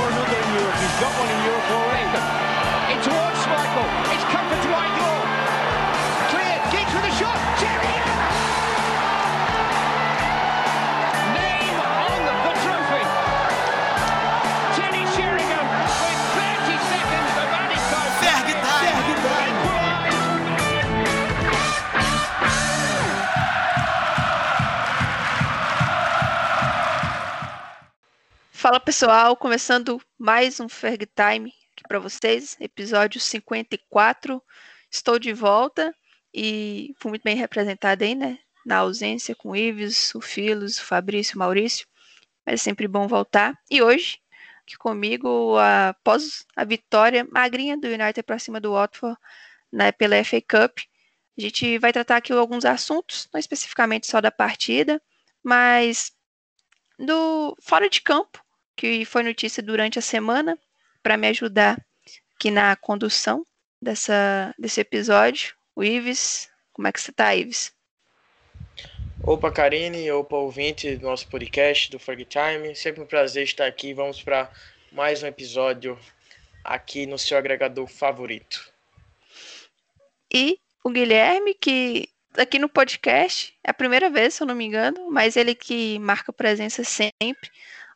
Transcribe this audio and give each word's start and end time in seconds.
score 0.00 0.08
another 0.08 0.36
in 0.36 0.54
Europe. 0.54 0.76
He's 0.80 1.00
got 1.00 1.12
one 1.18 1.30
in 1.30 1.44
Europe 1.44 1.70
already. 1.70 1.89
Fala 28.70 28.78
pessoal, 28.78 29.36
começando 29.36 30.00
mais 30.16 30.60
um 30.60 30.68
Ferg 30.68 31.04
Time 31.04 31.52
aqui 31.72 31.82
para 31.88 31.98
vocês, 31.98 32.56
episódio 32.60 33.20
54. 33.20 34.40
Estou 34.88 35.18
de 35.18 35.32
volta 35.32 35.92
e 36.32 36.94
fui 37.00 37.08
muito 37.10 37.24
bem 37.24 37.34
representado 37.34 38.04
aí, 38.04 38.14
né? 38.14 38.38
Na 38.64 38.76
ausência 38.76 39.34
com 39.34 39.50
o 39.50 39.56
Ives, 39.56 40.14
o 40.14 40.20
Filos, 40.20 40.78
o 40.78 40.84
Fabrício, 40.84 41.34
o 41.34 41.40
Maurício. 41.40 41.84
Mas 42.46 42.60
é 42.60 42.62
sempre 42.62 42.86
bom 42.86 43.08
voltar. 43.08 43.58
E 43.68 43.82
hoje, 43.82 44.20
aqui 44.62 44.78
comigo, 44.78 45.58
após 45.58 46.46
a 46.54 46.62
vitória 46.62 47.26
magrinha 47.28 47.76
do 47.76 47.88
United 47.88 48.22
para 48.22 48.38
cima 48.38 48.60
do 48.60 48.74
Watford 48.74 49.18
né, 49.72 49.90
pela 49.90 50.22
FA 50.22 50.40
Cup, 50.40 50.78
a 51.36 51.40
gente 51.40 51.76
vai 51.78 51.92
tratar 51.92 52.18
aqui 52.18 52.32
alguns 52.32 52.64
assuntos, 52.64 53.28
não 53.34 53.40
especificamente 53.40 54.06
só 54.06 54.20
da 54.20 54.30
partida, 54.30 55.02
mas 55.42 56.12
do 56.96 57.56
fora 57.60 57.90
de 57.90 58.00
campo, 58.00 58.40
que 58.80 59.04
foi 59.04 59.22
notícia 59.22 59.62
durante 59.62 59.98
a 59.98 60.02
semana, 60.02 60.58
para 61.02 61.18
me 61.18 61.28
ajudar 61.28 61.78
aqui 62.34 62.50
na 62.50 62.74
condução 62.76 63.44
dessa, 63.80 64.54
desse 64.58 64.80
episódio. 64.80 65.54
O 65.76 65.84
Ives, 65.84 66.48
como 66.72 66.88
é 66.88 66.92
que 66.92 66.98
você 66.98 67.12
tá, 67.12 67.36
Ives? 67.36 67.74
Opa, 69.22 69.52
Karine, 69.52 70.10
opa, 70.10 70.34
ouvinte 70.36 70.96
do 70.96 71.04
nosso 71.04 71.28
podcast 71.28 71.90
do 71.90 71.98
Ferg 71.98 72.24
Time. 72.24 72.74
Sempre 72.74 73.02
um 73.02 73.06
prazer 73.06 73.44
estar 73.44 73.66
aqui. 73.66 73.92
Vamos 73.92 74.22
para 74.22 74.50
mais 74.90 75.22
um 75.22 75.26
episódio 75.26 75.98
aqui 76.64 77.04
no 77.04 77.18
seu 77.18 77.36
agregador 77.36 77.86
favorito. 77.86 78.72
E 80.32 80.58
o 80.82 80.88
Guilherme, 80.88 81.52
que 81.52 82.08
aqui 82.34 82.58
no 82.58 82.68
podcast 82.68 83.54
é 83.62 83.72
a 83.72 83.74
primeira 83.74 84.08
vez, 84.08 84.32
se 84.32 84.42
eu 84.42 84.46
não 84.46 84.54
me 84.54 84.64
engano, 84.64 85.10
mas 85.10 85.36
ele 85.36 85.54
que 85.54 85.98
marca 85.98 86.32
presença 86.32 86.82
sempre 86.82 87.50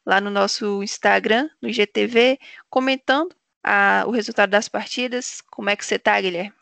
lá 0.05 0.21
no 0.21 0.31
nosso 0.31 0.83
Instagram, 0.83 1.49
no 1.61 1.69
IGTV, 1.69 2.39
comentando 2.69 3.35
a, 3.63 4.05
o 4.07 4.11
resultado 4.11 4.51
das 4.51 4.69
partidas. 4.69 5.43
Como 5.51 5.71
é 5.71 5.77
que 5.77 5.85
você 5.85 5.99
tá, 5.99 6.21
Guilherme? 6.21 6.53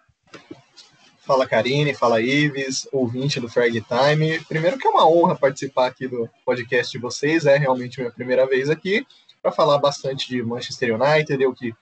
Fala 1.25 1.47
Karine, 1.47 1.95
fala 1.95 2.21
Ives, 2.21 2.89
ouvinte 2.93 3.39
do 3.39 3.49
Frag 3.49 3.81
Time. 3.81 4.41
Primeiro 4.45 4.77
que 4.77 4.87
é 4.87 4.91
uma 4.91 5.09
honra 5.09 5.37
participar 5.37 5.87
aqui 5.87 6.09
do 6.09 6.29
podcast 6.45 6.91
de 6.91 6.99
vocês, 6.99 7.47
é 7.47 7.57
realmente 7.57 8.01
minha 8.01 8.11
primeira 8.11 8.47
vez 8.47 8.69
aqui, 8.69 9.07
para 9.41 9.53
falar 9.53 9.79
bastante 9.79 10.29
de 10.29 10.43
Manchester 10.43 11.01
United, 11.01 11.41
eu 11.41 11.55
que 11.55 11.73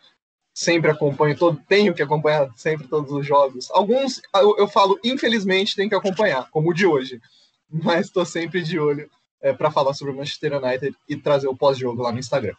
sempre 0.52 0.90
acompanho, 0.90 1.36
todo, 1.36 1.58
tenho 1.66 1.94
que 1.94 2.02
acompanhar 2.02 2.50
sempre 2.54 2.86
todos 2.86 3.10
os 3.12 3.26
jogos. 3.26 3.70
Alguns 3.70 4.20
eu, 4.34 4.58
eu 4.58 4.68
falo, 4.68 4.98
infelizmente, 5.02 5.74
tem 5.74 5.88
que 5.88 5.94
acompanhar, 5.94 6.50
como 6.50 6.70
o 6.70 6.74
de 6.74 6.86
hoje, 6.86 7.20
mas 7.70 8.06
estou 8.06 8.26
sempre 8.26 8.62
de 8.62 8.78
olho 8.78 9.10
é, 9.40 9.52
para 9.52 9.70
falar 9.70 9.94
sobre 9.94 10.12
o 10.12 10.16
Manchester 10.16 10.62
United 10.62 10.96
e 11.08 11.16
trazer 11.16 11.48
o 11.48 11.56
pós-jogo 11.56 12.02
lá 12.02 12.12
no 12.12 12.18
Instagram. 12.18 12.54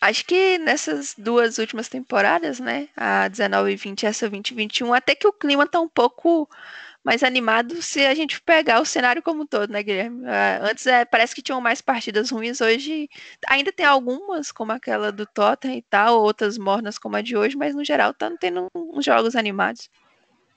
Acho 0.00 0.24
que 0.26 0.58
nessas 0.58 1.14
duas 1.16 1.58
últimas 1.58 1.88
temporadas, 1.88 2.60
né, 2.60 2.88
a 2.96 3.28
19 3.28 3.72
e 3.72 3.76
20 3.76 4.02
e 4.02 4.06
essa 4.06 4.28
20 4.28 4.50
e 4.50 4.54
21, 4.54 4.92
até 4.92 5.14
que 5.14 5.26
o 5.26 5.32
clima 5.32 5.66
tá 5.66 5.80
um 5.80 5.88
pouco 5.88 6.48
mais 7.02 7.22
animado 7.22 7.80
se 7.80 8.04
a 8.04 8.14
gente 8.14 8.40
pegar 8.42 8.80
o 8.80 8.84
cenário 8.84 9.22
como 9.22 9.44
um 9.44 9.46
todo, 9.46 9.70
né, 9.70 9.82
Guilherme? 9.82 10.26
Ah, 10.26 10.58
Antes 10.62 10.86
é, 10.86 11.04
parece 11.04 11.34
que 11.34 11.40
tinham 11.40 11.60
mais 11.60 11.80
partidas 11.80 12.30
ruins, 12.30 12.60
hoje 12.60 13.08
ainda 13.48 13.72
tem 13.72 13.86
algumas, 13.86 14.52
como 14.52 14.72
aquela 14.72 15.10
do 15.10 15.24
Tottenham 15.24 15.76
e 15.76 15.82
tal, 15.82 16.20
outras 16.20 16.58
mornas 16.58 16.98
como 16.98 17.16
a 17.16 17.22
de 17.22 17.36
hoje, 17.36 17.56
mas 17.56 17.74
no 17.74 17.84
geral 17.84 18.12
tá 18.12 18.30
tendo 18.38 18.66
uns 18.74 19.04
jogos 19.04 19.34
animados. 19.34 19.88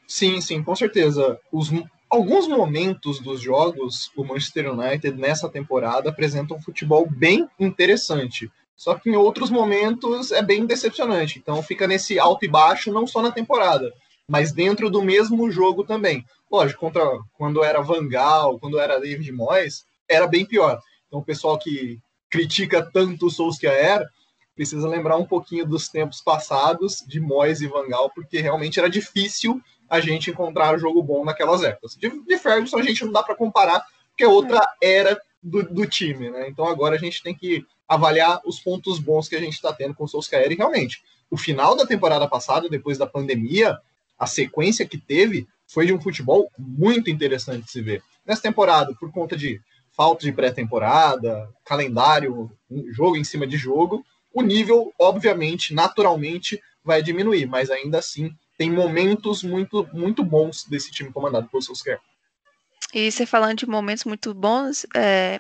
Sim, 0.08 0.42
sim, 0.42 0.64
com 0.64 0.76
certeza. 0.76 1.40
Os, 1.52 1.70
alguns 2.10 2.48
momentos 2.48 3.20
dos 3.20 3.40
jogos, 3.40 4.12
o 4.16 4.24
Manchester 4.24 4.74
United 4.74 5.16
nessa 5.18 5.48
temporada 5.48 6.10
apresenta 6.10 6.54
um 6.54 6.62
futebol 6.62 7.08
bem 7.08 7.48
interessante. 7.60 8.52
Só 8.76 8.96
que 8.96 9.10
em 9.10 9.16
outros 9.16 9.50
momentos 9.50 10.32
é 10.32 10.42
bem 10.42 10.66
decepcionante. 10.66 11.38
Então 11.38 11.62
fica 11.62 11.86
nesse 11.86 12.18
alto 12.18 12.46
e 12.46 12.48
baixo, 12.48 12.92
não 12.92 13.06
só 13.06 13.22
na 13.22 13.32
temporada, 13.32 13.94
mas 14.28 14.52
dentro 14.52 14.90
do 14.90 15.02
mesmo 15.02 15.52
jogo 15.52 15.84
também. 15.84 16.26
Lógico, 16.50 16.80
contra, 16.80 17.04
quando 17.38 17.64
era 17.64 17.82
Van 17.82 18.08
Gaal, 18.08 18.58
quando 18.58 18.80
era 18.80 19.00
David 19.00 19.32
Moyes, 19.32 19.86
era 20.08 20.26
bem 20.26 20.46
pior. 20.46 20.80
Então 21.08 21.20
o 21.20 21.26
pessoal 21.26 21.60
que 21.60 22.00
critica 22.30 22.82
tanto 22.82 23.28
o 23.28 23.30
Solskjaer 23.30 24.08
precisa 24.56 24.88
lembrar 24.88 25.18
um 25.18 25.26
pouquinho 25.26 25.66
dos 25.66 25.90
tempos 25.90 26.22
passados 26.22 27.04
de 27.08 27.20
Moyes 27.20 27.62
e 27.62 27.68
Van 27.68 27.88
Gaal, 27.88 28.10
porque 28.10 28.40
realmente 28.40 28.80
era 28.80 28.90
difícil 28.90 29.62
a 29.90 30.00
gente 30.00 30.30
encontrar 30.30 30.78
jogo 30.78 31.02
bom 31.02 31.26
naquelas 31.26 31.64
épocas. 31.64 31.96
De, 31.96 32.10
de 32.10 32.38
Ferguson 32.38 32.78
a 32.78 32.84
gente 32.84 33.04
não 33.04 33.12
dá 33.12 33.24
para 33.24 33.36
comparar, 33.36 33.84
porque 34.10 34.24
é 34.24 34.28
outra 34.28 34.62
era 34.82 35.20
do, 35.42 35.64
do, 35.64 35.86
time, 35.88 36.30
né? 36.30 36.48
Então 36.50 36.66
agora 36.66 36.96
a 36.96 37.00
gente 37.00 37.24
tem 37.24 37.34
que 37.34 37.66
avaliar 37.88 38.40
os 38.46 38.60
pontos 38.60 39.00
bons 39.00 39.28
que 39.28 39.36
a 39.36 39.40
gente 39.40 39.54
está 39.54 39.74
tendo 39.74 39.96
com 39.96 40.04
o 40.04 40.08
Solskjaer 40.08 40.52
e 40.52 40.56
realmente, 40.56 41.02
o 41.32 41.38
final 41.38 41.76
da 41.76 41.86
temporada 41.86 42.28
passada, 42.28 42.70
depois 42.70 42.98
da 42.98 43.08
pandemia, 43.08 43.80
a 44.18 44.28
sequência 44.28 44.86
que 44.86 44.98
teve 44.98 45.48
foi 45.68 45.86
de 45.86 45.94
um 45.94 46.02
futebol 46.02 46.52
muito 46.58 47.10
interessante 47.10 47.66
de 47.66 47.72
se 47.72 47.82
ver. 47.82 48.04
Nessa 48.26 48.42
temporada, 48.42 48.94
por 49.00 49.12
conta 49.12 49.36
de 49.36 49.62
falta 49.92 50.24
de 50.24 50.32
pré-temporada, 50.32 51.50
calendário, 51.66 52.52
jogo 52.92 53.16
em 53.16 53.24
cima 53.24 53.46
de 53.46 53.58
jogo, 53.58 54.06
o 54.34 54.42
nível, 54.42 54.94
obviamente, 55.00 55.74
naturalmente, 55.74 56.62
vai 56.84 57.02
diminuir, 57.02 57.46
mas 57.46 57.70
ainda 57.70 58.00
assim 58.00 58.32
tem 58.60 58.70
momentos 58.70 59.42
muito, 59.42 59.88
muito 59.94 60.22
bons 60.22 60.66
desse 60.66 60.92
time 60.92 61.14
comandado 61.14 61.48
pelo 61.48 61.64
Solskjaer. 61.64 62.02
E 62.94 63.10
você 63.10 63.26
falando 63.26 63.60
de 63.60 63.66
momentos 63.66 64.04
muito 64.04 64.34
bons, 64.34 64.86
é... 64.94 65.40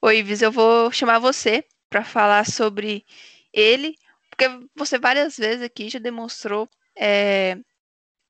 Ô 0.00 0.10
Ives, 0.10 0.40
eu 0.40 0.50
vou 0.50 0.90
chamar 0.90 1.18
você 1.18 1.62
para 1.90 2.02
falar 2.02 2.46
sobre 2.46 3.04
ele, 3.52 3.98
porque 4.30 4.48
você 4.74 4.98
várias 4.98 5.36
vezes 5.36 5.62
aqui 5.62 5.90
já 5.90 5.98
demonstrou 5.98 6.66
é, 6.98 7.58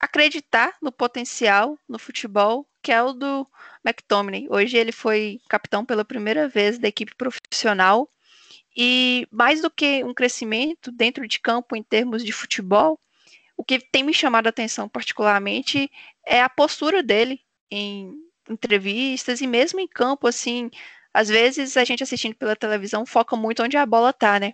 acreditar 0.01 0.77
no 0.83 0.91
potencial 0.91 1.79
no 1.89 1.99
futebol, 1.99 2.67
que 2.83 2.91
é 2.91 3.01
o 3.01 3.13
do 3.13 3.47
McTominay. 3.85 4.49
Hoje 4.51 4.77
ele 4.77 4.93
foi 4.93 5.41
capitão 5.49 5.85
pela 5.85 6.05
primeira 6.05 6.49
vez 6.49 6.81
da 6.81 6.89
equipe 6.89 7.15
profissional 7.15 8.09
e 8.77 9.29
mais 9.31 9.63
do 9.63 9.71
que 9.71 10.03
um 10.03 10.13
crescimento 10.13 10.91
dentro 10.91 11.29
de 11.29 11.39
campo 11.39 11.77
em 11.77 11.83
termos 11.83 12.25
de 12.25 12.33
futebol, 12.33 12.99
o 13.57 13.65
que 13.65 13.81
tem 13.81 14.03
me 14.03 14.13
chamado 14.13 14.47
a 14.47 14.51
atenção 14.51 14.89
particularmente 14.89 15.91
é 16.25 16.43
a 16.43 16.49
postura 16.49 17.03
dele 17.03 17.41
em 17.71 18.13
entrevistas 18.49 19.41
e 19.41 19.47
mesmo 19.47 19.81
em 19.81 19.89
campo, 19.89 20.27
assim, 20.29 20.71
às 21.13 21.29
vezes 21.29 21.77
a 21.77 21.85
gente 21.85 22.03
assistindo 22.03 22.37
pela 22.37 22.55
televisão 22.55 23.07
foca 23.07 23.37
muito 23.37 23.63
onde 23.63 23.77
a 23.77 23.87
bola 23.87 24.13
tá, 24.13 24.39
né? 24.39 24.53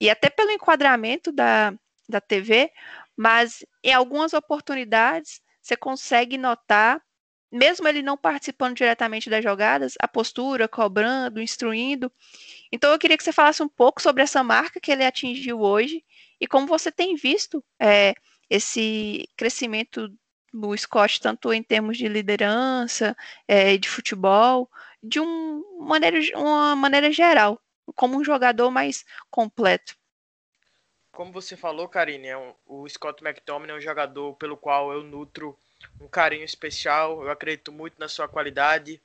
E 0.00 0.10
até 0.10 0.28
pelo 0.28 0.50
enquadramento 0.50 1.30
da, 1.30 1.72
da 2.08 2.20
TV, 2.20 2.70
mas 3.16 3.64
em 3.84 3.92
algumas 3.92 4.32
oportunidades 4.32 5.40
você 5.62 5.76
consegue 5.76 6.36
notar, 6.36 7.00
mesmo 7.52 7.86
ele 7.86 8.02
não 8.02 8.16
participando 8.16 8.76
diretamente 8.76 9.30
das 9.30 9.42
jogadas, 9.42 9.94
a 10.00 10.08
postura, 10.08 10.66
cobrando, 10.66 11.40
instruindo. 11.40 12.10
Então 12.72 12.90
eu 12.90 12.98
queria 12.98 13.16
que 13.16 13.24
você 13.24 13.32
falasse 13.32 13.62
um 13.62 13.68
pouco 13.68 14.00
sobre 14.02 14.22
essa 14.22 14.42
marca 14.42 14.80
que 14.80 14.90
ele 14.90 15.04
atingiu 15.04 15.60
hoje 15.60 16.04
e 16.40 16.46
como 16.46 16.66
você 16.66 16.90
tem 16.90 17.14
visto 17.14 17.62
é, 17.78 18.14
esse 18.50 19.28
crescimento 19.36 20.12
no 20.52 20.76
Scott, 20.76 21.20
tanto 21.20 21.52
em 21.52 21.62
termos 21.62 21.96
de 21.96 22.08
liderança, 22.08 23.16
é, 23.46 23.76
de 23.76 23.88
futebol, 23.88 24.68
de 25.00 25.20
um, 25.20 25.64
maneira, 25.78 26.18
uma 26.36 26.74
maneira 26.74 27.12
geral, 27.12 27.60
como 27.94 28.18
um 28.18 28.24
jogador 28.24 28.70
mais 28.70 29.04
completo. 29.30 29.96
Como 31.12 31.32
você 31.32 31.56
falou, 31.56 31.88
Karine, 31.88 32.28
é 32.28 32.54
o 32.66 32.88
Scott 32.88 33.22
McTominay 33.22 33.76
é 33.76 33.78
um 33.78 33.80
jogador 33.80 34.34
pelo 34.34 34.56
qual 34.56 34.92
eu 34.92 35.02
nutro 35.02 35.56
um 36.00 36.08
carinho 36.08 36.44
especial, 36.44 37.22
eu 37.22 37.30
acredito 37.30 37.72
muito 37.72 37.98
na 37.98 38.08
sua 38.08 38.28
qualidade. 38.28 39.00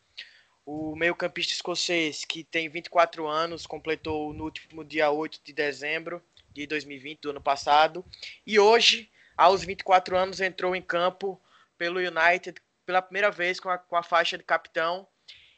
O 0.65 0.95
meio-campista 0.95 1.53
escocês, 1.53 2.25
que 2.25 2.43
tem 2.43 2.69
24 2.69 3.27
anos, 3.27 3.67
completou 3.67 4.33
no 4.33 4.45
último 4.45 4.83
dia 4.83 5.11
8 5.11 5.39
de 5.43 5.53
dezembro 5.53 6.23
de 6.51 6.65
2020, 6.65 7.19
do 7.21 7.29
ano 7.31 7.41
passado, 7.41 8.03
e 8.47 8.59
hoje 8.59 9.09
aos 9.37 9.63
24 9.63 10.17
anos 10.17 10.39
entrou 10.39 10.75
em 10.75 10.81
campo 10.81 11.41
pelo 11.77 11.99
United 11.99 12.61
pela 12.85 13.01
primeira 13.01 13.31
vez 13.31 13.59
com 13.59 13.69
a, 13.69 13.77
com 13.77 13.95
a 13.95 14.03
faixa 14.03 14.37
de 14.37 14.43
capitão 14.43 15.07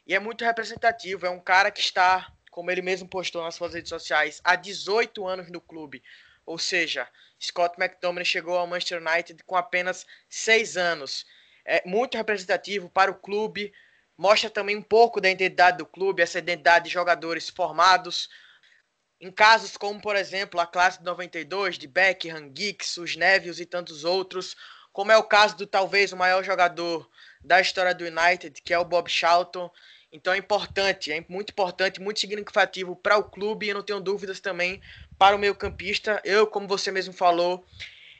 e 0.06 0.14
é 0.14 0.18
muito 0.18 0.44
representativo. 0.44 1.26
É 1.26 1.30
um 1.30 1.40
cara 1.40 1.70
que 1.70 1.80
está 1.80 2.32
como 2.58 2.72
ele 2.72 2.82
mesmo 2.82 3.06
postou 3.06 3.44
nas 3.44 3.54
suas 3.54 3.74
redes 3.74 3.88
sociais, 3.88 4.40
há 4.42 4.56
18 4.56 5.24
anos 5.24 5.48
no 5.48 5.60
clube. 5.60 6.02
Ou 6.44 6.58
seja, 6.58 7.08
Scott 7.40 7.76
McTominay 7.78 8.24
chegou 8.24 8.56
ao 8.56 8.66
Manchester 8.66 9.00
United 9.00 9.44
com 9.44 9.54
apenas 9.54 10.04
6 10.28 10.76
anos. 10.76 11.24
É 11.64 11.86
muito 11.86 12.16
representativo 12.16 12.90
para 12.90 13.12
o 13.12 13.14
clube, 13.14 13.72
mostra 14.16 14.50
também 14.50 14.76
um 14.76 14.82
pouco 14.82 15.20
da 15.20 15.30
identidade 15.30 15.78
do 15.78 15.86
clube, 15.86 16.20
essa 16.20 16.40
identidade 16.40 16.86
de 16.86 16.90
jogadores 16.90 17.48
formados. 17.48 18.28
Em 19.20 19.32
casos 19.32 19.76
como, 19.76 20.00
por 20.00 20.14
exemplo, 20.14 20.60
a 20.60 20.66
classe 20.66 20.98
de 20.98 21.04
92, 21.04 21.76
de 21.76 21.88
Beckham, 21.88 22.52
Giggs, 22.56 23.00
os 23.00 23.16
Neves 23.16 23.58
e 23.58 23.66
tantos 23.66 24.04
outros, 24.04 24.56
como 24.92 25.10
é 25.10 25.16
o 25.16 25.24
caso 25.24 25.56
do 25.56 25.66
talvez 25.66 26.12
o 26.12 26.16
maior 26.16 26.44
jogador 26.44 27.08
da 27.42 27.60
história 27.60 27.94
do 27.94 28.04
United, 28.04 28.62
que 28.62 28.72
é 28.72 28.78
o 28.78 28.84
Bob 28.84 29.10
Charlton. 29.10 29.70
Então 30.12 30.32
é 30.32 30.38
importante, 30.38 31.12
é 31.12 31.24
muito 31.28 31.50
importante, 31.50 32.00
muito 32.00 32.20
significativo 32.20 32.94
para 32.94 33.18
o 33.18 33.24
clube 33.24 33.66
e 33.66 33.70
eu 33.70 33.74
não 33.74 33.82
tenho 33.82 34.00
dúvidas 34.00 34.38
também 34.38 34.80
para 35.18 35.34
o 35.34 35.38
meio 35.38 35.54
campista. 35.54 36.20
Eu, 36.24 36.46
como 36.46 36.68
você 36.68 36.92
mesmo 36.92 37.12
falou, 37.12 37.66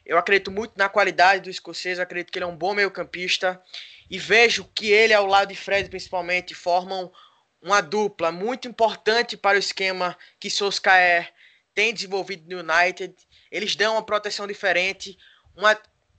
eu 0.04 0.18
acredito 0.18 0.50
muito 0.50 0.72
na 0.76 0.88
qualidade 0.88 1.42
do 1.42 1.50
escocês, 1.50 2.00
acredito 2.00 2.32
que 2.32 2.38
ele 2.38 2.44
é 2.44 2.48
um 2.48 2.56
bom 2.56 2.74
meio 2.74 2.90
campista 2.90 3.62
e 4.10 4.18
vejo 4.18 4.64
que 4.74 4.90
ele 4.90 5.14
ao 5.14 5.26
lado 5.26 5.48
de 5.48 5.54
Fred 5.54 5.88
principalmente 5.88 6.54
formam 6.54 7.12
uma 7.60 7.80
dupla 7.80 8.30
muito 8.30 8.68
importante 8.68 9.36
para 9.36 9.56
o 9.56 9.60
esquema 9.60 10.16
que 10.38 10.50
Solskjaer 10.50 11.32
tem 11.74 11.92
desenvolvido 11.92 12.48
no 12.48 12.62
United. 12.62 13.14
Eles 13.50 13.76
dão 13.76 13.94
uma 13.94 14.02
proteção 14.02 14.46
diferente, 14.46 15.18
uma, 15.56 15.78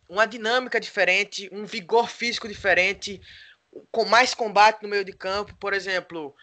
uma 0.09 0.25
dinâmica 0.25 0.80
diferente, 0.80 1.50
um 1.51 1.65
vigor 1.65 2.09
físico 2.09 2.47
diferente, 2.47 3.21
com 3.91 4.06
mais 4.06 4.33
combate 4.33 4.81
no 4.81 4.89
meio 4.89 5.06
de 5.06 5.13
campo, 5.13 5.56
por 5.56 5.74
exemplo, 5.74 6.36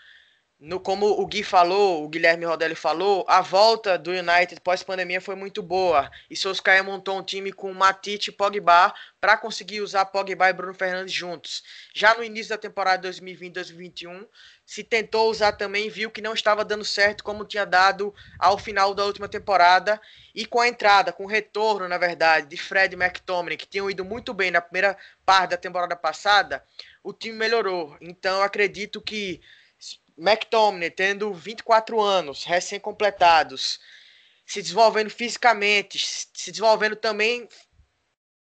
no, 0.58 0.80
como 0.80 1.06
o 1.06 1.26
Gui 1.26 1.42
falou, 1.42 2.02
o 2.02 2.08
Guilherme 2.08 2.46
Rodelli 2.46 2.74
falou, 2.74 3.26
a 3.28 3.42
volta 3.42 3.98
do 3.98 4.10
United 4.10 4.58
pós-pandemia 4.62 5.20
foi 5.20 5.34
muito 5.34 5.62
boa. 5.62 6.10
E 6.30 6.36
Solskjaer 6.36 6.82
montou 6.82 7.18
um 7.18 7.22
time 7.22 7.52
com 7.52 7.74
Matite 7.74 8.30
e 8.30 8.32
Pogba 8.32 8.94
para 9.20 9.36
conseguir 9.36 9.82
usar 9.82 10.06
Pogba 10.06 10.48
e 10.48 10.52
Bruno 10.54 10.72
Fernandes 10.72 11.12
juntos. 11.12 11.62
Já 11.94 12.14
no 12.14 12.24
início 12.24 12.48
da 12.48 12.56
temporada 12.56 13.06
2020-2021, 13.10 14.26
se 14.64 14.82
tentou 14.82 15.30
usar 15.30 15.52
também, 15.52 15.90
viu 15.90 16.10
que 16.10 16.22
não 16.22 16.32
estava 16.32 16.64
dando 16.64 16.86
certo 16.86 17.22
como 17.22 17.44
tinha 17.44 17.66
dado 17.66 18.14
ao 18.38 18.56
final 18.56 18.94
da 18.94 19.04
última 19.04 19.28
temporada. 19.28 20.00
E 20.34 20.46
com 20.46 20.58
a 20.58 20.68
entrada, 20.68 21.12
com 21.12 21.24
o 21.24 21.28
retorno, 21.28 21.86
na 21.86 21.98
verdade, 21.98 22.48
de 22.48 22.56
Fred 22.56 22.94
e 22.94 22.98
McTominay, 22.98 23.58
que 23.58 23.66
tinham 23.66 23.90
ido 23.90 24.06
muito 24.06 24.32
bem 24.32 24.50
na 24.50 24.62
primeira 24.62 24.96
parte 25.24 25.50
da 25.50 25.58
temporada 25.58 25.94
passada, 25.94 26.64
o 27.04 27.12
time 27.12 27.36
melhorou. 27.36 27.94
Então, 28.00 28.42
acredito 28.42 29.02
que 29.02 29.42
McTominay 30.16 30.90
tendo 30.90 31.32
24 31.32 32.00
anos, 32.00 32.44
recém-completados, 32.44 33.78
se 34.44 34.62
desenvolvendo 34.62 35.10
fisicamente, 35.10 35.98
se 35.98 36.50
desenvolvendo 36.50 36.96
também 36.96 37.48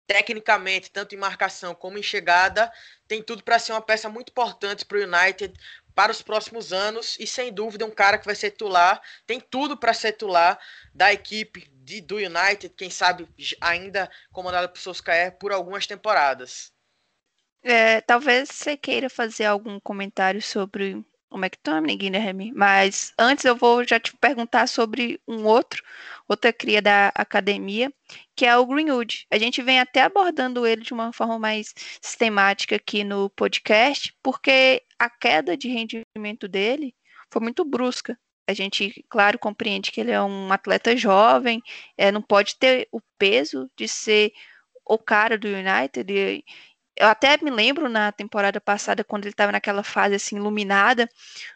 tecnicamente, 0.08 0.92
tanto 0.92 1.16
em 1.16 1.18
marcação 1.18 1.74
como 1.74 1.98
em 1.98 2.04
chegada, 2.04 2.72
tem 3.08 3.24
tudo 3.24 3.44
para 3.44 3.60
ser 3.60 3.72
uma 3.72 3.82
peça 3.82 4.08
muito 4.08 4.30
importante 4.30 4.86
para 4.86 5.00
o 5.00 5.02
United 5.02 5.54
para 5.96 6.12
os 6.12 6.22
próximos 6.22 6.74
anos 6.74 7.18
e 7.20 7.26
sem 7.26 7.52
dúvida 7.54 7.86
um 7.86 7.92
cara 7.92 8.18
que 8.18 8.26
vai 8.26 8.36
ser 8.36 8.52
titular, 8.52 9.02
tem 9.26 9.40
tudo 9.40 9.78
para 9.78 9.94
ser 9.94 10.12
titular 10.12 10.60
da 10.94 11.14
equipe 11.14 11.68
de, 11.72 12.02
do 12.02 12.18
United, 12.18 12.70
quem 12.76 12.90
sabe 12.90 13.28
ainda 13.62 14.12
comandado 14.32 14.70
por 14.70 14.80
Solskjaer 14.80 15.38
por 15.38 15.54
algumas 15.54 15.88
temporadas. 15.88 16.74
É, 17.64 18.02
talvez 18.02 18.50
você 18.50 18.76
queira 18.76 19.10
fazer 19.10 19.46
algum 19.46 19.80
comentário 19.80 20.42
sobre 20.42 21.04
o 21.36 21.40
McTominay, 21.40 21.98
Guilherme, 21.98 22.52
mas 22.54 23.14
antes 23.20 23.46
eu 23.46 23.56
vou 23.56 23.84
já 23.84 24.00
te 24.00 24.16
perguntar 24.18 24.68
sobre 24.68 25.20
um 25.28 25.44
outro, 25.46 25.84
outra 26.28 26.52
cria 26.54 26.82
da 26.82 27.10
academia, 27.16 27.94
que 28.36 28.46
é 28.46 28.58
o 28.58 28.66
Greenwood. 28.66 29.28
A 29.30 29.38
gente 29.38 29.62
vem 29.62 29.80
até 29.80 30.02
abordando 30.02 30.66
ele 30.66 30.82
de 30.82 30.94
uma 30.94 31.12
forma 31.12 31.38
mais 31.38 31.74
sistemática 32.02 32.76
aqui 32.78 33.04
no 33.04 33.30
podcast, 33.32 34.16
porque 34.24 34.82
a 34.98 35.10
queda 35.10 35.58
de 35.58 35.68
rendimento 35.68 36.48
dele 36.48 36.96
foi 37.32 37.42
muito 37.42 37.66
brusca. 37.66 38.18
A 38.48 38.54
gente, 38.54 39.04
claro, 39.10 39.40
compreende 39.40 39.92
que 39.92 40.00
ele 40.00 40.12
é 40.12 40.22
um 40.22 40.54
atleta 40.54 40.96
jovem, 40.96 41.62
é, 41.98 42.12
não 42.12 42.22
pode 42.22 42.58
ter 42.58 42.88
o 42.92 43.02
peso 43.18 43.70
de 43.76 43.88
ser 43.88 44.32
o 44.86 45.00
cara 45.00 45.38
do 45.38 45.48
United, 45.48 46.14
e, 46.14 46.46
eu 46.98 47.08
até 47.08 47.38
me 47.42 47.52
lembro 47.52 47.90
na 47.90 48.12
temporada 48.12 48.62
passada, 48.62 49.04
quando 49.04 49.26
ele 49.26 49.34
estava 49.34 49.52
naquela 49.52 49.84
fase 49.84 50.16
assim 50.16 50.38
iluminada, 50.38 51.10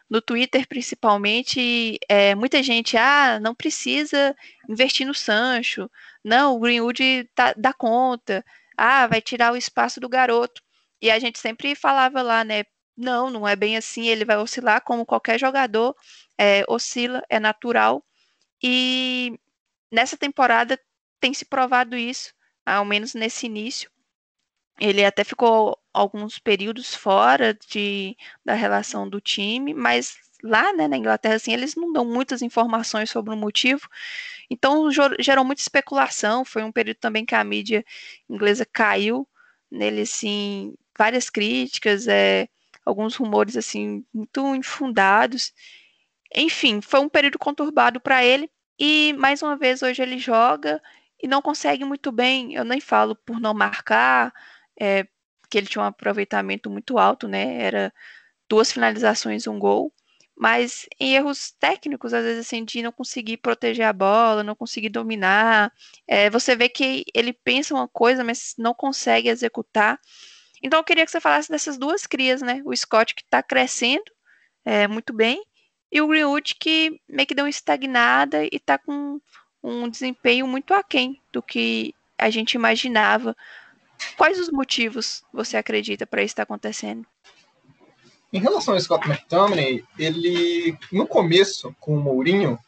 no 0.08 0.20
Twitter 0.20 0.66
principalmente, 0.68 1.98
é, 2.08 2.34
muita 2.34 2.62
gente, 2.62 2.96
ah, 2.96 3.38
não 3.40 3.54
precisa 3.54 4.36
investir 4.68 5.06
no 5.06 5.14
Sancho, 5.14 5.90
não, 6.24 6.56
o 6.56 6.60
Greenwood 6.60 7.28
tá, 7.34 7.54
dá 7.56 7.72
conta, 7.72 8.44
ah, 8.76 9.06
vai 9.06 9.20
tirar 9.22 9.52
o 9.52 9.56
espaço 9.56 10.00
do 10.00 10.08
garoto. 10.08 10.62
E 11.00 11.10
a 11.10 11.18
gente 11.18 11.38
sempre 11.38 11.74
falava 11.74 12.22
lá, 12.22 12.44
né? 12.44 12.64
Não, 12.96 13.30
não 13.30 13.48
é 13.48 13.56
bem 13.56 13.76
assim, 13.76 14.06
ele 14.08 14.24
vai 14.24 14.36
oscilar 14.36 14.82
como 14.82 15.06
qualquer 15.06 15.38
jogador 15.40 15.96
é, 16.38 16.64
oscila, 16.68 17.22
é 17.30 17.40
natural. 17.40 18.04
E 18.62 19.38
nessa 19.90 20.16
temporada 20.16 20.78
tem 21.20 21.32
se 21.34 21.44
provado 21.44 21.96
isso, 21.96 22.34
ao 22.64 22.84
menos 22.84 23.14
nesse 23.14 23.46
início. 23.46 23.90
Ele 24.80 25.04
até 25.04 25.24
ficou 25.24 25.78
alguns 25.92 26.38
períodos 26.38 26.94
fora 26.94 27.54
de, 27.54 28.16
da 28.44 28.54
relação 28.54 29.08
do 29.08 29.20
time, 29.20 29.74
mas 29.74 30.16
lá 30.42 30.72
né, 30.72 30.88
na 30.88 30.96
Inglaterra 30.96 31.34
assim, 31.34 31.52
eles 31.52 31.74
não 31.76 31.92
dão 31.92 32.04
muitas 32.04 32.42
informações 32.42 33.10
sobre 33.10 33.34
o 33.34 33.36
motivo. 33.36 33.88
Então 34.50 34.90
gerou 35.20 35.44
muita 35.44 35.62
especulação. 35.62 36.44
Foi 36.44 36.62
um 36.62 36.72
período 36.72 36.98
também 36.98 37.24
que 37.24 37.34
a 37.34 37.44
mídia 37.44 37.84
inglesa 38.28 38.66
caiu 38.66 39.28
nele, 39.70 40.02
assim, 40.02 40.74
várias 40.98 41.30
críticas, 41.30 42.08
é, 42.08 42.48
alguns 42.84 43.14
rumores 43.16 43.56
assim 43.56 44.04
muito 44.12 44.54
infundados. 44.54 45.52
Enfim, 46.34 46.80
foi 46.80 47.00
um 47.00 47.08
período 47.08 47.38
conturbado 47.38 48.00
para 48.00 48.24
ele. 48.24 48.50
E 48.78 49.12
mais 49.18 49.42
uma 49.42 49.56
vez 49.56 49.82
hoje 49.82 50.02
ele 50.02 50.18
joga 50.18 50.82
e 51.22 51.28
não 51.28 51.42
consegue 51.42 51.84
muito 51.84 52.10
bem. 52.12 52.54
Eu 52.54 52.64
nem 52.64 52.80
falo 52.80 53.14
por 53.14 53.40
não 53.40 53.54
marcar, 53.54 54.32
é, 54.80 55.06
que 55.50 55.58
ele 55.58 55.66
tinha 55.66 55.82
um 55.82 55.86
aproveitamento 55.86 56.70
muito 56.70 56.98
alto, 56.98 57.28
né? 57.28 57.62
Era 57.62 57.92
duas 58.48 58.72
finalizações, 58.72 59.46
um 59.46 59.58
gol. 59.58 59.92
Mas 60.36 60.86
em 60.98 61.14
erros 61.14 61.52
técnicos, 61.60 62.14
às 62.14 62.24
vezes, 62.24 62.46
assim, 62.46 62.64
de 62.64 62.82
não 62.82 62.90
conseguir 62.90 63.36
proteger 63.36 63.84
a 63.84 63.92
bola, 63.92 64.42
não 64.42 64.56
conseguir 64.56 64.88
dominar. 64.88 65.70
É, 66.08 66.30
você 66.30 66.56
vê 66.56 66.68
que 66.68 67.04
ele 67.14 67.32
pensa 67.32 67.74
uma 67.74 67.86
coisa, 67.86 68.24
mas 68.24 68.54
não 68.56 68.72
consegue 68.72 69.28
executar. 69.28 70.00
Então, 70.62 70.80
eu 70.80 70.84
queria 70.84 71.04
que 71.04 71.10
você 71.10 71.20
falasse 71.20 71.50
dessas 71.50 71.76
duas 71.76 72.06
crias, 72.06 72.40
né? 72.40 72.62
O 72.64 72.74
Scott, 72.74 73.14
que 73.14 73.22
está 73.22 73.42
crescendo 73.42 74.10
é, 74.64 74.88
muito 74.88 75.12
bem, 75.12 75.44
e 75.92 76.00
o 76.00 76.06
Greenwood, 76.06 76.54
que 76.54 77.00
meio 77.08 77.26
que 77.26 77.34
deu 77.34 77.44
uma 77.44 77.50
estagnada 77.50 78.44
e 78.44 78.50
está 78.52 78.78
com 78.78 79.20
um 79.62 79.88
desempenho 79.88 80.46
muito 80.46 80.72
aquém 80.72 81.20
do 81.32 81.42
que 81.42 81.94
a 82.16 82.30
gente 82.30 82.54
imaginava 82.54 83.36
Quais 84.16 84.38
os 84.38 84.50
motivos 84.50 85.22
você 85.32 85.56
acredita 85.56 86.06
para 86.06 86.22
isso 86.22 86.32
estar 86.32 86.42
acontecendo? 86.42 87.06
Em 88.32 88.38
relação 88.38 88.74
ao 88.74 88.80
Scott 88.80 89.08
McTominay, 89.08 89.84
ele 89.98 90.78
no 90.92 91.06
começo 91.06 91.74
com 91.80 91.96
o 91.96 92.00
Mourinho, 92.00 92.58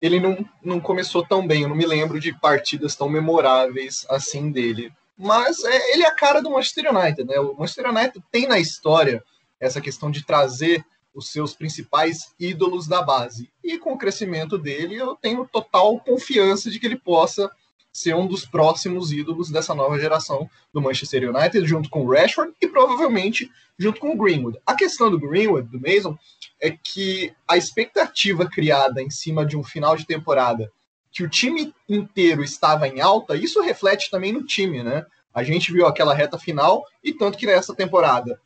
ele 0.00 0.18
não, 0.18 0.48
não 0.62 0.80
começou 0.80 1.24
tão 1.26 1.46
bem. 1.46 1.62
Eu 1.62 1.68
não 1.68 1.76
me 1.76 1.86
lembro 1.86 2.18
de 2.18 2.32
partidas 2.38 2.96
tão 2.96 3.08
memoráveis 3.08 4.06
assim 4.08 4.50
dele. 4.50 4.92
Mas 5.16 5.62
é, 5.64 5.92
ele 5.92 6.02
é 6.02 6.06
a 6.06 6.14
cara 6.14 6.42
do 6.42 6.50
Manchester 6.50 6.94
United, 6.94 7.24
né? 7.24 7.38
O 7.38 7.54
Manchester 7.54 7.88
United 7.90 8.24
tem 8.30 8.46
na 8.46 8.58
história 8.58 9.22
essa 9.60 9.80
questão 9.80 10.10
de 10.10 10.24
trazer 10.24 10.84
os 11.14 11.30
seus 11.30 11.54
principais 11.54 12.34
ídolos 12.38 12.88
da 12.88 13.00
base. 13.00 13.50
E 13.62 13.78
com 13.78 13.92
o 13.92 13.98
crescimento 13.98 14.58
dele, 14.58 14.96
eu 14.96 15.14
tenho 15.14 15.46
total 15.46 16.00
confiança 16.00 16.70
de 16.70 16.80
que 16.80 16.86
ele 16.86 16.98
possa 16.98 17.50
ser 17.94 18.16
um 18.16 18.26
dos 18.26 18.44
próximos 18.44 19.12
ídolos 19.12 19.50
dessa 19.50 19.72
nova 19.72 19.96
geração 20.00 20.50
do 20.72 20.82
Manchester 20.82 21.30
United, 21.30 21.64
junto 21.64 21.88
com 21.88 22.04
o 22.04 22.12
Rashford 22.12 22.52
e 22.60 22.66
provavelmente 22.66 23.48
junto 23.78 24.00
com 24.00 24.10
o 24.10 24.16
Greenwood. 24.16 24.58
A 24.66 24.74
questão 24.74 25.08
do 25.08 25.18
Greenwood, 25.18 25.68
do 25.68 25.80
Mason, 25.80 26.18
é 26.60 26.72
que 26.72 27.32
a 27.46 27.56
expectativa 27.56 28.50
criada 28.50 29.00
em 29.00 29.10
cima 29.10 29.46
de 29.46 29.56
um 29.56 29.62
final 29.62 29.96
de 29.96 30.06
temporada 30.06 30.72
que 31.12 31.22
o 31.22 31.28
time 31.28 31.72
inteiro 31.88 32.42
estava 32.42 32.88
em 32.88 33.00
alta, 33.00 33.36
isso 33.36 33.62
reflete 33.62 34.10
também 34.10 34.32
no 34.32 34.44
time, 34.44 34.82
né? 34.82 35.06
A 35.32 35.44
gente 35.44 35.72
viu 35.72 35.86
aquela 35.86 36.12
reta 36.14 36.36
final 36.36 36.84
e 37.02 37.12
tanto 37.12 37.38
que 37.38 37.46
nessa 37.46 37.76
temporada, 37.76 38.40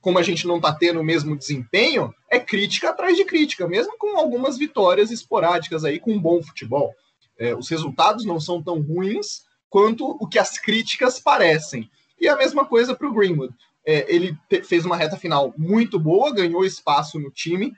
como 0.00 0.18
a 0.18 0.22
gente 0.22 0.46
não 0.46 0.56
está 0.56 0.72
tendo 0.72 1.00
o 1.00 1.04
mesmo 1.04 1.36
desempenho, 1.36 2.14
é 2.30 2.40
crítica 2.40 2.88
atrás 2.88 3.18
de 3.18 3.26
crítica, 3.26 3.68
mesmo 3.68 3.98
com 3.98 4.16
algumas 4.16 4.56
vitórias 4.56 5.10
esporádicas 5.10 5.84
aí 5.84 6.00
com 6.00 6.12
um 6.12 6.20
bom 6.20 6.42
futebol. 6.42 6.94
É, 7.38 7.54
os 7.54 7.68
resultados 7.68 8.24
não 8.24 8.38
são 8.38 8.62
tão 8.62 8.80
ruins 8.80 9.42
quanto 9.68 10.06
o 10.20 10.26
que 10.26 10.38
as 10.38 10.58
críticas 10.58 11.18
parecem. 11.18 11.90
E 12.20 12.28
a 12.28 12.36
mesma 12.36 12.64
coisa 12.64 12.94
para 12.94 13.08
o 13.08 13.12
Greenwood. 13.12 13.54
É, 13.86 14.06
ele 14.12 14.38
fez 14.64 14.86
uma 14.86 14.96
reta 14.96 15.16
final 15.16 15.52
muito 15.58 15.98
boa, 15.98 16.32
ganhou 16.32 16.64
espaço 16.64 17.18
no 17.18 17.30
time, 17.30 17.74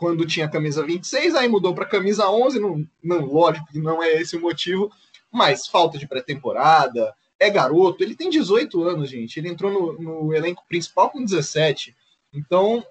quando 0.00 0.24
tinha 0.24 0.48
camisa 0.48 0.82
26, 0.82 1.34
aí 1.34 1.46
mudou 1.46 1.74
para 1.74 1.84
camisa 1.84 2.30
11, 2.30 2.58
não, 2.58 2.86
não, 3.02 3.26
lógico 3.26 3.66
que 3.66 3.78
não 3.78 4.02
é 4.02 4.14
esse 4.14 4.34
o 4.34 4.40
motivo, 4.40 4.90
mas 5.30 5.66
falta 5.66 5.98
de 5.98 6.08
pré-temporada, 6.08 7.14
é 7.38 7.50
garoto, 7.50 8.02
ele 8.02 8.16
tem 8.16 8.30
18 8.30 8.82
anos, 8.82 9.10
gente, 9.10 9.38
ele 9.38 9.50
entrou 9.50 9.70
no, 9.70 10.00
no 10.00 10.34
elenco 10.34 10.64
principal 10.66 11.10
com 11.10 11.22
17, 11.22 11.94
então 12.32 12.82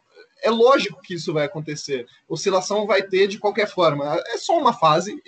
é 0.44 0.52
lógico 0.52 1.02
que 1.02 1.16
isso 1.16 1.34
vai 1.34 1.46
acontecer, 1.46 2.06
oscilação 2.28 2.86
vai 2.86 3.02
ter 3.02 3.28
de 3.28 3.40
qualquer 3.40 3.68
forma, 3.68 4.22
é 4.28 4.38
só 4.38 4.56
uma 4.60 4.74
fase, 4.74 5.20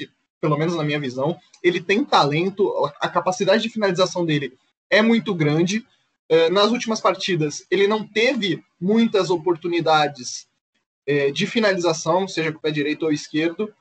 pelo 0.42 0.58
menos 0.58 0.76
na 0.76 0.84
minha 0.84 1.00
visão, 1.00 1.40
ele 1.64 1.80
tem 1.80 2.04
talento, 2.04 2.74
a 3.00 3.08
capacidade 3.08 3.62
de 3.62 3.70
finalização 3.70 4.26
dele 4.26 4.58
é 4.90 5.02
muito 5.02 5.34
grande, 5.36 5.86
é, 6.28 6.50
nas 6.50 6.72
últimas 6.72 7.00
partidas 7.00 7.66
ele 7.70 7.88
não 7.88 8.06
teve 8.06 8.64
muitas 8.80 9.30
oportunidades 9.30 10.48
é, 11.06 11.30
de 11.30 11.46
finalização, 11.46 12.28
seja 12.28 12.52
com 12.52 12.58
o 12.58 12.62
pé 12.62 12.72
direito 12.72 13.04
ou 13.04 13.12
esquerdo. 13.12 13.72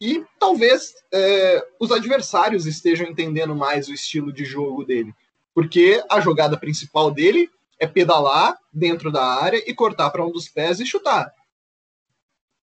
E 0.00 0.24
talvez 0.38 0.94
é, 1.12 1.62
os 1.78 1.90
adversários 1.90 2.66
estejam 2.66 3.06
entendendo 3.06 3.54
mais 3.54 3.88
o 3.88 3.92
estilo 3.92 4.32
de 4.32 4.44
jogo 4.44 4.84
dele. 4.84 5.12
Porque 5.54 6.02
a 6.08 6.20
jogada 6.20 6.56
principal 6.56 7.10
dele 7.10 7.50
é 7.78 7.86
pedalar 7.86 8.56
dentro 8.72 9.10
da 9.10 9.24
área 9.24 9.62
e 9.66 9.74
cortar 9.74 10.10
para 10.10 10.24
um 10.24 10.30
dos 10.30 10.48
pés 10.48 10.80
e 10.80 10.86
chutar. 10.86 11.32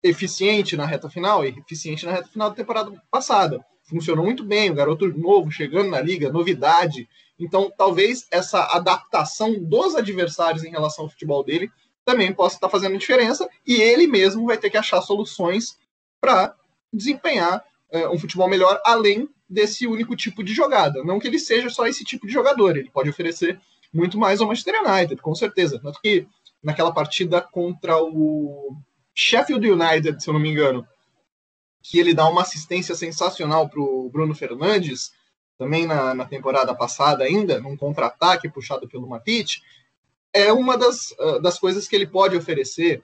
Eficiente 0.02 0.76
na 0.76 0.86
reta 0.86 1.10
final, 1.10 1.44
eficiente 1.44 2.06
na 2.06 2.12
reta 2.12 2.28
final 2.28 2.50
da 2.50 2.56
temporada 2.56 2.90
passada. 3.10 3.64
Funcionou 3.82 4.24
muito 4.24 4.44
bem, 4.44 4.70
o 4.70 4.74
garoto 4.74 5.06
novo 5.08 5.50
chegando 5.50 5.90
na 5.90 6.00
liga, 6.00 6.32
novidade. 6.32 7.08
Então, 7.38 7.72
talvez 7.76 8.26
essa 8.30 8.64
adaptação 8.76 9.62
dos 9.62 9.94
adversários 9.94 10.64
em 10.64 10.70
relação 10.70 11.04
ao 11.04 11.10
futebol 11.10 11.44
dele 11.44 11.70
também 12.04 12.32
possa 12.32 12.56
estar 12.56 12.68
fazendo 12.68 12.98
diferença 12.98 13.48
e 13.66 13.74
ele 13.74 14.06
mesmo 14.06 14.46
vai 14.46 14.56
ter 14.56 14.70
que 14.70 14.76
achar 14.76 15.02
soluções 15.02 15.78
para 16.20 16.54
desempenhar 16.92 17.62
é, 17.90 18.08
um 18.08 18.18
futebol 18.18 18.48
melhor 18.48 18.80
além 18.84 19.28
desse 19.48 19.86
único 19.86 20.14
tipo 20.14 20.42
de 20.42 20.54
jogada. 20.54 21.02
Não 21.04 21.18
que 21.18 21.26
ele 21.26 21.38
seja 21.38 21.68
só 21.68 21.86
esse 21.86 22.04
tipo 22.04 22.26
de 22.26 22.32
jogador, 22.32 22.76
ele 22.76 22.90
pode 22.90 23.10
oferecer 23.10 23.60
muito 23.92 24.18
mais 24.18 24.40
ao 24.40 24.46
Manchester 24.46 24.80
United, 24.82 25.20
com 25.20 25.34
certeza. 25.34 25.80
Tanto 25.80 26.00
que 26.00 26.26
naquela 26.62 26.92
partida 26.92 27.40
contra 27.40 27.96
o 28.02 28.76
Sheffield 29.14 29.68
United, 29.68 30.22
se 30.22 30.28
eu 30.28 30.34
não 30.34 30.40
me 30.40 30.50
engano, 30.50 30.86
que 31.82 31.98
ele 31.98 32.14
dá 32.14 32.28
uma 32.28 32.42
assistência 32.42 32.94
sensacional 32.94 33.68
para 33.68 33.80
o 33.80 34.08
Bruno 34.10 34.34
Fernandes, 34.34 35.12
também 35.58 35.86
na, 35.86 36.14
na 36.14 36.24
temporada 36.24 36.74
passada 36.74 37.24
ainda, 37.24 37.60
num 37.60 37.76
contra-ataque 37.76 38.48
puxado 38.48 38.88
pelo 38.88 39.08
Matite, 39.08 39.62
é 40.32 40.52
uma 40.52 40.76
das, 40.76 41.14
ah, 41.18 41.38
das 41.38 41.58
coisas 41.58 41.86
que 41.86 41.94
ele 41.94 42.06
pode 42.06 42.36
oferecer. 42.36 43.02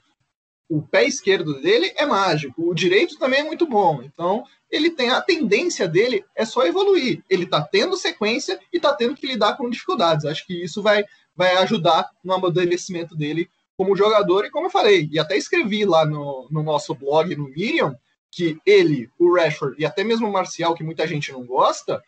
O 0.69 0.83
pé 0.83 1.05
esquerdo 1.05 1.61
dele 1.61 1.93
é 1.97 2.07
mágico, 2.07 2.69
o 2.69 2.75
direito 2.75 3.19
também 3.19 3.41
é 3.41 3.45
muito 3.45 3.67
bom. 3.67 4.03
Então, 4.03 4.45
ele 4.71 4.91
tem 4.91 5.11
a 5.11 5.21
tendência 5.21 5.87
dele 5.87 6.25
é 6.35 6.45
só 6.45 6.67
evoluir. 6.67 7.23
Ele 7.31 7.45
está 7.45 7.63
tendo 7.63 7.97
sequência 7.97 8.59
e 8.73 8.79
está 8.79 8.93
tendo 8.95 9.15
que 9.15 9.27
lidar 9.27 9.57
com 9.57 9.71
dificuldades. 9.71 10.25
Acho 10.25 10.47
que 10.47 10.65
isso 10.65 10.83
vai, 10.83 11.05
vai 11.37 11.57
ajudar 11.59 12.11
no 12.25 12.33
amadurecimento 12.33 13.15
dele 13.15 13.49
como 13.77 13.97
jogador. 13.97 14.45
E 14.45 14.51
como 14.51 14.67
eu 14.67 14.71
falei, 14.71 15.09
e 15.11 15.19
até 15.19 15.37
escrevi 15.37 15.85
lá 15.85 16.05
no, 16.05 16.49
no 16.51 16.63
nosso 16.63 16.95
blog, 16.95 17.35
no 17.37 17.49
Miriam, 17.49 17.97
que 18.31 18.59
ele, 18.67 19.11
o 19.19 19.35
Rashford 19.35 19.77
e 19.79 19.87
até 19.87 20.05
mesmo 20.05 20.29
o 20.29 20.33
Marcial, 20.33 20.75
que 20.75 20.85
muita 20.85 21.07
gente 21.07 21.33
não 21.33 21.45
gosta, 21.45 22.03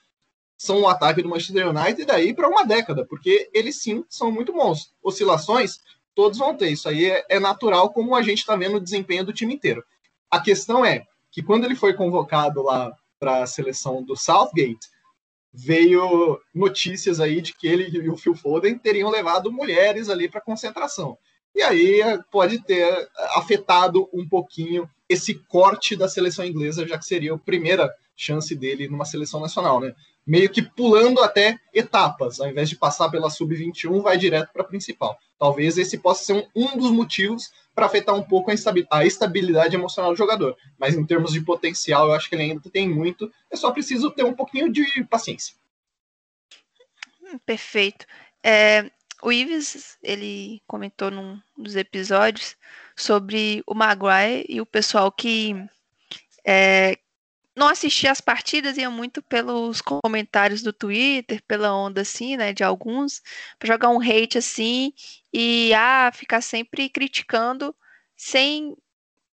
são 0.57 0.81
um 0.81 0.89
ataque 0.89 1.23
do 1.23 1.29
Manchester 1.29 1.69
United 1.69 2.11
aí 2.11 2.35
para 2.35 2.49
uma 2.49 2.65
década, 2.65 3.07
porque 3.07 3.49
eles 3.55 3.81
sim 3.81 4.05
são 4.09 4.31
muito 4.31 4.53
bons. 4.53 4.93
Oscilações, 5.03 5.81
todos 6.15 6.39
vão 6.39 6.57
ter. 6.57 6.71
Isso 6.71 6.89
aí 6.89 7.07
é, 7.07 7.25
é 7.29 7.39
natural, 7.39 7.91
como 7.91 8.17
a 8.17 8.23
gente 8.23 8.39
está 8.39 8.57
vendo 8.57 8.77
o 8.77 8.81
desempenho 8.81 9.25
do 9.25 9.33
time 9.33 9.55
inteiro. 9.55 9.85
A 10.31 10.41
questão 10.41 10.85
é 10.85 11.07
que 11.31 11.43
quando 11.43 11.65
ele 11.65 11.77
foi 11.77 11.95
convocado 11.95 12.63
lá 12.63 12.93
para 13.21 13.43
a 13.43 13.47
seleção 13.47 14.03
do 14.03 14.17
Southgate, 14.17 14.89
veio 15.53 16.41
notícias 16.55 17.21
aí 17.21 17.41
de 17.41 17.55
que 17.55 17.67
ele 17.67 17.89
e 17.89 18.09
o 18.09 18.17
Phil 18.17 18.35
Foden 18.35 18.77
teriam 18.77 19.11
levado 19.11 19.53
mulheres 19.53 20.09
ali 20.09 20.29
para 20.29 20.41
concentração. 20.41 21.17
E 21.59 21.62
aí 21.65 22.00
pode 22.31 22.62
ter 22.62 23.11
afetado 23.35 24.09
um 24.12 24.27
pouquinho 24.29 24.88
esse 25.09 25.35
corte 25.35 25.97
da 25.97 26.09
seleção 26.09 26.45
inglesa, 26.45 26.87
já 26.87 26.97
que 26.97 27.05
seria 27.05 27.35
a 27.35 27.38
primeira 27.38 27.93
chance 28.15 28.55
dele 28.55 28.87
numa 28.87 29.05
seleção 29.05 29.41
nacional, 29.41 29.81
né? 29.81 29.93
Meio 30.25 30.49
que 30.49 30.62
pulando 30.62 31.21
até 31.21 31.59
etapas, 31.75 32.38
ao 32.38 32.49
invés 32.49 32.69
de 32.69 32.77
passar 32.77 33.09
pela 33.09 33.29
sub-21, 33.29 34.00
vai 34.00 34.17
direto 34.17 34.53
para 34.53 34.62
a 34.62 34.67
principal. 34.67 35.19
Talvez 35.37 35.77
esse 35.79 35.99
possa 35.99 36.23
ser 36.27 36.35
um, 36.35 36.47
um 36.55 36.77
dos 36.77 36.93
motivos 36.93 37.50
para 37.75 37.87
afetar 37.87 38.15
um 38.15 38.23
pouco 38.23 38.53
a 38.88 39.05
estabilidade 39.05 39.75
emocional 39.75 40.12
do 40.12 40.17
jogador. 40.17 40.57
Mas 40.79 40.95
em 40.95 41.05
termos 41.05 41.33
de 41.33 41.41
potencial, 41.41 42.07
eu 42.07 42.12
acho 42.12 42.29
que 42.29 42.37
ele 42.37 42.45
ainda 42.45 42.71
tem 42.71 42.88
muito. 42.88 43.33
É 43.50 43.57
só 43.57 43.73
preciso 43.73 44.12
ter 44.12 44.25
um 44.25 44.33
pouquinho 44.33 44.71
de 44.71 45.03
paciência. 45.11 45.57
Hum, 47.21 47.37
perfeito. 47.45 48.07
É, 48.45 48.88
o 49.23 49.33
Ives, 49.33 49.99
ele 50.03 50.63
comentou 50.67 51.11
num 51.11 51.41
dos 51.57 51.77
episódios 51.77 52.57
sobre 52.97 53.63
o 53.67 53.75
Maguire 53.75 54.47
e 54.49 54.61
o 54.61 54.67
pessoal 54.67 55.11
que 55.11 55.55
é, 56.47 56.99
não 57.59 57.69
assistia 57.69 58.13
as 58.13 58.21
partidas, 58.21 58.79
ia 58.79 58.89
muito 58.89 59.21
pelos 59.21 59.83
comentários 59.83 60.63
do 60.63 60.73
Twitter, 60.73 61.43
pela 61.47 61.75
onda 61.75 62.03
assim, 62.03 62.37
né, 62.37 62.53
de 62.53 62.63
alguns, 62.63 63.21
para 63.59 63.67
jogar 63.67 63.91
um 63.91 64.01
hate 64.01 64.39
assim 64.39 64.93
e 65.33 65.75
ah, 65.75 66.11
ficar 66.15 66.41
sempre 66.41 66.89
criticando 66.89 67.75
sem 68.17 68.77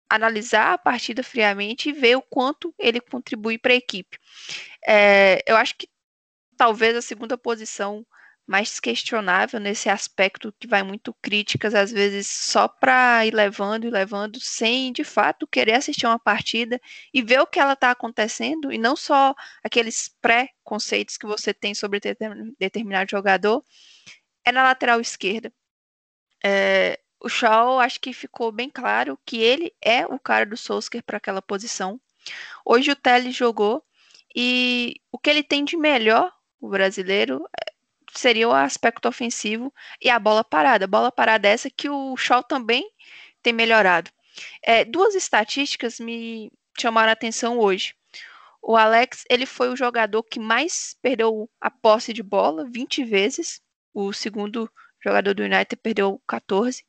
analisar 0.08 0.74
a 0.74 0.78
partida 0.78 1.24
friamente 1.24 1.90
e 1.90 1.94
ver 1.94 2.16
o 2.18 2.22
quanto 2.22 2.74
ele 2.78 3.00
contribui 3.00 3.58
para 3.58 3.74
a 3.74 3.78
equipe. 3.78 4.20
É, 4.86 5.42
eu 5.48 5.56
acho 5.56 5.76
que 5.76 5.88
talvez 6.58 6.96
a 6.96 7.02
segunda 7.02 7.38
posição 7.38 8.06
mais 8.45 8.79
questionável 8.79 9.60
nesse 9.60 9.89
aspecto 9.89 10.53
que 10.60 10.67
vai 10.67 10.83
muito 10.83 11.13
críticas, 11.21 11.74
às 11.74 11.91
vezes 11.91 12.27
só 12.27 12.67
para 12.67 13.25
ir 13.25 13.33
levando 13.33 13.86
e 13.86 13.89
levando, 13.89 14.39
sem 14.39 14.91
de 14.91 15.03
fato 15.03 15.48
querer 15.48 15.74
assistir 15.74 16.05
uma 16.05 16.19
partida 16.19 16.81
e 17.13 17.21
ver 17.21 17.39
o 17.39 17.48
que 17.48 17.60
ela 17.60 17.74
está 17.74 17.91
acontecendo, 17.91 18.71
e 18.71 18.77
não 18.77 18.95
só 18.95 19.33
aqueles 19.63 20.10
pré-conceitos 20.21 21.17
que 21.17 21.25
você 21.25 21.53
tem 21.53 21.74
sobre 21.74 22.01
determinado 22.60 23.10
jogador, 23.10 23.63
é 24.43 24.51
na 24.51 24.63
lateral 24.63 25.00
esquerda. 25.00 25.53
É, 26.43 27.00
o 27.19 27.29
Shaw 27.29 27.79
acho 27.79 28.00
que 28.00 28.13
ficou 28.13 28.51
bem 28.51 28.69
claro 28.69 29.17
que 29.25 29.38
ele 29.38 29.74
é 29.81 30.05
o 30.05 30.19
cara 30.19 30.45
do 30.45 30.57
Solskjaer 30.57 31.03
para 31.03 31.17
aquela 31.17 31.41
posição. 31.41 32.01
Hoje 32.65 32.91
o 32.91 32.95
Tele 32.95 33.31
jogou 33.31 33.83
e 34.36 34.95
o 35.12 35.17
que 35.19 35.29
ele 35.29 35.43
tem 35.43 35.63
de 35.63 35.77
melhor, 35.77 36.33
o 36.60 36.69
brasileiro, 36.69 37.48
seria 38.13 38.48
o 38.48 38.53
aspecto 38.53 39.08
ofensivo 39.08 39.74
e 40.01 40.10
a 40.10 40.20
bola 40.20 40.44
parada. 40.44 40.86
A 40.86 40.88
bola 40.88 41.12
parada 41.12 41.48
é 41.48 41.51
essa 41.51 41.70
que 41.70 41.89
o 41.89 42.15
Shaw 42.18 42.44
também 42.44 42.89
tem 43.41 43.53
melhorado. 43.53 44.12
É, 44.62 44.86
duas 44.86 45.15
estatísticas 45.15 46.00
me 46.00 46.51
chamaram 46.80 47.10
a 47.10 47.13
atenção 47.13 47.60
hoje. 47.60 47.96
O 48.62 48.77
Alex, 48.77 49.25
ele 49.30 49.46
foi 49.46 49.70
o 49.70 49.75
jogador 49.75 50.24
que 50.24 50.39
mais 50.39 50.96
perdeu 51.01 51.50
a 51.60 51.72
posse 51.72 52.13
de 52.13 52.22
bola, 52.22 52.70
20 52.70 53.03
vezes. 53.03 53.60
O 53.94 54.13
segundo 54.13 54.72
jogador 55.03 55.34
do 55.34 55.44
United 55.44 55.75
perdeu 55.82 56.22
14. 56.27 56.86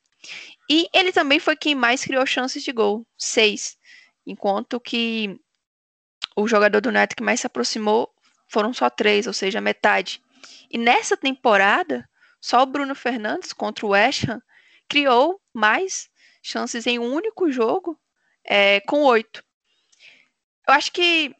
E 0.69 0.87
ele 0.93 1.11
também 1.11 1.39
foi 1.39 1.55
quem 1.55 1.75
mais 1.75 2.03
criou 2.03 2.25
chances 2.25 2.63
de 2.63 2.71
gol, 2.71 3.05
6. 3.17 3.77
Enquanto 4.25 4.79
que 4.79 5.39
o 6.35 6.47
jogador 6.47 6.79
do 6.79 6.89
United 6.89 7.15
que 7.15 7.23
mais 7.23 7.39
se 7.39 7.47
aproximou 7.47 8.13
foram 8.47 8.71
só 8.73 8.89
3, 8.89 9.27
ou 9.27 9.33
seja, 9.33 9.59
metade. 9.59 10.21
E 10.69 10.77
nessa 10.77 11.15
temporada, 11.17 12.07
só 12.41 12.63
o 12.63 12.65
Bruno 12.65 12.95
Fernandes 12.95 13.53
contra 13.53 13.85
o 13.85 13.89
West 13.89 14.27
Ham 14.27 14.41
criou 14.87 15.41
mais 15.53 16.09
chances 16.41 16.85
em 16.85 16.99
um 16.99 17.13
único 17.13 17.51
jogo, 17.51 17.99
é, 18.43 18.81
com 18.81 19.03
oito. 19.03 19.43
Eu 20.67 20.73
acho 20.73 20.91
que 20.91 21.33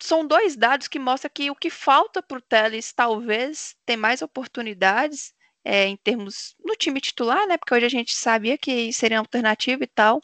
são 0.00 0.26
dois 0.26 0.56
dados 0.56 0.88
que 0.88 0.98
mostram 0.98 1.30
que 1.32 1.50
o 1.50 1.54
que 1.54 1.70
falta 1.70 2.22
para 2.22 2.38
o 2.38 2.42
Teles 2.42 2.92
talvez 2.92 3.76
ter 3.86 3.96
mais 3.96 4.22
oportunidades 4.22 5.34
é, 5.64 5.86
em 5.86 5.96
termos 5.96 6.54
no 6.64 6.74
time 6.76 7.00
titular, 7.00 7.46
né? 7.46 7.56
Porque 7.56 7.74
hoje 7.74 7.86
a 7.86 7.90
gente 7.90 8.14
sabia 8.14 8.58
que 8.58 8.92
seria 8.92 9.18
alternativa 9.18 9.82
e 9.82 9.86
tal. 9.86 10.20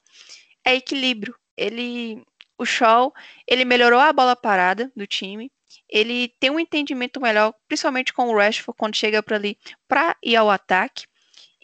É 0.65 0.75
equilíbrio. 0.75 1.35
Ele, 1.57 2.23
o 2.59 2.67
Shaw, 2.67 3.13
ele 3.47 3.65
melhorou 3.65 4.01
a 4.01 4.13
bola 4.13 4.37
parada 4.37 4.93
do 4.95 5.07
time 5.07 5.51
ele 5.89 6.29
tem 6.41 6.51
um 6.51 6.61
entendimento 6.61 7.21
melhor, 7.21 7.55
principalmente 7.69 8.13
com 8.13 8.29
o 8.29 8.37
Rashford 8.37 8.77
quando 8.79 8.97
chega 8.97 9.23
para 9.23 9.37
ali 9.37 9.59
para 9.89 10.17
ir 10.23 10.37
ao 10.37 10.51
ataque, 10.51 11.07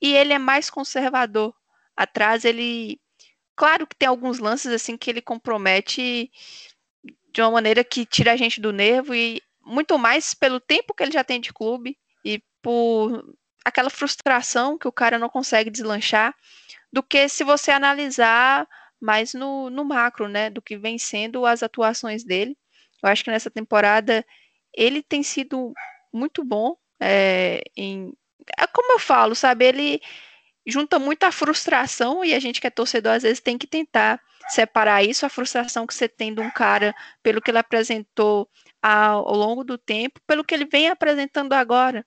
e 0.00 0.14
ele 0.14 0.32
é 0.32 0.38
mais 0.38 0.70
conservador. 0.70 1.54
Atrás 1.96 2.44
ele, 2.44 3.00
claro 3.56 3.86
que 3.86 3.96
tem 3.96 4.08
alguns 4.08 4.38
lances 4.38 4.72
assim 4.72 4.96
que 4.96 5.10
ele 5.10 5.22
compromete 5.22 6.30
de 7.32 7.40
uma 7.42 7.50
maneira 7.50 7.84
que 7.84 8.06
tira 8.06 8.32
a 8.32 8.36
gente 8.36 8.60
do 8.60 8.72
nervo 8.72 9.14
e 9.14 9.42
muito 9.62 9.98
mais 9.98 10.34
pelo 10.34 10.60
tempo 10.60 10.94
que 10.94 11.02
ele 11.02 11.12
já 11.12 11.25
tem 11.25 11.40
de 11.40 11.52
clube 11.52 11.98
e 12.25 12.42
por 12.62 13.25
aquela 13.64 13.90
frustração 13.90 14.78
que 14.78 14.86
o 14.86 14.92
cara 14.92 15.18
não 15.18 15.28
consegue 15.28 15.70
deslanchar, 15.70 16.34
do 16.92 17.02
que 17.02 17.28
se 17.28 17.42
você 17.42 17.72
analisar 17.72 18.66
mais 19.00 19.34
no, 19.34 19.68
no 19.70 19.84
macro, 19.84 20.28
né, 20.28 20.48
do 20.48 20.62
que 20.62 20.78
vem 20.78 20.98
sendo 20.98 21.44
as 21.44 21.62
atuações 21.62 22.25
dele. 22.25 22.56
Eu 23.06 23.12
acho 23.12 23.25
que 23.25 23.30
nessa 23.30 23.50
temporada 23.50 24.25
ele 24.75 25.02
tem 25.02 25.22
sido 25.22 25.72
muito 26.12 26.44
bom 26.44 26.76
é, 27.00 27.62
em. 27.76 28.12
É 28.58 28.66
como 28.66 28.92
eu 28.92 28.98
falo, 28.98 29.34
sabe? 29.34 29.64
Ele 29.64 30.00
junta 30.66 30.98
muita 30.98 31.30
frustração 31.30 32.25
e 32.25 32.34
a 32.34 32.40
gente 32.40 32.60
que 32.60 32.66
é 32.66 32.70
torcedor 32.70 33.12
às 33.12 33.22
vezes 33.22 33.40
tem 33.40 33.56
que 33.56 33.66
tentar 33.66 34.20
separar 34.48 35.02
isso, 35.04 35.25
a 35.25 35.28
frustração 35.28 35.86
que 35.86 35.94
você 35.94 36.08
tem 36.08 36.34
de 36.34 36.40
um 36.40 36.50
cara 36.50 36.94
pelo 37.22 37.40
que 37.40 37.50
ele 37.50 37.58
apresentou 37.58 38.48
ao, 38.82 39.28
ao 39.28 39.34
longo 39.34 39.64
do 39.64 39.78
tempo, 39.78 40.20
pelo 40.26 40.44
que 40.44 40.54
ele 40.54 40.64
vem 40.64 40.88
apresentando 40.88 41.52
agora, 41.52 42.04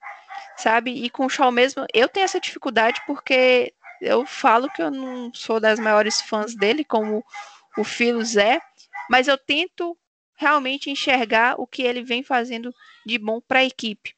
sabe? 0.57 0.91
E 0.91 1.09
com 1.09 1.25
o 1.25 1.29
Shaw 1.29 1.51
mesmo, 1.51 1.85
eu 1.93 2.07
tenho 2.07 2.23
essa 2.23 2.39
dificuldade 2.39 3.01
porque 3.05 3.73
eu 4.01 4.25
falo 4.25 4.69
que 4.69 4.81
eu 4.81 4.91
não 4.91 5.33
sou 5.33 5.59
das 5.59 5.79
maiores 5.79 6.21
fãs 6.21 6.55
dele, 6.55 6.83
como 6.83 7.23
o 7.77 7.83
Filos 7.83 8.37
é, 8.37 8.61
mas 9.09 9.27
eu 9.27 9.37
tento 9.37 9.97
realmente 10.39 10.89
enxergar 10.89 11.59
o 11.59 11.67
que 11.67 11.83
ele 11.83 12.01
vem 12.01 12.23
fazendo 12.23 12.73
de 13.05 13.17
bom 13.17 13.41
para 13.41 13.59
a 13.59 13.65
equipe. 13.65 14.15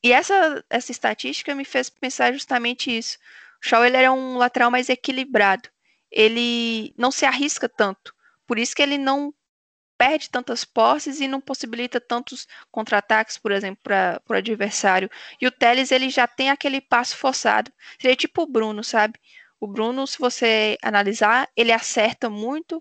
E 0.00 0.12
essa, 0.12 0.64
essa 0.70 0.92
estatística 0.92 1.54
me 1.56 1.64
fez 1.64 1.90
pensar 1.90 2.32
justamente 2.32 2.96
isso. 2.96 3.18
O 3.60 3.66
Shaw 3.68 3.84
ele 3.84 3.96
era 3.96 4.12
um 4.12 4.36
lateral 4.36 4.70
mais 4.70 4.88
equilibrado. 4.88 5.68
Ele 6.08 6.94
não 6.96 7.10
se 7.10 7.26
arrisca 7.26 7.68
tanto. 7.68 8.14
Por 8.46 8.60
isso 8.60 8.76
que 8.76 8.82
ele 8.82 8.96
não 8.96 9.34
perde 9.98 10.30
tantas 10.30 10.64
posses 10.64 11.20
e 11.20 11.26
não 11.26 11.40
possibilita 11.40 12.00
tantos 12.00 12.46
contra-ataques, 12.70 13.36
por 13.36 13.50
exemplo, 13.50 13.80
para 13.82 14.22
o 14.28 14.34
adversário. 14.34 15.10
E 15.40 15.48
o 15.48 15.50
Teles, 15.50 15.90
ele 15.90 16.10
já 16.10 16.28
tem 16.28 16.50
aquele 16.50 16.80
passo 16.80 17.16
forçado. 17.16 17.72
Seria 18.00 18.14
tipo 18.14 18.42
o 18.42 18.46
Bruno, 18.46 18.84
sabe? 18.84 19.18
O 19.58 19.66
Bruno, 19.66 20.06
se 20.06 20.18
você 20.18 20.78
analisar, 20.80 21.48
ele 21.56 21.72
acerta 21.72 22.30
muito, 22.30 22.80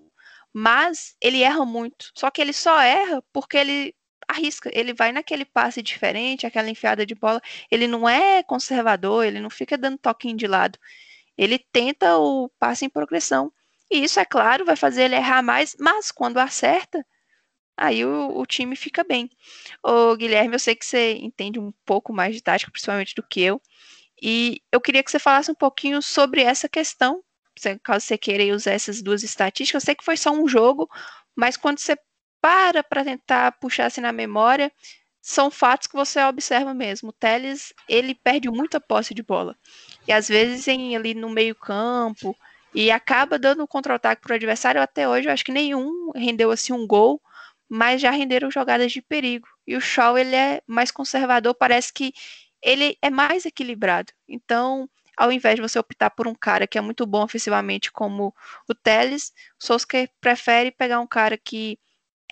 mas 0.53 1.15
ele 1.19 1.41
erra 1.41 1.65
muito. 1.65 2.11
Só 2.15 2.29
que 2.29 2.41
ele 2.41 2.53
só 2.53 2.79
erra 2.79 3.23
porque 3.33 3.57
ele 3.57 3.95
arrisca, 4.27 4.69
ele 4.73 4.93
vai 4.93 5.11
naquele 5.11 5.45
passe 5.45 5.81
diferente, 5.81 6.45
aquela 6.45 6.69
enfiada 6.69 7.05
de 7.05 7.15
bola. 7.15 7.41
Ele 7.71 7.87
não 7.87 8.07
é 8.07 8.43
conservador, 8.43 9.25
ele 9.25 9.39
não 9.39 9.49
fica 9.49 9.77
dando 9.77 9.97
toquinho 9.97 10.37
de 10.37 10.47
lado. 10.47 10.77
Ele 11.37 11.59
tenta 11.71 12.17
o 12.17 12.49
passe 12.59 12.85
em 12.85 12.89
progressão. 12.89 13.51
E 13.91 14.03
isso, 14.03 14.19
é 14.19 14.25
claro, 14.25 14.65
vai 14.65 14.75
fazer 14.75 15.03
ele 15.03 15.15
errar 15.15 15.41
mais, 15.43 15.75
mas 15.79 16.11
quando 16.11 16.37
acerta, 16.39 17.05
aí 17.77 18.05
o, 18.05 18.37
o 18.37 18.45
time 18.45 18.75
fica 18.75 19.03
bem. 19.03 19.29
Ô, 19.83 20.15
Guilherme, 20.15 20.55
eu 20.55 20.59
sei 20.59 20.75
que 20.75 20.85
você 20.85 21.15
entende 21.15 21.59
um 21.59 21.71
pouco 21.85 22.13
mais 22.13 22.35
de 22.35 22.41
tática, 22.41 22.71
principalmente 22.71 23.15
do 23.15 23.23
que 23.23 23.41
eu. 23.41 23.61
E 24.21 24.61
eu 24.71 24.79
queria 24.81 25.03
que 25.03 25.11
você 25.11 25.19
falasse 25.19 25.51
um 25.51 25.55
pouquinho 25.55 26.01
sobre 26.01 26.41
essa 26.41 26.69
questão, 26.69 27.23
caso 27.83 28.05
você 28.05 28.17
queira 28.17 28.55
usar 28.55 28.71
essas 28.71 29.01
duas 29.01 29.23
estatísticas. 29.23 29.83
Eu 29.83 29.85
sei 29.85 29.95
que 29.95 30.03
foi 30.03 30.17
só 30.17 30.31
um 30.31 30.47
jogo, 30.47 30.89
mas 31.35 31.57
quando 31.57 31.79
você 31.79 31.95
para 32.41 32.83
para 32.83 33.03
tentar 33.03 33.53
puxar 33.53 33.85
assim 33.85 34.01
na 34.01 34.11
memória, 34.11 34.71
são 35.21 35.49
fatos 35.49 35.87
que 35.87 35.95
você 35.95 36.21
observa 36.23 36.73
mesmo. 36.73 37.09
O 37.09 37.13
Teles, 37.13 37.73
ele 37.87 38.13
perde 38.13 38.49
muita 38.49 38.81
posse 38.81 39.13
de 39.13 39.23
bola. 39.23 39.55
E 40.05 40.11
às 40.11 40.27
vezes 40.27 40.67
em, 40.67 40.95
ali 40.95 41.13
no 41.13 41.29
meio 41.29 41.55
campo, 41.55 42.35
e 42.73 42.91
acaba 42.91 43.39
dando 43.39 43.63
um 43.63 43.67
contra-ataque 43.67 44.21
para 44.21 44.33
o 44.33 44.35
adversário. 44.35 44.81
Até 44.81 45.07
hoje, 45.07 45.29
eu 45.29 45.33
acho 45.33 45.45
que 45.45 45.51
nenhum 45.51 46.11
rendeu 46.13 46.51
assim 46.51 46.73
um 46.73 46.85
gol, 46.85 47.21
mas 47.69 48.01
já 48.01 48.11
renderam 48.11 48.51
jogadas 48.51 48.91
de 48.91 49.01
perigo. 49.01 49.47
E 49.65 49.77
o 49.77 49.81
Shaw, 49.81 50.17
ele 50.17 50.35
é 50.35 50.61
mais 50.67 50.91
conservador, 50.91 51.53
parece 51.55 51.93
que 51.93 52.13
ele 52.61 52.97
é 53.01 53.09
mais 53.09 53.45
equilibrado. 53.45 54.11
Então, 54.27 54.89
ao 55.17 55.31
invés 55.31 55.55
de 55.55 55.61
você 55.61 55.77
optar 55.79 56.09
por 56.09 56.27
um 56.27 56.35
cara 56.35 56.67
que 56.67 56.77
é 56.77 56.81
muito 56.81 57.05
bom 57.05 57.23
ofensivamente, 57.23 57.91
como 57.91 58.33
o 58.67 58.73
Teles, 58.73 59.33
o 59.59 59.65
Solskjaer 59.65 60.09
prefere 60.19 60.71
pegar 60.71 60.99
um 60.99 61.07
cara 61.07 61.37
que 61.37 61.77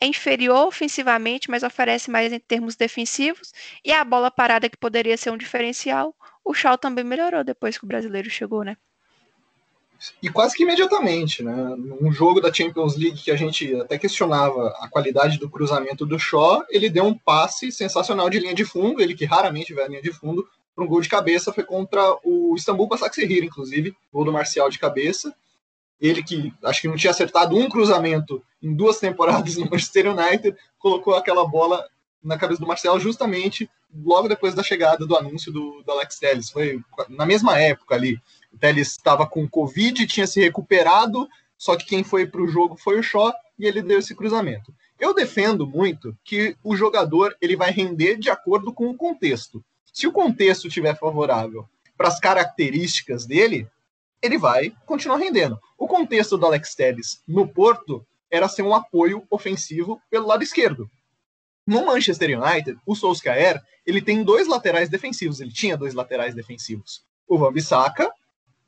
é 0.01 0.07
inferior 0.07 0.67
ofensivamente, 0.67 1.49
mas 1.49 1.61
oferece 1.61 2.09
mais 2.09 2.33
em 2.33 2.39
termos 2.39 2.75
defensivos, 2.75 3.53
e 3.85 3.91
a 3.91 4.03
bola 4.03 4.31
parada 4.31 4.67
que 4.67 4.77
poderia 4.77 5.15
ser 5.15 5.29
um 5.29 5.37
diferencial, 5.37 6.15
o 6.43 6.55
Shaw 6.55 6.77
também 6.77 7.03
melhorou 7.03 7.43
depois 7.43 7.77
que 7.77 7.83
o 7.83 7.87
brasileiro 7.87 8.29
chegou, 8.29 8.63
né? 8.63 8.75
E 10.19 10.29
quase 10.29 10.57
que 10.57 10.63
imediatamente, 10.63 11.43
né? 11.43 11.53
Um 12.01 12.11
jogo 12.11 12.41
da 12.41 12.51
Champions 12.51 12.97
League 12.97 13.21
que 13.21 13.29
a 13.29 13.35
gente 13.35 13.75
até 13.75 13.99
questionava 13.99 14.69
a 14.79 14.89
qualidade 14.89 15.37
do 15.37 15.47
cruzamento 15.47 16.07
do 16.07 16.17
Shaw, 16.17 16.65
ele 16.69 16.89
deu 16.89 17.05
um 17.05 17.15
passe 17.15 17.71
sensacional 17.71 18.27
de 18.27 18.39
linha 18.39 18.55
de 18.55 18.65
fundo, 18.65 18.99
ele 18.99 19.13
que 19.13 19.25
raramente 19.25 19.75
vai 19.75 19.85
à 19.85 19.87
linha 19.87 20.01
de 20.01 20.11
fundo, 20.11 20.47
para 20.75 20.83
um 20.83 20.87
gol 20.87 21.01
de 21.01 21.09
cabeça, 21.09 21.53
foi 21.53 21.63
contra 21.63 22.01
o 22.23 22.55
Istambul 22.55 22.87
Basaksehir, 22.87 23.43
inclusive, 23.43 23.95
gol 24.11 24.25
do 24.25 24.31
Marcial 24.31 24.69
de 24.69 24.79
cabeça. 24.79 25.33
Ele 25.99 26.23
que 26.23 26.53
acho 26.63 26.81
que 26.81 26.87
não 26.87 26.95
tinha 26.95 27.11
acertado 27.11 27.55
um 27.55 27.69
cruzamento 27.69 28.41
em 28.61 28.73
duas 28.73 28.99
temporadas 28.99 29.55
no 29.57 29.69
Manchester 29.69 30.07
United, 30.07 30.55
colocou 30.79 31.15
aquela 31.15 31.47
bola 31.47 31.85
na 32.23 32.37
cabeça 32.37 32.61
do 32.61 32.67
Marcelo 32.67 32.99
justamente 32.99 33.69
logo 34.03 34.27
depois 34.27 34.53
da 34.53 34.63
chegada 34.63 35.05
do 35.05 35.15
anúncio 35.15 35.51
do, 35.51 35.81
do 35.83 35.91
Alex 35.91 36.17
Telles. 36.19 36.49
Foi 36.49 36.79
na 37.09 37.25
mesma 37.25 37.59
época 37.59 37.95
ali. 37.95 38.19
O 38.53 38.57
Telles 38.57 38.91
estava 38.91 39.27
com 39.27 39.47
Covid, 39.47 40.05
tinha 40.07 40.27
se 40.27 40.39
recuperado, 40.39 41.27
só 41.57 41.75
que 41.75 41.85
quem 41.85 42.03
foi 42.03 42.25
para 42.25 42.41
o 42.41 42.47
jogo 42.47 42.77
foi 42.77 42.99
o 42.99 43.03
Shaw 43.03 43.33
e 43.57 43.65
ele 43.65 43.81
deu 43.81 43.99
esse 43.99 44.15
cruzamento. 44.15 44.73
Eu 44.99 45.13
defendo 45.13 45.65
muito 45.65 46.15
que 46.23 46.55
o 46.63 46.75
jogador 46.75 47.35
ele 47.41 47.55
vai 47.55 47.71
render 47.71 48.17
de 48.17 48.29
acordo 48.29 48.71
com 48.71 48.89
o 48.89 48.95
contexto. 48.95 49.63
Se 49.91 50.07
o 50.07 50.11
contexto 50.11 50.67
estiver 50.67 50.97
favorável 50.97 51.67
para 51.97 52.07
as 52.07 52.19
características 52.19 53.25
dele, 53.25 53.67
ele 54.21 54.37
vai 54.37 54.73
continuar 54.85 55.17
rendendo. 55.17 55.59
O 55.77 55.87
contexto 55.87 56.37
do 56.37 56.45
Alex 56.45 56.75
Telles 56.75 57.21
no 57.27 57.47
Porto 57.47 58.05
era 58.29 58.47
ser 58.47 58.61
um 58.61 58.73
apoio 58.73 59.25
ofensivo 59.29 60.01
pelo 60.09 60.27
lado 60.27 60.43
esquerdo. 60.43 60.89
No 61.67 61.85
Manchester 61.85 62.39
United, 62.39 62.79
o 62.85 62.95
Solskjaer, 62.95 63.61
ele 63.85 64.01
tem 64.01 64.23
dois 64.23 64.47
laterais 64.47 64.89
defensivos, 64.89 65.41
ele 65.41 65.51
tinha 65.51 65.77
dois 65.77 65.93
laterais 65.93 66.33
defensivos, 66.33 67.03
o 67.27 67.37
Van 67.37 67.51
Bissaka 67.51 68.11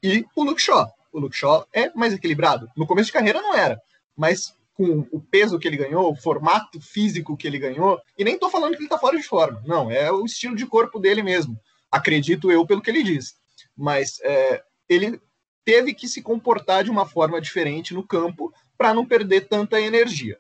e 0.01 0.25
o 0.35 0.43
Luke 0.43 0.61
Shaw. 0.61 0.91
O 1.11 1.19
Luke 1.19 1.35
Shaw 1.35 1.65
é 1.73 1.91
mais 1.95 2.13
equilibrado. 2.13 2.69
No 2.75 2.85
começo 2.85 3.07
de 3.07 3.13
carreira 3.13 3.41
não 3.41 3.55
era, 3.55 3.81
mas 4.15 4.53
com 4.73 5.07
o 5.11 5.19
peso 5.19 5.59
que 5.59 5.67
ele 5.67 5.77
ganhou, 5.77 6.11
o 6.11 6.15
formato 6.15 6.81
físico 6.81 7.37
que 7.37 7.47
ele 7.47 7.59
ganhou, 7.59 8.01
e 8.17 8.23
nem 8.23 8.33
estou 8.33 8.49
falando 8.49 8.71
que 8.71 8.77
ele 8.77 8.85
está 8.85 8.97
fora 8.97 9.17
de 9.17 9.23
forma, 9.23 9.61
não, 9.65 9.91
é 9.91 10.11
o 10.11 10.25
estilo 10.25 10.55
de 10.55 10.65
corpo 10.65 10.99
dele 10.99 11.21
mesmo, 11.21 11.59
acredito 11.91 12.51
eu 12.51 12.65
pelo 12.65 12.81
que 12.81 12.89
ele 12.89 13.03
diz. 13.03 13.35
Mas 13.77 14.19
é, 14.21 14.63
ele 14.89 15.21
teve 15.63 15.93
que 15.93 16.07
se 16.07 16.21
comportar 16.21 16.83
de 16.83 16.89
uma 16.89 17.05
forma 17.05 17.39
diferente 17.39 17.93
no 17.93 18.05
campo 18.05 18.53
para 18.77 18.93
não 18.93 19.05
perder 19.05 19.47
tanta 19.47 19.79
energia. 19.79 20.37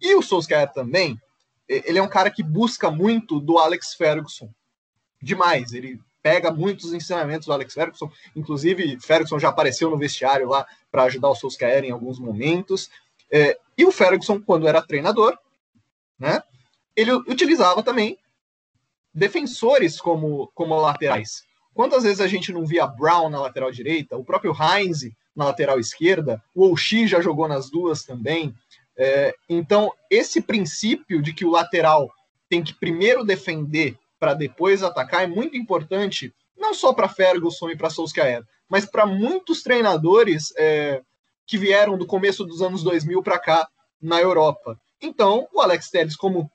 E 0.00 0.14
o 0.14 0.22
Solskjaer 0.22 0.72
também, 0.72 1.20
ele 1.68 1.98
é 1.98 2.02
um 2.02 2.08
cara 2.08 2.30
que 2.30 2.42
busca 2.42 2.90
muito 2.90 3.40
do 3.40 3.58
Alex 3.58 3.94
Ferguson. 3.94 4.50
Demais. 5.20 5.72
Ele 5.72 6.00
pega 6.22 6.52
muitos 6.52 6.92
ensinamentos 6.92 7.46
do 7.46 7.52
Alex 7.52 7.74
Ferguson. 7.74 8.10
Inclusive, 8.34 8.98
Ferguson 9.00 9.38
já 9.38 9.48
apareceu 9.48 9.90
no 9.90 9.98
vestiário 9.98 10.48
lá 10.48 10.66
para 10.90 11.04
ajudar 11.04 11.30
o 11.30 11.34
Solskjaer 11.34 11.84
em 11.84 11.90
alguns 11.90 12.18
momentos. 12.18 12.90
É, 13.30 13.58
e 13.78 13.86
o 13.86 13.92
Ferguson, 13.92 14.40
quando 14.40 14.66
era 14.66 14.82
treinador, 14.82 15.38
né, 16.18 16.42
ele 16.96 17.12
utilizava 17.12 17.80
também 17.80 18.18
defensores 19.14 20.00
como, 20.00 20.50
como 20.52 20.74
laterais. 20.74 21.44
Quantas 21.72 22.02
vezes 22.02 22.20
a 22.20 22.26
gente 22.26 22.52
não 22.52 22.66
via 22.66 22.88
Brown 22.88 23.30
na 23.30 23.40
lateral 23.40 23.70
direita, 23.70 24.16
o 24.16 24.24
próprio 24.24 24.52
Heinz 24.52 25.08
na 25.34 25.44
lateral 25.44 25.78
esquerda, 25.78 26.42
o 26.52 26.68
Oxi 26.68 27.06
já 27.06 27.20
jogou 27.20 27.46
nas 27.46 27.70
duas 27.70 28.02
também. 28.02 28.52
É, 28.96 29.32
então, 29.48 29.92
esse 30.10 30.40
princípio 30.40 31.22
de 31.22 31.32
que 31.32 31.44
o 31.44 31.50
lateral 31.50 32.10
tem 32.48 32.64
que 32.64 32.74
primeiro 32.74 33.24
defender 33.24 33.96
para 34.18 34.34
depois 34.34 34.82
atacar 34.82 35.22
é 35.22 35.28
muito 35.28 35.56
importante, 35.56 36.34
não 36.56 36.74
só 36.74 36.92
para 36.92 37.08
Ferguson 37.08 37.70
e 37.70 37.76
para 37.76 37.90
Solskjaer, 37.90 38.44
mas 38.68 38.84
para 38.84 39.06
muitos 39.06 39.62
treinadores 39.62 40.52
é, 40.56 41.00
que 41.48 41.56
vieram 41.56 41.96
do 41.96 42.06
começo 42.06 42.44
dos 42.44 42.60
anos 42.60 42.82
2000 42.82 43.22
para 43.22 43.38
cá 43.38 43.66
na 44.00 44.20
Europa. 44.20 44.78
Então, 45.00 45.48
o 45.52 45.62
Alex 45.62 45.88
Telles, 45.88 46.14
como 46.14 46.52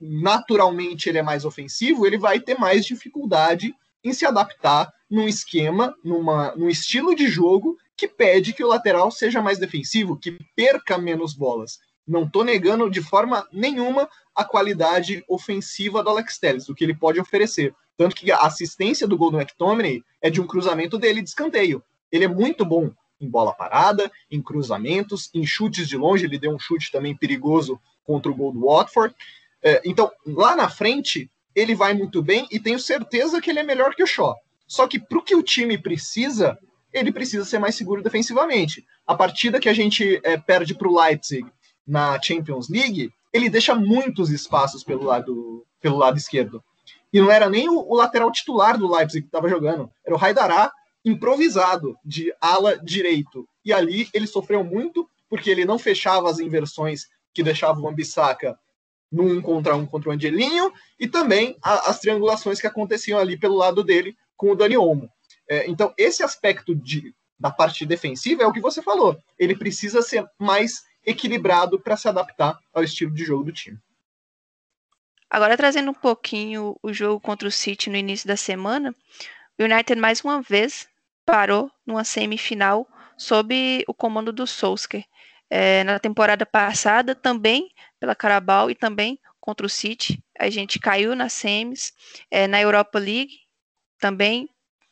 naturalmente 0.00 1.10
ele 1.10 1.18
é 1.18 1.22
mais 1.22 1.44
ofensivo, 1.44 2.06
ele 2.06 2.16
vai 2.16 2.40
ter 2.40 2.58
mais 2.58 2.86
dificuldade 2.86 3.74
em 4.02 4.14
se 4.14 4.24
adaptar 4.24 4.90
num 5.10 5.28
esquema, 5.28 5.94
numa, 6.02 6.56
num 6.56 6.70
estilo 6.70 7.14
de 7.14 7.28
jogo 7.28 7.76
que 7.94 8.08
pede 8.08 8.54
que 8.54 8.64
o 8.64 8.68
lateral 8.68 9.10
seja 9.10 9.42
mais 9.42 9.58
defensivo, 9.58 10.16
que 10.16 10.38
perca 10.56 10.96
menos 10.96 11.34
bolas. 11.34 11.78
Não 12.08 12.24
estou 12.24 12.42
negando 12.42 12.88
de 12.88 13.02
forma 13.02 13.46
nenhuma 13.52 14.08
a 14.34 14.42
qualidade 14.42 15.22
ofensiva 15.28 16.02
do 16.02 16.08
Alex 16.08 16.38
Telles, 16.38 16.64
do 16.64 16.74
que 16.74 16.82
ele 16.82 16.94
pode 16.94 17.20
oferecer. 17.20 17.74
Tanto 17.94 18.16
que 18.16 18.32
a 18.32 18.38
assistência 18.38 19.06
do 19.06 19.18
gol 19.18 19.30
do 19.30 19.38
McTominay 19.38 20.02
é 20.22 20.30
de 20.30 20.40
um 20.40 20.46
cruzamento 20.46 20.96
dele 20.96 21.20
de 21.20 21.28
escanteio. 21.28 21.84
Ele 22.10 22.24
é 22.24 22.28
muito 22.28 22.64
bom 22.64 22.90
em 23.20 23.28
bola 23.28 23.52
parada, 23.52 24.10
em 24.30 24.40
cruzamentos, 24.40 25.30
em 25.34 25.44
chutes 25.46 25.88
de 25.88 25.96
longe. 25.96 26.24
Ele 26.24 26.38
deu 26.38 26.52
um 26.52 26.58
chute 26.58 26.90
também 26.90 27.16
perigoso 27.16 27.80
contra 28.04 28.30
o 28.30 28.34
gol 28.34 28.52
do 28.52 28.66
Watford. 28.66 29.14
É, 29.62 29.82
então, 29.84 30.10
lá 30.26 30.56
na 30.56 30.68
frente, 30.68 31.30
ele 31.54 31.74
vai 31.74 31.92
muito 31.92 32.22
bem 32.22 32.46
e 32.50 32.58
tenho 32.58 32.78
certeza 32.78 33.40
que 33.40 33.50
ele 33.50 33.58
é 33.58 33.64
melhor 33.64 33.94
que 33.94 34.02
o 34.02 34.06
Shaw. 34.06 34.34
Só 34.66 34.86
que 34.86 34.98
para 34.98 35.18
o 35.18 35.22
que 35.22 35.34
o 35.34 35.42
time 35.42 35.76
precisa, 35.76 36.58
ele 36.92 37.12
precisa 37.12 37.44
ser 37.44 37.58
mais 37.58 37.74
seguro 37.74 38.02
defensivamente. 38.02 38.84
A 39.06 39.14
partida 39.14 39.60
que 39.60 39.68
a 39.68 39.72
gente 39.72 40.20
é, 40.22 40.36
perde 40.36 40.74
para 40.74 40.88
o 40.88 40.98
Leipzig 40.98 41.46
na 41.86 42.20
Champions 42.22 42.68
League, 42.68 43.12
ele 43.32 43.50
deixa 43.50 43.74
muitos 43.74 44.30
espaços 44.30 44.82
pelo 44.82 45.04
lado, 45.04 45.66
pelo 45.80 45.98
lado 45.98 46.16
esquerdo. 46.16 46.62
E 47.12 47.20
não 47.20 47.30
era 47.30 47.50
nem 47.50 47.68
o, 47.68 47.80
o 47.80 47.96
lateral 47.96 48.30
titular 48.30 48.78
do 48.78 48.92
Leipzig 48.92 49.22
que 49.22 49.28
estava 49.28 49.48
jogando, 49.48 49.90
era 50.04 50.14
o 50.14 50.18
Raidará 50.18 50.72
improvisado 51.04 51.96
de 52.04 52.32
ala 52.40 52.78
direito. 52.78 53.48
E 53.64 53.72
ali 53.72 54.08
ele 54.12 54.26
sofreu 54.26 54.64
muito 54.64 55.08
porque 55.28 55.50
ele 55.50 55.64
não 55.64 55.78
fechava 55.78 56.28
as 56.28 56.38
inversões 56.38 57.06
que 57.32 57.42
deixavam 57.42 57.84
o 57.84 57.88
Ambissaca 57.88 58.58
no 59.10 59.24
um 59.24 59.42
contra 59.42 59.74
um 59.74 59.86
contra 59.86 60.10
o 60.10 60.12
Angelinho 60.12 60.72
e 60.98 61.08
também 61.08 61.56
a, 61.62 61.90
as 61.90 62.00
triangulações 62.00 62.60
que 62.60 62.66
aconteciam 62.66 63.18
ali 63.18 63.36
pelo 63.36 63.56
lado 63.56 63.82
dele 63.82 64.16
com 64.36 64.52
o 64.52 64.56
Dani 64.56 64.76
Olmo. 64.76 65.10
É, 65.48 65.68
então, 65.68 65.92
esse 65.98 66.22
aspecto 66.22 66.74
de, 66.74 67.14
da 67.38 67.50
parte 67.50 67.84
defensiva 67.84 68.42
é 68.42 68.46
o 68.46 68.52
que 68.52 68.60
você 68.60 68.80
falou. 68.80 69.18
Ele 69.38 69.56
precisa 69.56 70.00
ser 70.00 70.24
mais 70.38 70.84
equilibrado 71.04 71.80
para 71.80 71.96
se 71.96 72.08
adaptar 72.08 72.58
ao 72.72 72.84
estilo 72.84 73.12
de 73.12 73.24
jogo 73.24 73.44
do 73.44 73.52
time. 73.52 73.78
Agora, 75.28 75.56
trazendo 75.56 75.90
um 75.90 75.94
pouquinho 75.94 76.76
o 76.82 76.92
jogo 76.92 77.20
contra 77.20 77.46
o 77.46 77.52
City 77.52 77.88
no 77.88 77.96
início 77.96 78.26
da 78.26 78.36
semana, 78.36 78.94
o 79.60 79.64
United 79.64 80.00
mais 80.00 80.22
uma 80.22 80.40
vez 80.40 80.88
parou 81.24 81.70
numa 81.84 82.02
semifinal 82.02 82.88
sob 83.16 83.84
o 83.86 83.92
comando 83.92 84.32
do 84.32 84.46
Solskjaer. 84.46 85.04
É, 85.50 85.84
na 85.84 85.98
temporada 85.98 86.46
passada, 86.46 87.14
também 87.14 87.70
pela 87.98 88.14
Carabao 88.14 88.70
e 88.70 88.74
também 88.74 89.18
contra 89.40 89.66
o 89.66 89.68
City, 89.68 90.22
a 90.38 90.48
gente 90.48 90.78
caiu 90.78 91.14
nas 91.14 91.32
semis. 91.32 91.92
É, 92.30 92.46
na 92.46 92.60
Europa 92.60 92.98
League, 92.98 93.40
também 93.98 94.48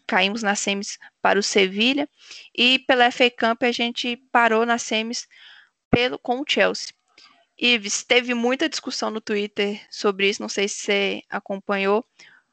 caímos 0.06 0.42
nas 0.42 0.58
semis 0.58 0.98
para 1.22 1.38
o 1.38 1.42
Sevilha. 1.42 2.08
E 2.54 2.80
pela 2.80 3.10
FA 3.10 3.30
Cup, 3.30 3.62
a 3.62 3.72
gente 3.72 4.16
parou 4.30 4.66
nas 4.66 4.82
semis 4.82 5.26
pelo, 5.90 6.18
com 6.18 6.40
o 6.40 6.44
Chelsea. 6.46 6.92
Ives, 7.56 8.04
teve 8.04 8.34
muita 8.34 8.68
discussão 8.68 9.10
no 9.10 9.20
Twitter 9.20 9.80
sobre 9.90 10.28
isso, 10.28 10.42
não 10.42 10.48
sei 10.48 10.68
se 10.68 10.76
você 10.76 11.22
acompanhou, 11.28 12.04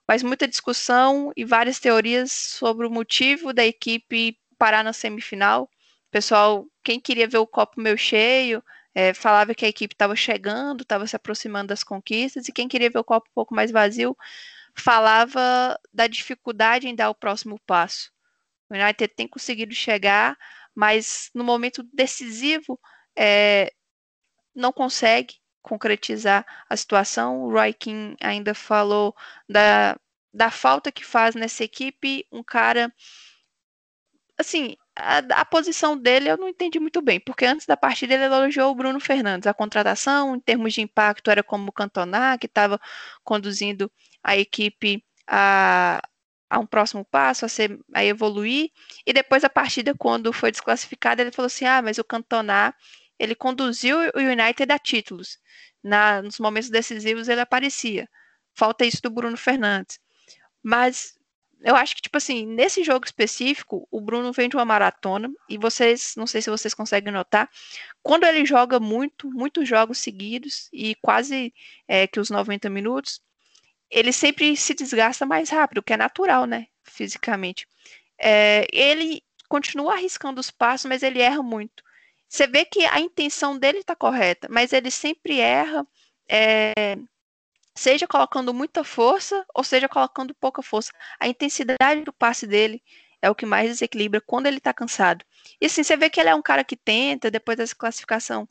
mas 0.07 0.23
muita 0.23 0.47
discussão 0.47 1.31
e 1.35 1.43
várias 1.43 1.79
teorias 1.79 2.31
sobre 2.31 2.85
o 2.85 2.91
motivo 2.91 3.53
da 3.53 3.65
equipe 3.65 4.37
parar 4.57 4.83
na 4.83 4.93
semifinal. 4.93 5.69
Pessoal, 6.11 6.65
quem 6.83 6.99
queria 6.99 7.27
ver 7.27 7.39
o 7.39 7.47
copo 7.47 7.81
meio 7.81 7.97
cheio, 7.97 8.63
é, 8.93 9.13
falava 9.13 9.53
que 9.53 9.65
a 9.65 9.67
equipe 9.67 9.93
estava 9.93 10.15
chegando, 10.15 10.83
estava 10.83 11.05
se 11.05 11.15
aproximando 11.15 11.67
das 11.67 11.83
conquistas, 11.83 12.47
e 12.47 12.53
quem 12.53 12.67
queria 12.67 12.89
ver 12.89 12.99
o 12.99 13.03
copo 13.03 13.27
um 13.29 13.33
pouco 13.33 13.53
mais 13.55 13.71
vazio 13.71 14.15
falava 14.75 15.79
da 15.93 16.07
dificuldade 16.07 16.87
em 16.87 16.95
dar 16.95 17.09
o 17.09 17.15
próximo 17.15 17.59
passo. 17.65 18.11
O 18.69 18.73
United 18.75 19.13
tem 19.15 19.27
conseguido 19.27 19.73
chegar, 19.73 20.37
mas 20.73 21.29
no 21.33 21.43
momento 21.43 21.83
decisivo 21.93 22.79
é, 23.15 23.71
não 24.53 24.71
consegue 24.71 25.35
concretizar 25.65 26.45
a 26.69 26.77
situação. 26.77 27.41
O 27.43 27.51
Roy 27.51 27.73
King 27.73 28.15
ainda 28.21 28.53
falou 28.53 29.15
da, 29.49 29.97
da 30.33 30.51
falta 30.51 30.91
que 30.91 31.03
faz 31.03 31.35
nessa 31.35 31.63
equipe 31.63 32.25
um 32.31 32.43
cara. 32.43 32.93
Assim, 34.37 34.75
a, 34.95 35.17
a, 35.41 35.45
posição 35.45 35.97
dele 35.97 36.29
eu 36.29 36.37
não 36.37 36.49
entendi 36.49 36.79
muito 36.79 37.01
bem, 37.01 37.19
porque 37.19 37.45
antes 37.45 37.65
da 37.65 37.77
partida 37.77 38.13
ele 38.13 38.25
elogiou 38.25 38.71
o 38.71 38.75
Bruno 38.75 38.99
Fernandes. 38.99 39.47
A 39.47 39.53
contratação, 39.53 40.35
em 40.35 40.39
termos 40.39 40.73
de 40.73 40.81
impacto, 40.81 41.31
era 41.31 41.41
como 41.41 41.69
o 41.69 41.71
Cantona, 41.71 42.37
que 42.37 42.45
estava 42.45 42.79
conduzindo 43.23 43.91
a 44.23 44.37
equipe 44.37 45.03
a, 45.27 46.01
a 46.49 46.59
um 46.59 46.65
próximo 46.65 47.05
passo, 47.05 47.45
a, 47.45 47.49
ser, 47.49 47.79
a 47.93 48.03
evoluir. 48.05 48.69
E 49.05 49.13
depois 49.13 49.43
a 49.43 49.49
partida, 49.49 49.95
quando 49.97 50.33
foi 50.33 50.51
desclassificada, 50.51 51.21
ele 51.21 51.31
falou 51.31 51.47
assim: 51.47 51.65
ah, 51.65 51.81
mas 51.81 51.97
o 51.97 52.03
Cantona 52.03 52.73
ele 53.19 53.35
conduziu 53.35 53.97
o 54.15 54.19
United 54.19 54.71
a 54.71 54.79
títulos. 54.79 55.37
Na, 55.83 56.21
nos 56.21 56.39
momentos 56.39 56.69
decisivos 56.69 57.27
ele 57.27 57.41
aparecia. 57.41 58.09
Falta 58.53 58.85
isso 58.85 59.01
do 59.01 59.09
Bruno 59.09 59.37
Fernandes. 59.37 59.99
Mas 60.63 61.15
eu 61.65 61.75
acho 61.75 61.95
que, 61.95 62.01
tipo 62.01 62.17
assim, 62.17 62.45
nesse 62.45 62.83
jogo 62.83 63.05
específico, 63.05 63.87
o 63.89 63.99
Bruno 63.99 64.31
vem 64.31 64.49
de 64.49 64.55
uma 64.55 64.65
maratona, 64.65 65.29
e 65.49 65.57
vocês, 65.57 66.13
não 66.15 66.27
sei 66.27 66.41
se 66.41 66.49
vocês 66.49 66.73
conseguem 66.73 67.11
notar, 67.11 67.49
quando 68.03 68.23
ele 68.23 68.45
joga 68.45 68.79
muito, 68.79 69.29
muitos 69.31 69.67
jogos 69.67 69.97
seguidos, 69.97 70.69
e 70.71 70.95
quase 71.01 71.53
é, 71.87 72.05
que 72.07 72.19
os 72.19 72.29
90 72.29 72.69
minutos, 72.69 73.21
ele 73.89 74.11
sempre 74.11 74.55
se 74.55 74.73
desgasta 74.73 75.25
mais 75.25 75.49
rápido, 75.49 75.81
que 75.81 75.93
é 75.93 75.97
natural, 75.97 76.45
né, 76.45 76.67
fisicamente. 76.83 77.67
É, 78.19 78.67
ele 78.71 79.23
continua 79.49 79.93
arriscando 79.93 80.39
os 80.39 80.51
passos, 80.51 80.85
mas 80.85 81.03
ele 81.03 81.19
erra 81.19 81.41
muito. 81.41 81.83
Você 82.35 82.47
vê 82.47 82.65
que 82.65 82.85
a 82.85 82.99
intenção 82.99 83.57
dele 83.57 83.77
está 83.77 83.95
correta, 83.95 84.49
mas 84.51 84.73
ele 84.73 84.91
sempre 84.91 85.39
erra, 85.39 85.87
é, 86.29 86.97
seja 87.73 88.05
colocando 88.05 88.53
muita 88.53 88.83
força 88.83 89.45
ou 89.55 89.63
seja 89.63 89.87
colocando 89.87 90.35
pouca 90.35 90.61
força. 90.61 90.91
A 91.17 91.29
intensidade 91.29 92.01
do 92.01 92.11
passe 92.11 92.45
dele 92.45 92.83
é 93.21 93.29
o 93.29 93.35
que 93.35 93.45
mais 93.45 93.69
desequilibra 93.69 94.19
quando 94.19 94.47
ele 94.47 94.57
está 94.57 94.73
cansado. 94.73 95.23
E 95.61 95.67
assim, 95.67 95.81
você 95.81 95.95
vê 95.95 96.09
que 96.09 96.19
ele 96.19 96.27
é 96.27 96.35
um 96.35 96.41
cara 96.41 96.65
que 96.65 96.75
tenta, 96.75 97.31
depois 97.31 97.57
dessa 97.57 97.73
classificação, 97.73 98.49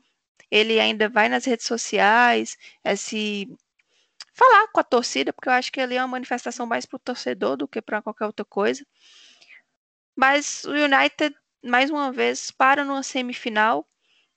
ele 0.50 0.80
ainda 0.80 1.06
vai 1.10 1.28
nas 1.28 1.44
redes 1.44 1.66
sociais, 1.66 2.56
é, 2.82 2.96
se 2.96 3.54
falar 4.32 4.66
com 4.68 4.80
a 4.80 4.84
torcida, 4.84 5.30
porque 5.30 5.50
eu 5.50 5.52
acho 5.52 5.70
que 5.70 5.80
ali 5.82 5.96
é 5.96 6.00
uma 6.00 6.08
manifestação 6.08 6.64
mais 6.64 6.86
para 6.86 6.96
o 6.96 7.00
torcedor 7.00 7.58
do 7.58 7.68
que 7.68 7.82
para 7.82 8.00
qualquer 8.00 8.24
outra 8.24 8.46
coisa. 8.46 8.82
Mas 10.16 10.64
o 10.64 10.70
United 10.70 11.36
mais 11.64 11.90
uma 11.90 12.12
vez 12.12 12.50
para 12.50 12.85
numa 12.85 13.03
semifinal. 13.03 13.88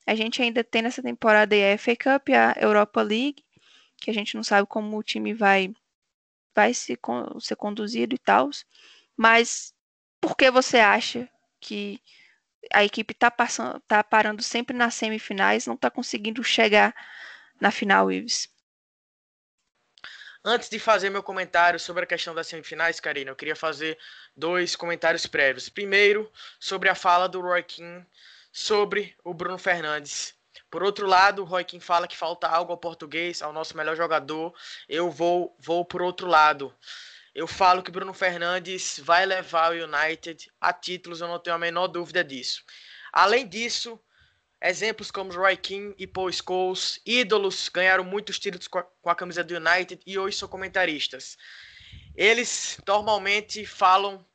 A 0.05 0.15
gente 0.15 0.41
ainda 0.41 0.63
tem 0.63 0.81
nessa 0.81 1.03
temporada 1.03 1.55
a 1.55 1.77
FA 1.77 1.95
Cup, 1.95 2.29
a 2.29 2.55
Europa 2.59 3.01
League, 3.01 3.43
que 3.97 4.09
a 4.09 4.13
gente 4.13 4.35
não 4.35 4.43
sabe 4.43 4.67
como 4.67 4.97
o 4.97 5.03
time 5.03 5.33
vai 5.33 5.73
vai 6.55 6.73
se, 6.73 6.97
ser 7.39 7.55
conduzido 7.55 8.15
e 8.15 8.17
tal. 8.17 8.49
Mas 9.15 9.73
por 10.21 10.35
que 10.35 10.49
você 10.49 10.77
acha 10.79 11.29
que 11.59 12.01
a 12.73 12.83
equipe 12.83 13.13
está 13.13 13.31
tá 13.87 14.03
parando 14.03 14.41
sempre 14.41 14.75
nas 14.75 14.95
semifinais, 14.95 15.67
não 15.67 15.75
está 15.75 15.91
conseguindo 15.91 16.43
chegar 16.43 16.95
na 17.59 17.71
final, 17.71 18.11
Ives? 18.11 18.49
Antes 20.49 20.69
de 20.69 20.79
fazer 20.79 21.09
meu 21.09 21.21
comentário 21.21 21.77
sobre 21.77 22.05
a 22.05 22.07
questão 22.07 22.33
das 22.33 22.47
semifinais, 22.47 23.01
Karina, 23.01 23.31
eu 23.31 23.35
queria 23.35 23.53
fazer 23.53 23.99
dois 24.33 24.77
comentários 24.77 25.25
prévios. 25.25 25.67
Primeiro, 25.67 26.31
sobre 26.57 26.87
a 26.87 26.95
fala 26.95 27.27
do 27.27 27.41
Roy 27.41 27.65
sobre 28.49 29.13
o 29.25 29.33
Bruno 29.33 29.57
Fernandes. 29.57 30.33
Por 30.71 30.83
outro 30.83 31.05
lado, 31.05 31.41
o 31.41 31.45
Roy 31.45 31.65
fala 31.81 32.07
que 32.07 32.15
falta 32.15 32.47
algo 32.47 32.71
ao 32.71 32.77
português, 32.77 33.41
ao 33.41 33.51
nosso 33.51 33.75
melhor 33.75 33.97
jogador. 33.97 34.55
Eu 34.87 35.11
vou, 35.11 35.53
vou 35.59 35.83
por 35.83 36.01
outro 36.01 36.27
lado. 36.27 36.73
Eu 37.35 37.45
falo 37.45 37.83
que 37.83 37.91
Bruno 37.91 38.13
Fernandes 38.13 39.01
vai 39.03 39.25
levar 39.25 39.73
o 39.73 39.83
United 39.83 40.49
a 40.61 40.71
títulos, 40.71 41.19
eu 41.19 41.27
não 41.27 41.39
tenho 41.39 41.57
a 41.57 41.59
menor 41.59 41.87
dúvida 41.87 42.23
disso. 42.23 42.63
Além 43.11 43.45
disso, 43.45 43.99
Exemplos 44.61 45.11
como 45.11 45.31
Roy 45.31 45.55
King 45.55 45.93
e 45.99 46.07
Paul 46.07 46.31
Scholes, 46.31 46.99
ídolos, 47.05 47.69
ganharam 47.69 48.03
muitos 48.03 48.39
títulos 48.39 48.67
com 48.67 48.79
a, 48.79 48.83
com 48.83 49.09
a 49.09 49.15
camisa 49.15 49.43
do 49.43 49.55
United 49.55 50.01
e 50.05 50.17
hoje 50.17 50.37
são 50.37 50.49
comentaristas. 50.49 51.37
Eles 52.15 52.79
normalmente 52.87 53.65
falam 53.65 54.25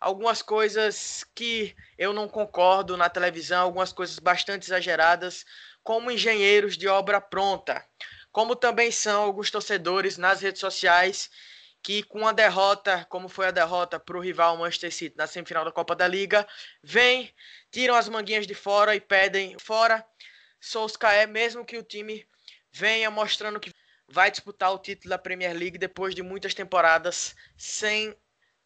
algumas 0.00 0.40
coisas 0.40 1.24
que 1.34 1.74
eu 1.98 2.12
não 2.12 2.28
concordo 2.28 2.96
na 2.96 3.08
televisão, 3.08 3.62
algumas 3.62 3.92
coisas 3.92 4.18
bastante 4.18 4.64
exageradas, 4.64 5.44
como 5.82 6.10
engenheiros 6.10 6.76
de 6.76 6.86
obra 6.86 7.20
pronta, 7.20 7.84
como 8.30 8.54
também 8.54 8.90
são 8.92 9.22
alguns 9.24 9.50
torcedores 9.50 10.16
nas 10.16 10.40
redes 10.40 10.60
sociais 10.60 11.28
que 11.82 12.02
com 12.04 12.26
a 12.26 12.32
derrota, 12.32 13.04
como 13.08 13.28
foi 13.28 13.46
a 13.46 13.50
derrota 13.50 13.98
para 13.98 14.16
o 14.16 14.20
rival 14.20 14.56
Manchester 14.56 14.92
City 14.92 15.16
na 15.16 15.26
semifinal 15.26 15.64
da 15.64 15.72
Copa 15.72 15.96
da 15.96 16.06
Liga, 16.06 16.46
vem, 16.82 17.34
tiram 17.70 17.94
as 17.94 18.08
manguinhas 18.08 18.46
de 18.46 18.54
fora 18.54 18.94
e 18.94 19.00
pedem 19.00 19.58
fora 19.58 20.06
Solskjaer, 20.60 21.28
mesmo 21.28 21.64
que 21.64 21.76
o 21.76 21.82
time 21.82 22.26
venha 22.70 23.10
mostrando 23.10 23.58
que 23.58 23.72
vai 24.08 24.30
disputar 24.30 24.72
o 24.72 24.78
título 24.78 25.10
da 25.10 25.18
Premier 25.18 25.56
League 25.56 25.78
depois 25.78 26.14
de 26.14 26.22
muitas 26.22 26.54
temporadas 26.54 27.34
sem 27.56 28.16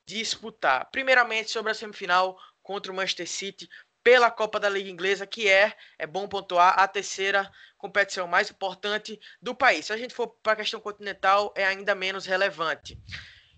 disputar. 0.04 0.90
Primeiramente 0.90 1.50
sobre 1.50 1.72
a 1.72 1.74
semifinal 1.74 2.38
contra 2.62 2.92
o 2.92 2.94
Manchester 2.94 3.28
City, 3.28 3.68
pela 4.06 4.30
Copa 4.30 4.60
da 4.60 4.68
Liga 4.68 4.88
Inglesa, 4.88 5.26
que 5.26 5.48
é, 5.48 5.76
é 5.98 6.06
bom 6.06 6.28
pontuar, 6.28 6.78
a 6.78 6.86
terceira 6.86 7.50
competição 7.76 8.28
mais 8.28 8.48
importante 8.48 9.18
do 9.42 9.52
país. 9.52 9.86
Se 9.86 9.92
a 9.92 9.96
gente 9.96 10.14
for 10.14 10.28
para 10.28 10.52
a 10.52 10.56
questão 10.56 10.78
continental, 10.78 11.52
é 11.56 11.66
ainda 11.66 11.92
menos 11.92 12.24
relevante. 12.24 12.96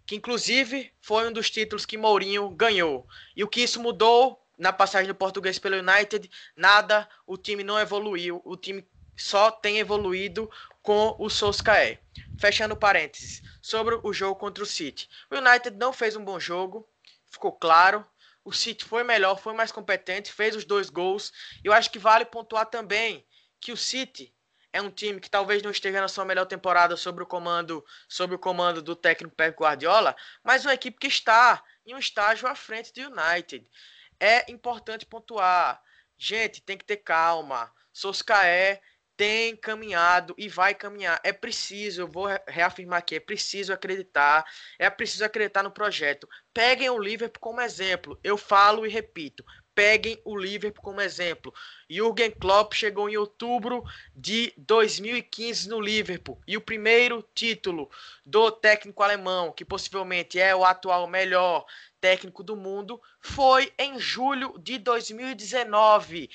Que 0.07 0.17
inclusive 0.17 0.91
foi 1.03 1.29
um 1.29 1.33
dos 1.33 1.51
títulos 1.51 1.85
que 1.85 1.99
Mourinho 1.99 2.49
ganhou. 2.49 3.07
E 3.37 3.45
o 3.45 3.47
que 3.47 3.61
isso 3.61 3.79
mudou 3.79 4.43
na 4.57 4.73
passagem 4.73 5.07
do 5.07 5.15
português 5.15 5.59
pelo 5.59 5.77
United, 5.77 6.31
nada, 6.57 7.07
o 7.27 7.37
time 7.37 7.63
não 7.63 7.79
evoluiu, 7.79 8.41
o 8.43 8.57
time 8.57 8.89
só 9.15 9.51
tem 9.51 9.77
evoluído 9.77 10.51
com 10.81 11.15
o 11.19 11.29
Solskjaer. 11.29 12.01
Fechando 12.41 12.75
parênteses, 12.75 13.43
sobre 13.61 14.01
o 14.03 14.15
jogo 14.15 14.41
contra 14.41 14.65
o 14.65 14.67
City. 14.67 15.11
O 15.31 15.37
United 15.37 15.77
não 15.77 15.93
fez 15.93 16.17
um 16.17 16.25
bom 16.25 16.41
jogo, 16.41 16.89
ficou 17.31 17.53
claro, 17.53 18.03
o 18.49 18.53
City 18.53 18.83
foi 18.83 19.05
melhor, 19.05 19.39
foi 19.39 19.53
mais 19.53 19.71
competente, 19.71 20.33
fez 20.33 20.57
os 20.57 20.65
dois 20.65 20.89
gols. 20.89 21.31
Eu 21.63 21.71
acho 21.71 21.91
que 21.91 21.99
vale 21.99 22.25
pontuar 22.25 22.65
também 22.65 23.27
que 23.61 23.73
o 23.73 23.77
City 23.77 24.35
é 24.73 24.81
um 24.81 24.91
time 24.91 25.21
que 25.21 25.29
talvez 25.29 25.63
não 25.63 25.71
esteja 25.71 26.01
na 26.01 26.09
sua 26.09 26.25
melhor 26.25 26.47
temporada 26.47 26.97
sobre 26.97 27.23
o 27.23 27.27
comando, 27.27 27.85
sobre 28.09 28.37
o 28.37 28.39
comando 28.39 28.81
do 28.81 28.97
técnico 28.97 29.37
Pep 29.37 29.55
Guardiola, 29.55 30.17
mas 30.43 30.65
uma 30.65 30.73
equipe 30.73 30.99
que 30.99 31.09
está 31.09 31.63
em 31.85 31.95
um 31.95 31.99
estágio 31.99 32.49
à 32.49 32.55
frente 32.55 32.91
do 32.91 33.03
United. 33.03 33.71
É 34.19 34.51
importante 34.51 35.05
pontuar. 35.05 35.83
Gente, 36.17 36.63
tem 36.63 36.79
que 36.79 36.87
ter 36.87 36.97
calma. 36.97 37.71
Soscaé 37.93 38.81
tem 39.19 39.57
caminhado 39.57 40.33
e 40.39 40.49
vai 40.49 40.73
caminhar. 40.77 41.21
É 41.25 41.33
preciso, 41.33 42.03
eu 42.03 42.07
vou 42.07 42.29
reafirmar 42.47 43.01
aqui, 43.01 43.17
é 43.17 43.21
preciso 43.21 43.73
acreditar, 43.73 44.45
é 44.79 44.89
preciso 44.89 45.25
acreditar 45.25 45.65
no 45.65 45.73
projeto. 45.73 46.29
Peguem 46.55 46.89
o 46.89 46.99
Liverpool 46.99 47.41
como 47.41 47.61
exemplo. 47.61 48.17
Eu 48.23 48.39
falo 48.39 48.87
e 48.87 48.89
repito. 48.89 49.45
Peguem 49.75 50.21
o 50.25 50.37
Liverpool 50.37 50.83
como 50.83 51.01
exemplo. 51.01 51.53
Jürgen 51.91 52.31
Klopp 52.31 52.75
chegou 52.75 53.09
em 53.09 53.17
outubro 53.17 53.83
de 54.15 54.53
2015 54.57 55.69
no 55.69 55.81
Liverpool 55.81 56.41
e 56.47 56.57
o 56.57 56.61
primeiro 56.61 57.25
título 57.35 57.91
do 58.25 58.53
técnico 58.53 59.03
alemão, 59.03 59.53
que 59.53 59.65
possivelmente 59.65 60.39
é 60.39 60.55
o 60.55 60.65
atual 60.65 61.09
melhor 61.09 61.65
técnico 62.01 62.45
do 62.45 62.57
mundo, 62.57 63.01
foi 63.21 63.73
em 63.79 63.99
julho 63.99 64.55
de 64.61 64.79
2019, 64.79 66.31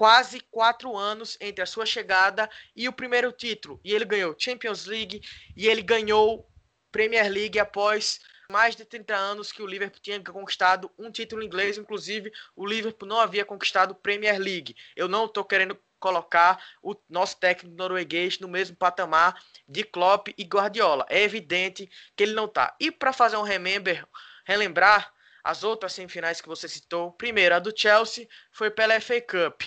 quase 0.00 0.40
quatro 0.50 0.96
anos 0.96 1.36
entre 1.42 1.62
a 1.62 1.66
sua 1.66 1.84
chegada 1.84 2.48
e 2.74 2.88
o 2.88 2.92
primeiro 2.92 3.30
título. 3.30 3.78
E 3.84 3.92
ele 3.92 4.06
ganhou 4.06 4.34
Champions 4.38 4.86
League 4.86 5.20
e 5.54 5.68
ele 5.68 5.82
ganhou 5.82 6.50
Premier 6.90 7.30
League 7.30 7.58
após 7.58 8.18
mais 8.50 8.74
de 8.74 8.86
30 8.86 9.14
anos 9.14 9.52
que 9.52 9.62
o 9.62 9.66
Liverpool 9.66 10.00
tinha 10.00 10.18
conquistado 10.24 10.90
um 10.98 11.12
título 11.12 11.42
inglês, 11.42 11.76
inclusive 11.76 12.32
o 12.56 12.66
Liverpool 12.66 13.06
não 13.06 13.20
havia 13.20 13.44
conquistado 13.44 13.94
Premier 13.94 14.38
League. 14.38 14.74
Eu 14.96 15.06
não 15.06 15.26
estou 15.26 15.44
querendo 15.44 15.78
colocar 15.98 16.64
o 16.82 16.96
nosso 17.06 17.36
técnico 17.36 17.76
norueguês 17.76 18.38
no 18.38 18.48
mesmo 18.48 18.74
patamar 18.76 19.38
de 19.68 19.84
Klopp 19.84 20.28
e 20.28 20.44
Guardiola. 20.44 21.04
É 21.10 21.20
evidente 21.20 21.90
que 22.16 22.22
ele 22.22 22.32
não 22.32 22.46
está. 22.46 22.74
E 22.80 22.90
para 22.90 23.12
fazer 23.12 23.36
um 23.36 23.42
remember, 23.42 24.08
relembrar 24.46 25.12
as 25.44 25.62
outras 25.64 25.92
semifinais 25.92 26.40
que 26.40 26.48
você 26.48 26.68
citou, 26.68 27.12
primeiro 27.12 27.54
a 27.54 27.58
do 27.58 27.72
Chelsea 27.76 28.28
foi 28.50 28.70
pela 28.70 28.98
FA 29.00 29.20
Cup. 29.20 29.62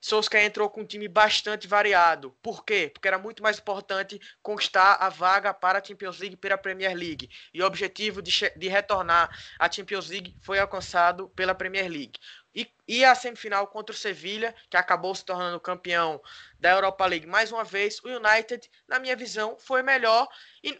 Solskjaer 0.00 0.46
entrou 0.46 0.70
com 0.70 0.80
um 0.80 0.86
time 0.86 1.06
bastante 1.06 1.68
variado. 1.68 2.30
Por 2.42 2.64
quê? 2.64 2.90
Porque 2.92 3.06
era 3.06 3.18
muito 3.18 3.42
mais 3.42 3.58
importante 3.58 4.20
conquistar 4.42 4.94
a 4.94 5.08
vaga 5.08 5.52
para 5.52 5.78
a 5.78 5.84
Champions 5.84 6.18
League 6.18 6.36
pela 6.36 6.56
Premier 6.56 6.96
League. 6.96 7.28
E 7.52 7.62
o 7.62 7.66
objetivo 7.66 8.22
de, 8.22 8.32
de 8.56 8.68
retornar 8.68 9.28
à 9.58 9.70
Champions 9.70 10.08
League 10.08 10.36
foi 10.40 10.58
alcançado 10.58 11.28
pela 11.30 11.54
Premier 11.54 11.88
League. 11.88 12.18
E, 12.54 12.68
e, 12.88 13.04
a 13.04 13.14
semifinal 13.14 13.66
contra 13.68 13.94
o 13.94 13.98
Sevilha, 13.98 14.54
que 14.68 14.76
acabou 14.76 15.14
se 15.14 15.24
tornando 15.24 15.60
campeão 15.60 16.20
da 16.58 16.70
Europa 16.70 17.06
League 17.06 17.26
mais 17.26 17.52
uma 17.52 17.62
vez, 17.62 18.00
o 18.02 18.08
United, 18.08 18.68
na 18.88 18.98
minha 18.98 19.14
visão, 19.14 19.56
foi 19.58 19.82
melhor, 19.82 20.26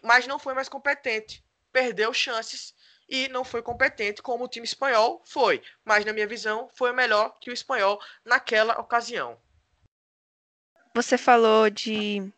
mas 0.03 0.27
não 0.27 0.37
foi 0.37 0.53
mais 0.53 0.67
competente. 0.67 1.43
Perdeu 1.71 2.13
chances 2.13 2.73
e 3.11 3.27
não 3.27 3.43
foi 3.43 3.61
competente 3.61 4.21
como 4.21 4.45
o 4.45 4.47
time 4.47 4.65
espanhol 4.65 5.21
foi, 5.25 5.61
mas 5.83 6.05
na 6.05 6.13
minha 6.13 6.25
visão 6.25 6.69
foi 6.73 6.93
melhor 6.93 7.37
que 7.41 7.49
o 7.49 7.53
espanhol 7.53 7.99
naquela 8.23 8.79
ocasião. 8.79 9.37
Você 10.95 11.17
falou 11.17 11.69
de 11.69 12.31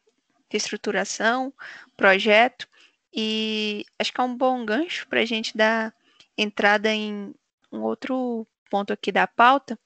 reestruturação, 0.50 1.54
projeto, 1.96 2.68
e 3.14 3.86
acho 4.00 4.12
que 4.12 4.20
é 4.20 4.24
um 4.24 4.36
bom 4.36 4.66
gancho 4.66 5.08
para 5.08 5.22
a 5.22 5.26
gente 5.26 5.56
dar 5.56 5.94
entrada 6.36 6.92
em 6.92 7.36
um 7.72 7.82
outro 7.82 8.48
ponto 8.70 8.92
aqui 8.92 9.12
da 9.12 9.28
pauta, 9.28 9.78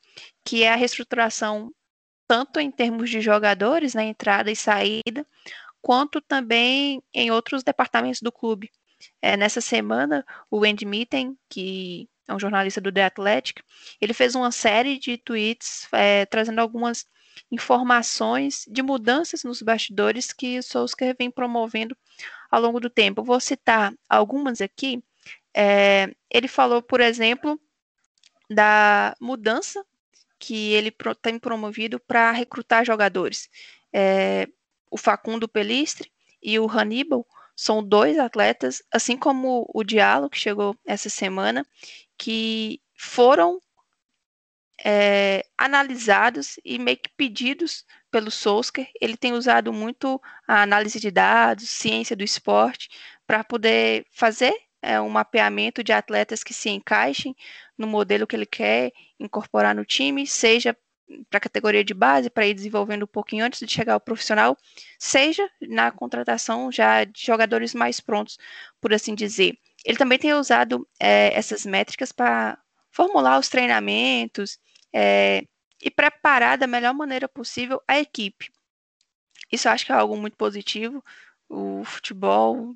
que 0.46 0.64
é 0.64 0.72
a 0.72 0.76
reestruturação 0.78 1.74
tanto 2.26 2.60
em 2.60 2.72
termos 2.72 3.10
de 3.10 3.20
jogadores, 3.20 3.94
na 3.94 4.02
né, 4.02 4.08
entrada 4.08 4.52
e 4.52 4.56
saída, 4.56 5.26
quanto 5.82 6.22
também 6.22 7.02
em 7.14 7.32
outros 7.32 7.64
departamentos 7.64 8.22
do 8.22 8.32
clube. 8.32 8.72
É, 9.22 9.38
nessa 9.38 9.62
semana, 9.62 10.26
o 10.50 10.64
Andy 10.64 10.86
Mitten, 10.86 11.38
que 11.50 12.10
é 12.28 12.34
um 12.34 12.40
jornalista 12.40 12.82
do 12.82 12.92
The 12.92 13.06
Athletic, 13.06 13.62
ele 14.02 14.14
fez 14.14 14.36
uma 14.36 14.52
série 14.52 14.98
de 15.00 15.18
tweets 15.18 15.88
é, 15.92 16.26
trazendo 16.26 16.60
algumas 16.60 17.06
informações 17.52 18.66
de 18.68 18.82
mudanças 18.82 19.44
nos 19.44 19.62
bastidores 19.62 20.34
que 20.34 20.60
o 20.60 20.64
Solskjaer 20.64 21.16
vem 21.18 21.32
promovendo 21.32 21.96
ao 22.50 22.62
longo 22.62 22.80
do 22.80 22.90
tempo. 22.90 23.24
Vou 23.24 23.40
citar 23.40 23.94
algumas 24.10 24.62
aqui. 24.62 25.04
É, 25.56 26.14
ele 26.30 26.48
falou, 26.48 26.82
por 26.82 27.00
exemplo, 27.00 27.60
da 28.50 29.16
mudança 29.20 29.86
que 30.40 30.74
ele 30.74 30.94
tem 31.22 31.40
promovido 31.40 32.00
para 32.00 32.32
recrutar 32.32 32.86
jogadores. 32.86 33.50
É, 33.92 34.48
o 34.90 34.98
Facundo 34.98 35.48
Pelistre 35.48 36.12
e 36.42 36.60
o 36.60 36.70
Hannibal 36.70 37.26
são 37.58 37.84
dois 37.84 38.20
atletas, 38.20 38.84
assim 38.92 39.18
como 39.18 39.68
o 39.74 39.84
Diallo, 39.84 40.30
que 40.30 40.40
chegou 40.40 40.78
essa 40.86 41.10
semana, 41.10 41.66
que 42.16 42.80
foram 42.94 43.60
é, 44.86 45.44
analisados 45.58 46.60
e 46.64 46.78
meio 46.78 46.98
que 46.98 47.10
pedidos 47.18 47.84
pelo 48.12 48.30
Solskjaer. 48.30 48.92
Ele 49.02 49.18
tem 49.18 49.34
usado 49.34 49.74
muito 49.74 50.22
a 50.48 50.62
análise 50.62 51.00
de 51.00 51.10
dados, 51.10 51.68
ciência 51.68 52.16
do 52.16 52.24
esporte, 52.24 52.90
para 53.26 53.44
poder 53.44 54.06
fazer 54.12 54.54
é, 54.80 55.02
um 55.02 55.10
mapeamento 55.10 55.84
de 55.84 55.92
atletas 55.92 56.44
que 56.44 56.54
se 56.54 56.70
encaixem 56.70 57.36
no 57.76 57.88
modelo 57.88 58.28
que 58.28 58.36
ele 58.36 58.46
quer 58.46 58.92
incorporar 59.20 59.74
no 59.74 59.84
time, 59.84 60.28
seja 60.28 60.78
para 61.30 61.38
a 61.38 61.42
categoria 61.42 61.84
de 61.84 61.94
base, 61.94 62.30
para 62.30 62.46
ir 62.46 62.54
desenvolvendo 62.54 63.04
um 63.04 63.08
pouquinho 63.08 63.46
antes 63.46 63.60
de 63.60 63.72
chegar 63.72 63.94
ao 63.94 64.00
profissional, 64.00 64.58
seja 65.00 65.50
na 65.62 65.92
contratação 65.92 66.72
já 66.72 67.04
de 67.04 67.26
jogadores 67.26 67.74
mais 67.74 68.00
prontos, 68.00 68.38
por 68.82 68.94
assim 68.94 69.16
dizer. 69.16 69.58
Ele 69.86 69.98
também 69.98 70.20
tem 70.20 70.34
usado 70.34 70.88
é, 71.00 71.34
essas 71.34 71.66
métricas 71.66 72.12
para 72.12 72.58
formular 72.92 73.40
os 73.40 73.48
treinamentos 73.48 74.60
é, 74.94 75.44
e 75.82 75.90
preparar 75.90 76.58
da 76.58 76.68
melhor 76.68 76.94
maneira 76.94 77.28
possível 77.28 77.82
a 77.88 78.00
equipe. 78.00 78.52
Isso 79.52 79.68
eu 79.68 79.72
acho 79.72 79.86
que 79.86 79.92
é 79.92 79.96
algo 79.96 80.18
muito 80.18 80.36
positivo. 80.36 81.04
O 81.48 81.84
futebol, 81.86 82.76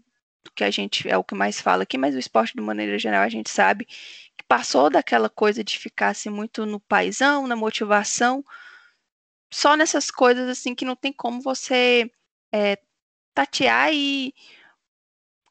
que 0.55 0.63
a 0.63 0.71
gente 0.71 1.09
é 1.09 1.17
o 1.17 1.23
que 1.23 1.35
mais 1.35 1.59
fala 1.59 1.83
aqui, 1.83 1.97
mas 1.97 2.15
o 2.15 2.19
esporte 2.19 2.55
de 2.55 2.61
maneira 2.61 2.97
geral 2.97 3.23
a 3.23 3.29
gente 3.29 3.49
sabe 3.49 3.87
passou 4.51 4.89
daquela 4.89 5.29
coisa 5.29 5.63
de 5.63 5.79
ficar 5.79 6.09
assim, 6.09 6.29
muito 6.29 6.65
no 6.65 6.77
paisão, 6.77 7.47
na 7.47 7.55
motivação, 7.55 8.43
só 9.49 9.77
nessas 9.77 10.11
coisas 10.11 10.49
assim 10.49 10.75
que 10.75 10.83
não 10.83 10.93
tem 10.93 11.13
como 11.13 11.39
você 11.41 12.11
é, 12.51 12.77
tatear 13.33 13.93
e 13.93 14.33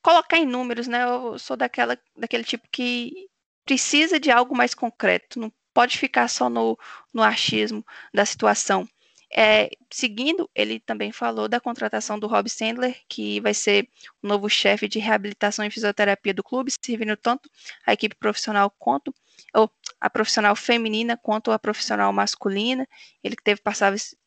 colocar 0.02 0.36
em 0.36 0.44
números, 0.44 0.86
né? 0.86 1.02
Eu 1.04 1.38
sou 1.38 1.56
daquela, 1.56 1.98
daquele 2.14 2.44
tipo 2.44 2.68
que 2.70 3.26
precisa 3.64 4.20
de 4.20 4.30
algo 4.30 4.54
mais 4.54 4.74
concreto, 4.74 5.40
não 5.40 5.50
pode 5.72 5.96
ficar 5.96 6.28
só 6.28 6.50
no, 6.50 6.78
no 7.10 7.22
achismo 7.22 7.82
da 8.12 8.26
situação. 8.26 8.86
É, 9.32 9.70
seguindo, 9.92 10.50
ele 10.54 10.80
também 10.80 11.12
falou 11.12 11.48
da 11.48 11.60
contratação 11.60 12.18
do 12.18 12.26
Rob 12.26 12.50
Sandler, 12.50 13.00
que 13.08 13.40
vai 13.40 13.54
ser 13.54 13.88
o 14.22 14.26
novo 14.26 14.48
chefe 14.48 14.88
de 14.88 14.98
reabilitação 14.98 15.64
e 15.64 15.70
fisioterapia 15.70 16.34
do 16.34 16.42
clube, 16.42 16.72
servindo 16.84 17.16
tanto 17.16 17.48
a 17.86 17.92
equipe 17.92 18.16
profissional 18.16 18.70
quanto 18.70 19.14
ou 19.54 19.70
a 20.00 20.10
profissional 20.10 20.56
feminina 20.56 21.16
quanto 21.16 21.52
a 21.52 21.58
profissional 21.58 22.12
masculina. 22.12 22.86
Ele 23.22 23.36
teve 23.36 23.60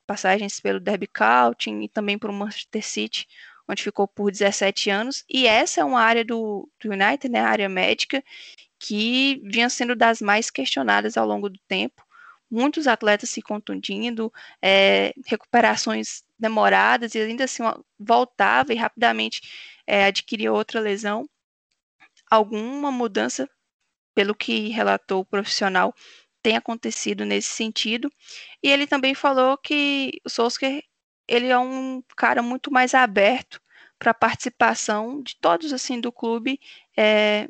passagens 0.08 0.60
pelo 0.62 0.80
Derby 0.80 1.08
County 1.08 1.70
e 1.70 1.90
também 1.90 2.18
por 2.18 2.32
Manchester 2.32 2.86
City, 2.86 3.28
onde 3.68 3.84
ficou 3.84 4.08
por 4.08 4.32
17 4.32 4.90
anos. 4.90 5.26
E 5.30 5.48
essa 5.48 5.82
é 5.82 5.84
uma 5.84 6.02
área 6.02 6.24
do, 6.24 6.70
do 6.82 6.92
United, 6.92 7.30
né, 7.30 7.42
a 7.42 7.50
área 7.50 7.68
médica, 7.70 8.24
que 8.80 9.42
vinha 9.44 9.70
sendo 9.70 9.96
das 9.96 10.22
mais 10.22 10.50
questionadas 10.50 11.18
ao 11.18 11.28
longo 11.28 11.50
do 11.50 11.60
tempo 11.68 12.03
muitos 12.54 12.88
atletas 12.88 13.32
se 13.32 13.42
contundindo, 13.42 14.32
é, 14.62 15.12
recuperações 15.26 16.22
demoradas 16.38 17.16
e 17.16 17.20
ainda 17.20 17.46
assim 17.46 17.64
voltava 18.00 18.72
e 18.74 18.78
rapidamente 18.78 19.42
é, 19.88 20.06
adquiria 20.06 20.54
outra 20.54 20.80
lesão. 20.80 21.28
Alguma 22.30 22.92
mudança, 22.92 23.50
pelo 24.16 24.36
que 24.36 24.70
relatou 24.70 25.22
o 25.22 25.26
profissional, 25.26 25.96
tem 26.44 26.56
acontecido 26.58 27.26
nesse 27.26 27.50
sentido. 27.50 28.12
E 28.62 28.70
ele 28.70 28.86
também 28.88 29.16
falou 29.16 29.58
que 29.58 30.12
o 30.26 30.30
Solskjaer 30.30 30.84
ele 31.28 31.48
é 31.48 31.58
um 31.58 32.04
cara 32.16 32.42
muito 32.44 32.72
mais 32.72 32.94
aberto 32.94 33.62
para 33.98 34.12
a 34.12 34.14
participação 34.14 35.24
de 35.24 35.36
todos 35.38 35.74
assim 35.74 36.00
do 36.00 36.12
clube 36.12 36.60
é, 36.98 37.48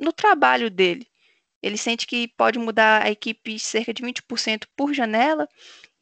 no 0.00 0.12
trabalho 0.12 0.70
dele. 0.70 1.06
Ele 1.64 1.78
sente 1.78 2.06
que 2.06 2.28
pode 2.28 2.58
mudar 2.58 3.02
a 3.02 3.10
equipe 3.10 3.58
cerca 3.58 3.94
de 3.94 4.02
20% 4.02 4.68
por 4.76 4.92
janela, 4.92 5.48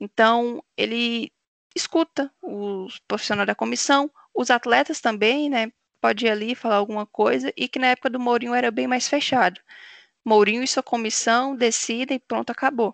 então 0.01 0.61
ele 0.77 1.33
escuta 1.72 2.33
os 2.42 2.98
profissionais 3.07 3.46
da 3.46 3.55
comissão, 3.55 4.11
os 4.35 4.51
atletas 4.51 5.01
também, 5.01 5.48
né? 5.48 5.70
Pode 6.01 6.27
ir 6.27 6.31
ali 6.31 6.57
falar 6.57 6.77
alguma 6.77 7.07
coisa, 7.07 7.53
e 7.57 7.68
que 7.68 7.79
na 7.79 7.87
época 7.87 8.11
do 8.11 8.18
Mourinho 8.18 8.55
era 8.55 8.72
bem 8.72 8.88
mais 8.88 9.07
fechado. 9.07 9.61
Mourinho 10.25 10.64
e 10.64 10.68
sua 10.68 10.83
comissão 10.83 11.55
decidem 11.55 12.16
e 12.16 12.20
pronto, 12.20 12.51
acabou. 12.51 12.92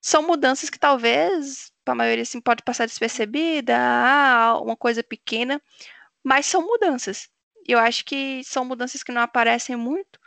São 0.00 0.22
mudanças 0.26 0.70
que 0.70 0.78
talvez, 0.78 1.70
para 1.84 1.92
a 1.92 1.96
maioria, 1.96 2.22
assim, 2.22 2.40
pode 2.40 2.62
passar 2.62 2.86
despercebida, 2.86 3.76
ah, 3.78 4.58
uma 4.62 4.76
coisa 4.76 5.02
pequena, 5.02 5.60
mas 6.24 6.46
são 6.46 6.62
mudanças. 6.62 7.28
Eu 7.68 7.78
acho 7.78 8.02
que 8.06 8.42
são 8.44 8.64
mudanças 8.64 9.02
que 9.02 9.12
não 9.12 9.20
aparecem 9.20 9.76
muito, 9.76 10.21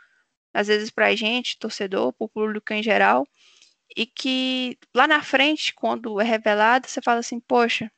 às 0.56 0.68
vezes 0.68 0.90
para 0.90 1.08
a 1.08 1.14
gente, 1.16 1.58
torcedor, 1.58 2.12
para 2.14 2.24
o 2.24 2.28
público 2.28 2.72
em 2.72 2.82
geral, 2.82 3.26
e 3.96 4.06
que 4.06 4.78
lá 4.94 5.06
na 5.06 5.22
frente, 5.22 5.74
quando 5.74 6.20
é 6.20 6.24
revelado, 6.24 6.88
você 6.88 7.00
fala 7.02 7.20
assim, 7.20 7.40
poxa, 7.40 7.90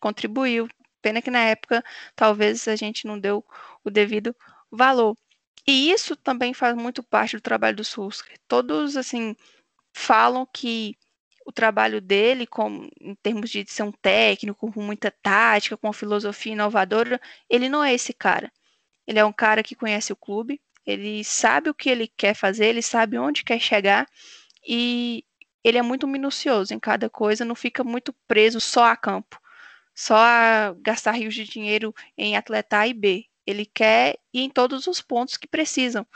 contribuiu. 0.00 0.68
Pena 1.02 1.22
que 1.22 1.30
na 1.30 1.40
época 1.40 1.84
talvez 2.16 2.68
a 2.68 2.76
gente 2.76 3.06
não 3.06 3.18
deu 3.18 3.44
o 3.84 3.90
devido 3.90 4.34
valor. 4.70 5.16
E 5.66 5.90
isso 5.90 6.16
também 6.16 6.54
faz 6.54 6.74
muito 6.74 7.02
parte 7.02 7.36
do 7.36 7.42
trabalho 7.42 7.76
do 7.76 7.84
Sulsker. 7.84 8.38
Todos, 8.48 8.96
assim, 8.96 9.36
falam 9.94 10.46
que 10.46 10.96
o 11.46 11.52
trabalho 11.52 12.00
dele, 12.00 12.46
em 13.00 13.14
termos 13.16 13.50
de 13.50 13.64
ser 13.68 13.82
um 13.82 13.92
técnico, 13.92 14.72
com 14.72 14.82
muita 14.82 15.10
tática, 15.10 15.76
com 15.76 15.86
uma 15.88 15.92
filosofia 15.92 16.52
inovadora, 16.52 17.20
ele 17.48 17.68
não 17.68 17.82
é 17.84 17.94
esse 17.94 18.12
cara. 18.12 18.52
Ele 19.06 19.18
é 19.18 19.24
um 19.24 19.32
cara 19.32 19.62
que 19.62 19.74
conhece 19.74 20.12
o 20.12 20.16
clube, 20.16 20.60
ele 20.90 21.24
sabe 21.24 21.70
o 21.70 21.74
que 21.74 21.88
ele 21.90 22.08
quer 22.16 22.34
fazer, 22.34 22.66
ele 22.66 22.82
sabe 22.82 23.18
onde 23.18 23.44
quer 23.44 23.60
chegar 23.60 24.06
e 24.66 25.24
ele 25.64 25.78
é 25.78 25.82
muito 25.82 26.06
minucioso 26.06 26.74
em 26.74 26.78
cada 26.80 27.08
coisa, 27.10 27.44
não 27.44 27.54
fica 27.54 27.84
muito 27.84 28.14
preso 28.26 28.60
só 28.60 28.84
a 28.84 28.96
campo, 28.96 29.38
só 29.94 30.16
a 30.16 30.74
gastar 30.80 31.12
rios 31.12 31.34
de 31.34 31.44
dinheiro 31.44 31.94
em 32.16 32.36
atleta 32.36 32.78
A 32.78 32.88
e 32.88 32.94
B. 32.94 33.26
Ele 33.46 33.66
quer 33.66 34.16
ir 34.32 34.42
em 34.42 34.50
todos 34.50 34.86
os 34.86 35.00
pontos 35.00 35.36
que 35.36 35.46
precisam, 35.46 36.06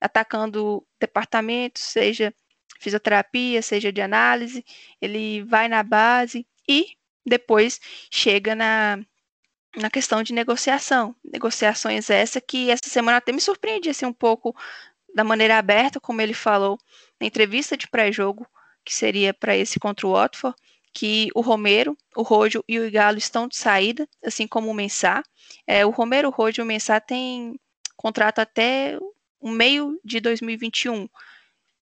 atacando 0.00 0.86
departamentos, 1.00 1.82
seja 1.82 2.34
fisioterapia, 2.80 3.60
seja 3.62 3.92
de 3.92 4.00
análise, 4.00 4.64
ele 5.00 5.42
vai 5.42 5.68
na 5.68 5.82
base 5.82 6.46
e 6.68 6.96
depois 7.26 7.80
chega 8.10 8.54
na, 8.54 8.98
na 9.78 9.90
questão 9.90 10.22
de 10.22 10.32
negociação. 10.32 11.14
Negociações 11.24 12.10
essa 12.10 12.40
que 12.40 12.70
essa 12.70 12.88
semana 12.88 13.18
até 13.18 13.32
me 13.32 13.40
surpreendi 13.40 13.90
assim, 13.90 14.06
um 14.06 14.12
pouco 14.12 14.54
da 15.14 15.24
maneira 15.24 15.58
aberta, 15.58 16.00
como 16.00 16.20
ele 16.20 16.34
falou 16.34 16.78
na 17.20 17.26
entrevista 17.26 17.76
de 17.76 17.88
pré-jogo, 17.88 18.46
que 18.84 18.94
seria 18.94 19.32
para 19.32 19.56
esse 19.56 19.78
contra 19.78 20.06
o 20.06 20.12
Watford, 20.12 20.56
que 20.92 21.28
o 21.34 21.40
Romero, 21.40 21.96
o 22.16 22.22
Rojo 22.22 22.64
e 22.68 22.78
o 22.78 22.90
Galo 22.90 23.18
estão 23.18 23.46
de 23.46 23.56
saída, 23.56 24.08
assim 24.24 24.46
como 24.46 24.70
o 24.70 24.74
Mensah. 24.74 25.22
É, 25.66 25.84
o 25.84 25.90
Romero, 25.90 26.28
o 26.28 26.30
Rojo 26.30 26.60
e 26.60 26.62
o 26.62 26.66
Mensah 26.66 27.00
têm 27.00 27.58
contrato 27.96 28.38
até 28.38 28.98
o 29.40 29.50
meio 29.50 30.00
de 30.04 30.20
2021 30.20 31.08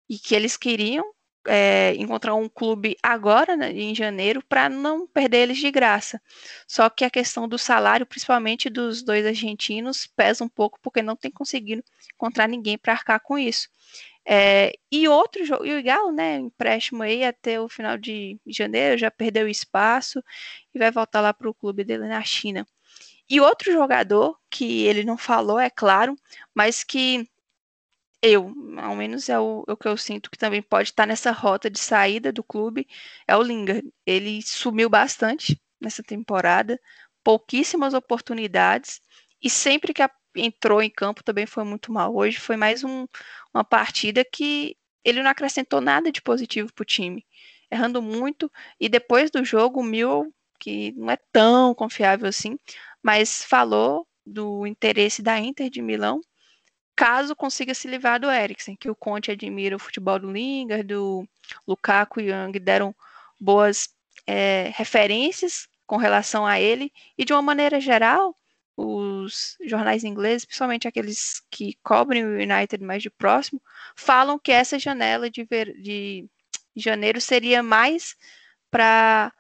e 0.09 0.19
que 0.19 0.35
eles 0.35 0.57
queriam 0.57 1.05
é, 1.47 1.95
encontrar 1.97 2.35
um 2.35 2.49
clube 2.49 2.97
agora, 3.03 3.57
né, 3.57 3.73
em 3.73 3.95
janeiro, 3.95 4.43
para 4.49 4.69
não 4.69 5.07
perder 5.07 5.39
eles 5.39 5.59
de 5.59 5.71
graça. 5.71 6.21
Só 6.67 6.89
que 6.91 7.05
a 7.05 7.11
questão 7.11 7.49
do 7.49 7.59
salário, 7.59 8.07
principalmente 8.07 8.69
dos 8.69 9.03
dois 9.03 9.25
argentinos, 9.27 10.07
pesa 10.07 10.45
um 10.45 10.49
pouco 10.49 10.79
porque 10.83 11.03
não 11.03 11.17
tem 11.17 11.31
conseguido 11.31 11.83
encontrar 12.15 12.49
ninguém 12.49 12.77
para 12.77 12.93
arcar 12.93 13.21
com 13.21 13.39
isso. 13.39 13.69
É, 14.29 14.73
e 14.91 15.07
outro 15.07 15.45
jogo, 15.45 15.65
e 15.65 15.79
o 15.79 15.83
Galo, 15.83 16.11
né, 16.11 16.37
empréstimo 16.39 17.03
aí 17.03 17.23
até 17.25 17.61
o 17.61 17.69
final 17.69 17.97
de 17.97 18.41
janeiro, 18.47 18.99
já 18.99 19.11
perdeu 19.11 19.49
espaço 19.49 20.23
e 20.75 20.79
vai 20.79 20.91
voltar 20.91 21.21
lá 21.21 21.33
para 21.33 21.49
o 21.49 21.55
clube 21.55 21.85
dele 21.85 22.09
na 22.09 22.23
China. 22.25 22.67
E 23.29 23.41
outro 23.41 23.73
jogador 23.73 24.39
que 24.51 24.85
ele 24.85 25.05
não 25.05 25.17
falou, 25.17 25.59
é 25.59 25.71
claro, 25.71 26.17
mas 26.55 26.83
que 26.85 27.29
eu, 28.27 28.53
ao 28.79 28.97
menos 28.97 29.29
é 29.29 29.39
o, 29.39 29.65
é 29.69 29.73
o, 29.73 29.77
que 29.77 29.89
eu 29.89 29.97
sinto 29.97 30.31
que 30.31 30.39
também 30.39 30.63
pode 30.63 30.91
estar 30.91 31.07
nessa 31.07 31.31
rota 31.31 31.71
de 31.71 31.79
saída 31.79 32.33
do 32.33 32.43
clube, 32.43 32.87
é 33.27 33.37
o 33.37 33.43
Lingard. 33.43 33.83
Ele 34.05 34.43
sumiu 34.43 34.89
bastante 34.91 35.61
nessa 35.81 36.03
temporada, 36.03 36.81
pouquíssimas 37.25 37.95
oportunidades 37.95 39.01
e 39.43 39.51
sempre 39.51 39.93
que 39.95 40.03
entrou 40.37 40.83
em 40.83 40.91
campo 40.91 41.23
também 41.25 41.47
foi 41.47 41.65
muito 41.65 41.93
mal. 41.93 42.15
Hoje 42.15 42.39
foi 42.39 42.57
mais 42.57 42.85
um, 42.85 43.07
uma 43.55 43.65
partida 43.65 44.25
que 44.25 44.77
ele 45.05 45.23
não 45.23 45.31
acrescentou 45.31 45.81
nada 45.81 46.11
de 46.11 46.21
positivo 46.21 46.73
para 46.75 46.83
o 46.83 46.87
time, 46.87 47.25
errando 47.71 48.03
muito. 48.03 48.51
E 48.81 48.89
depois 48.89 49.31
do 49.31 49.45
jogo, 49.45 49.81
o 49.81 49.85
Mil, 49.85 50.35
que 50.59 50.93
não 50.97 51.11
é 51.11 51.19
tão 51.33 51.75
confiável 51.75 52.29
assim, 52.29 52.59
mas 53.03 53.43
falou 53.45 54.07
do 54.25 54.67
interesse 54.67 55.23
da 55.23 55.39
Inter 55.39 55.71
de 55.71 55.81
Milão 55.81 56.21
caso 56.97 57.37
consiga 57.37 57.75
se 57.75 57.87
livrar 57.87 58.19
do 58.19 58.31
Eriksen, 58.31 58.75
que 58.75 58.91
o 58.91 58.95
Conte 58.95 59.31
admira 59.31 59.77
o 59.77 59.79
futebol 59.79 60.19
do 60.19 60.33
Lingard, 60.33 60.83
do 60.83 61.29
Lukaku 61.69 62.21
e 62.21 62.31
Young 62.31 62.59
deram 62.59 62.95
boas 63.39 63.91
é, 64.27 64.73
referências 64.75 65.69
com 65.87 65.97
relação 65.97 66.47
a 66.47 66.59
ele, 66.59 66.91
e 67.17 67.25
de 67.25 67.33
uma 67.33 67.43
maneira 67.43 67.79
geral, 67.81 68.35
os 68.77 69.57
jornais 69.65 70.05
ingleses, 70.05 70.45
principalmente 70.45 70.89
aqueles 70.89 71.43
que 71.51 71.79
cobrem 71.83 72.25
o 72.25 72.35
United 72.35 72.83
mais 72.83 73.03
de 73.03 73.11
próximo, 73.11 73.61
falam 73.95 74.39
que 74.39 74.51
essa 74.51 74.79
janela 74.79 75.31
de, 75.31 75.45
ver, 75.45 75.75
de 75.81 76.29
janeiro 76.75 77.21
seria 77.21 77.63
mais 77.63 78.17
para 78.71 79.33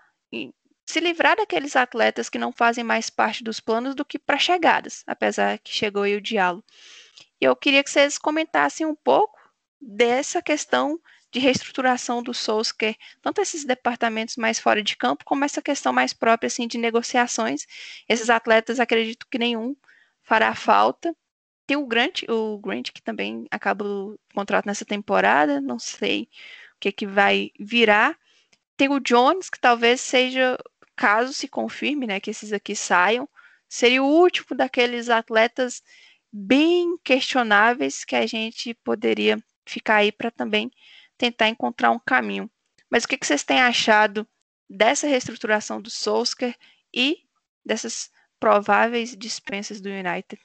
se 0.87 1.01
livrar 1.01 1.37
daqueles 1.37 1.75
atletas 1.75 2.29
que 2.29 2.39
não 2.39 2.53
fazem 2.53 2.85
mais 2.85 3.11
parte 3.11 3.43
dos 3.43 3.61
planos 3.61 3.95
do 3.95 4.05
que 4.05 4.19
para 4.19 4.39
chegadas, 4.39 5.03
apesar 5.07 5.59
que 5.59 5.73
chegou 5.73 6.05
aí 6.05 6.15
o 6.15 6.21
diálogo. 6.21 6.65
E 7.41 7.45
eu 7.45 7.55
queria 7.55 7.83
que 7.83 7.91
vocês 7.91 8.19
comentassem 8.19 8.87
um 8.87 8.95
pouco 8.95 9.39
dessa 9.81 10.41
questão 10.41 10.99
de 11.31 11.39
reestruturação 11.39 12.23
do 12.23 12.33
Solskjaer, 12.33 12.97
tanto 13.21 13.41
esses 13.41 13.65
departamentos 13.65 14.37
mais 14.37 14.59
fora 14.59 14.83
de 14.83 14.97
campo, 14.97 15.25
como 15.25 15.45
essa 15.45 15.61
questão 15.61 15.93
mais 15.93 16.13
própria 16.13 16.47
assim 16.47 16.67
de 16.67 16.79
negociações. 16.79 17.67
Esses 18.09 18.31
atletas, 18.31 18.81
acredito 18.81 19.27
que 19.31 19.39
nenhum 19.39 19.77
fará 20.23 20.55
falta. 20.55 21.15
Tem 21.67 21.77
o 21.77 21.87
Grant, 21.87 22.23
o 22.29 22.59
Grant 22.59 22.91
que 22.93 23.03
também 23.03 23.47
acaba 23.51 23.85
o 23.85 24.19
contrato 24.35 24.67
nessa 24.67 24.85
temporada, 24.85 25.61
não 25.61 25.79
sei 25.79 26.29
o 26.77 26.81
que, 26.81 26.93
que 26.93 27.07
vai 27.07 27.51
virar. 27.59 28.17
Tem 28.77 28.89
o 28.89 29.01
Jones, 29.01 29.51
que 29.51 29.59
talvez 29.59 30.01
seja, 30.01 30.57
caso 30.95 31.33
se 31.33 31.49
confirme, 31.49 32.07
né, 32.07 32.21
que 32.21 32.31
esses 32.31 32.53
aqui 32.53 32.77
saiam, 32.77 33.29
seria 33.69 34.03
o 34.03 34.07
último 34.07 34.57
daqueles 34.57 35.11
atletas 35.11 35.83
bem 36.39 36.99
questionáveis 37.03 38.05
que 38.05 38.15
a 38.15 38.27
gente 38.27 38.75
poderia 38.85 39.43
ficar 39.67 39.97
aí 39.97 40.13
para 40.13 40.31
também 40.31 40.71
tentar 41.17 41.49
encontrar 41.49 41.91
um 41.91 41.99
caminho. 41.99 42.51
Mas 42.91 43.05
o 43.05 43.09
que, 43.09 43.17
que 43.17 43.27
vocês 43.27 43.43
têm 43.43 43.61
achado 43.61 44.29
dessa 44.69 45.07
reestruturação 45.07 45.81
do 45.81 45.91
Solskjaer 45.91 46.55
e 46.93 47.17
dessas 47.65 48.11
prováveis 48.39 49.17
dispensas 49.17 49.81
do 49.81 49.89
United? 49.89 50.39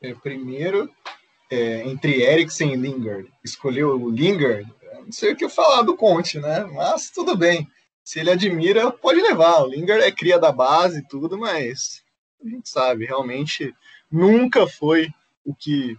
É, 0.00 0.14
primeiro, 0.14 0.88
é, 1.50 1.82
entre 1.82 2.22
Eriksen 2.22 2.72
e 2.72 2.76
Lingard, 2.76 3.28
escolheu 3.44 4.00
o 4.00 4.08
Lingard, 4.08 4.72
não 5.04 5.10
sei 5.10 5.32
o 5.32 5.36
que 5.36 5.48
falar 5.48 5.82
do 5.82 5.96
Conte, 5.96 6.38
né? 6.38 6.60
Mas 6.72 7.10
tudo 7.10 7.36
bem. 7.36 7.68
Se 8.04 8.20
ele 8.20 8.30
admira, 8.30 8.92
pode 8.92 9.20
levar. 9.20 9.62
O 9.62 9.66
Lingard 9.66 10.04
é 10.04 10.12
cria 10.12 10.38
da 10.38 10.52
base 10.52 11.00
e 11.00 11.08
tudo, 11.08 11.36
mas 11.36 12.04
a 12.44 12.48
gente 12.48 12.68
sabe, 12.68 13.06
realmente 13.06 13.74
nunca 14.10 14.66
foi 14.66 15.08
o 15.44 15.54
que. 15.54 15.96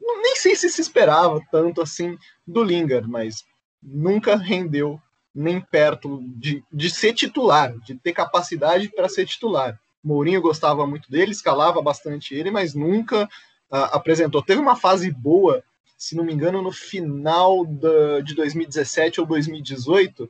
Nem 0.00 0.36
sei 0.36 0.56
se 0.56 0.70
se 0.70 0.80
esperava 0.80 1.40
tanto 1.50 1.82
assim 1.82 2.16
do 2.46 2.62
Lingard, 2.62 3.08
mas 3.08 3.44
nunca 3.82 4.36
rendeu 4.36 5.00
nem 5.34 5.60
perto 5.60 6.20
de, 6.36 6.64
de 6.72 6.90
ser 6.90 7.12
titular, 7.12 7.76
de 7.80 7.94
ter 7.94 8.12
capacidade 8.12 8.88
para 8.88 9.08
ser 9.08 9.26
titular. 9.26 9.78
Mourinho 10.02 10.40
gostava 10.40 10.86
muito 10.86 11.10
dele, 11.10 11.32
escalava 11.32 11.82
bastante 11.82 12.34
ele, 12.34 12.50
mas 12.50 12.74
nunca 12.74 13.24
uh, 13.24 13.76
apresentou. 13.92 14.42
Teve 14.42 14.60
uma 14.60 14.76
fase 14.76 15.10
boa, 15.10 15.62
se 15.96 16.16
não 16.16 16.24
me 16.24 16.32
engano, 16.32 16.62
no 16.62 16.72
final 16.72 17.64
da, 17.64 18.20
de 18.20 18.34
2017 18.34 19.20
ou 19.20 19.26
2018. 19.26 20.28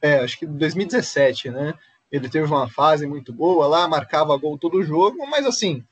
É, 0.00 0.20
acho 0.20 0.38
que 0.38 0.46
2017, 0.46 1.50
né? 1.50 1.74
Ele 2.10 2.28
teve 2.28 2.46
uma 2.46 2.70
fase 2.70 3.06
muito 3.06 3.32
boa 3.32 3.66
lá, 3.66 3.86
marcava 3.86 4.36
gol 4.38 4.56
todo 4.56 4.82
jogo, 4.82 5.26
mas 5.28 5.44
assim, 5.44 5.84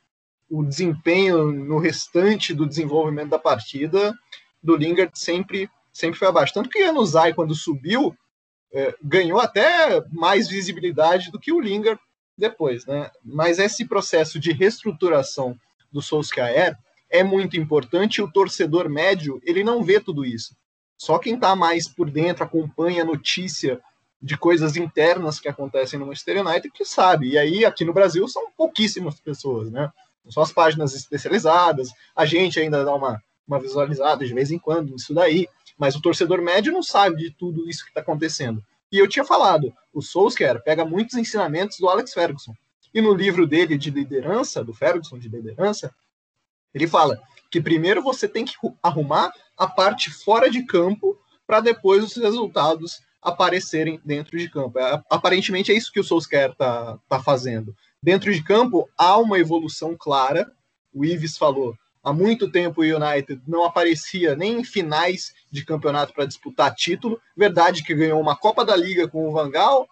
o 0.48 0.64
desempenho 0.64 1.50
no 1.50 1.78
restante 1.78 2.54
do 2.54 2.66
desenvolvimento 2.66 3.30
da 3.30 3.38
partida 3.38 4.14
do 4.62 4.76
Lingard 4.76 5.12
sempre, 5.14 5.68
sempre 5.92 6.18
foi 6.18 6.28
abaixo. 6.28 6.54
Tanto 6.54 6.68
que 6.68 6.84
Januzaj, 6.84 7.34
quando 7.34 7.54
subiu, 7.54 8.16
é, 8.72 8.94
ganhou 9.02 9.40
até 9.40 10.02
mais 10.12 10.48
visibilidade 10.48 11.30
do 11.30 11.38
que 11.38 11.52
o 11.52 11.60
Lingard 11.60 12.00
depois. 12.36 12.84
Né? 12.86 13.10
Mas 13.24 13.58
esse 13.58 13.84
processo 13.84 14.38
de 14.38 14.52
reestruturação 14.52 15.58
do 15.90 16.02
Solskjaer 16.02 16.76
é 17.08 17.22
muito 17.22 17.56
importante 17.56 18.16
e 18.16 18.22
o 18.22 18.30
torcedor 18.30 18.88
médio 18.88 19.40
ele 19.44 19.64
não 19.64 19.82
vê 19.82 20.00
tudo 20.00 20.24
isso. 20.24 20.54
Só 20.98 21.18
quem 21.18 21.34
está 21.34 21.54
mais 21.54 21.88
por 21.88 22.10
dentro, 22.10 22.44
acompanha 22.44 23.02
a 23.02 23.06
notícia 23.06 23.80
de 24.20 24.36
coisas 24.36 24.76
internas 24.76 25.38
que 25.38 25.48
acontecem 25.48 25.98
no 25.98 26.06
Manchester 26.06 26.44
United 26.44 26.70
que 26.70 26.84
sabe. 26.84 27.30
E 27.30 27.38
aí, 27.38 27.64
aqui 27.64 27.84
no 27.84 27.92
Brasil, 27.92 28.26
são 28.26 28.50
pouquíssimas 28.56 29.20
pessoas, 29.20 29.70
né? 29.70 29.92
São 30.30 30.42
as 30.42 30.52
páginas 30.52 30.94
especializadas, 30.94 31.90
a 32.14 32.24
gente 32.24 32.58
ainda 32.58 32.84
dá 32.84 32.94
uma 32.94 33.22
uma 33.46 33.60
visualizada 33.60 34.26
de 34.26 34.34
vez 34.34 34.50
em 34.50 34.58
quando 34.58 34.90
nisso 34.90 35.14
daí, 35.14 35.48
mas 35.78 35.94
o 35.94 36.00
torcedor 36.00 36.42
médio 36.42 36.72
não 36.72 36.82
sabe 36.82 37.16
de 37.16 37.30
tudo 37.30 37.68
isso 37.68 37.84
que 37.84 37.90
está 37.90 38.00
acontecendo. 38.00 38.62
E 38.90 38.98
eu 38.98 39.08
tinha 39.08 39.24
falado, 39.24 39.72
o 39.92 40.02
Solskjaer 40.02 40.62
pega 40.62 40.84
muitos 40.84 41.16
ensinamentos 41.16 41.78
do 41.78 41.88
Alex 41.88 42.12
Ferguson. 42.12 42.54
E 42.92 43.00
no 43.00 43.14
livro 43.14 43.46
dele 43.46 43.76
de 43.76 43.90
liderança, 43.90 44.64
do 44.64 44.72
Ferguson 44.72 45.18
de 45.18 45.28
liderança, 45.28 45.94
ele 46.74 46.86
fala 46.86 47.20
que 47.50 47.60
primeiro 47.60 48.02
você 48.02 48.26
tem 48.26 48.44
que 48.44 48.54
arrumar 48.82 49.32
a 49.56 49.66
parte 49.66 50.10
fora 50.10 50.50
de 50.50 50.64
campo 50.64 51.18
para 51.46 51.60
depois 51.60 52.02
os 52.02 52.16
resultados 52.16 53.00
aparecerem 53.20 54.00
dentro 54.04 54.38
de 54.38 54.48
campo. 54.48 54.78
É, 54.78 55.02
aparentemente 55.10 55.72
é 55.72 55.74
isso 55.74 55.92
que 55.92 56.00
o 56.00 56.04
Solskjaer 56.04 56.52
está 56.52 56.98
tá 57.08 57.22
fazendo. 57.22 57.74
Dentro 58.06 58.32
de 58.32 58.40
campo 58.40 58.88
há 58.96 59.18
uma 59.18 59.36
evolução 59.36 59.96
clara. 59.98 60.48
O 60.94 61.04
Ives 61.04 61.36
falou, 61.36 61.76
há 62.04 62.12
muito 62.12 62.48
tempo 62.48 62.80
o 62.80 62.84
United 62.84 63.42
não 63.48 63.64
aparecia 63.64 64.36
nem 64.36 64.60
em 64.60 64.64
finais 64.64 65.34
de 65.50 65.64
campeonato 65.64 66.14
para 66.14 66.24
disputar 66.24 66.72
título. 66.72 67.20
Verdade 67.36 67.82
que 67.82 67.92
ganhou 67.92 68.20
uma 68.20 68.36
Copa 68.36 68.64
da 68.64 68.76
Liga 68.76 69.08
com 69.08 69.28
o 69.28 69.32
Vangal, 69.32 69.88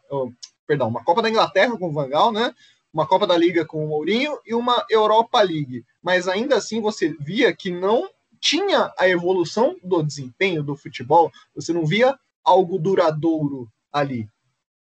perdão, 0.64 0.86
uma 0.86 1.02
Copa 1.02 1.22
da 1.22 1.28
Inglaterra 1.28 1.76
com 1.76 1.88
o 1.88 1.92
Vangal, 1.92 2.30
né? 2.30 2.54
Uma 2.92 3.04
Copa 3.04 3.26
da 3.26 3.36
Liga 3.36 3.64
com 3.64 3.84
o 3.84 3.88
Mourinho 3.88 4.38
e 4.46 4.54
uma 4.54 4.86
Europa 4.88 5.42
League. 5.42 5.84
Mas 6.00 6.28
ainda 6.28 6.54
assim 6.54 6.80
você 6.80 7.08
via 7.18 7.52
que 7.52 7.72
não 7.72 8.08
tinha 8.40 8.92
a 8.96 9.08
evolução 9.08 9.74
do 9.82 10.04
desempenho 10.04 10.62
do 10.62 10.76
futebol, 10.76 11.32
você 11.52 11.72
não 11.72 11.84
via 11.84 12.16
algo 12.44 12.78
duradouro 12.78 13.68
ali. 13.92 14.28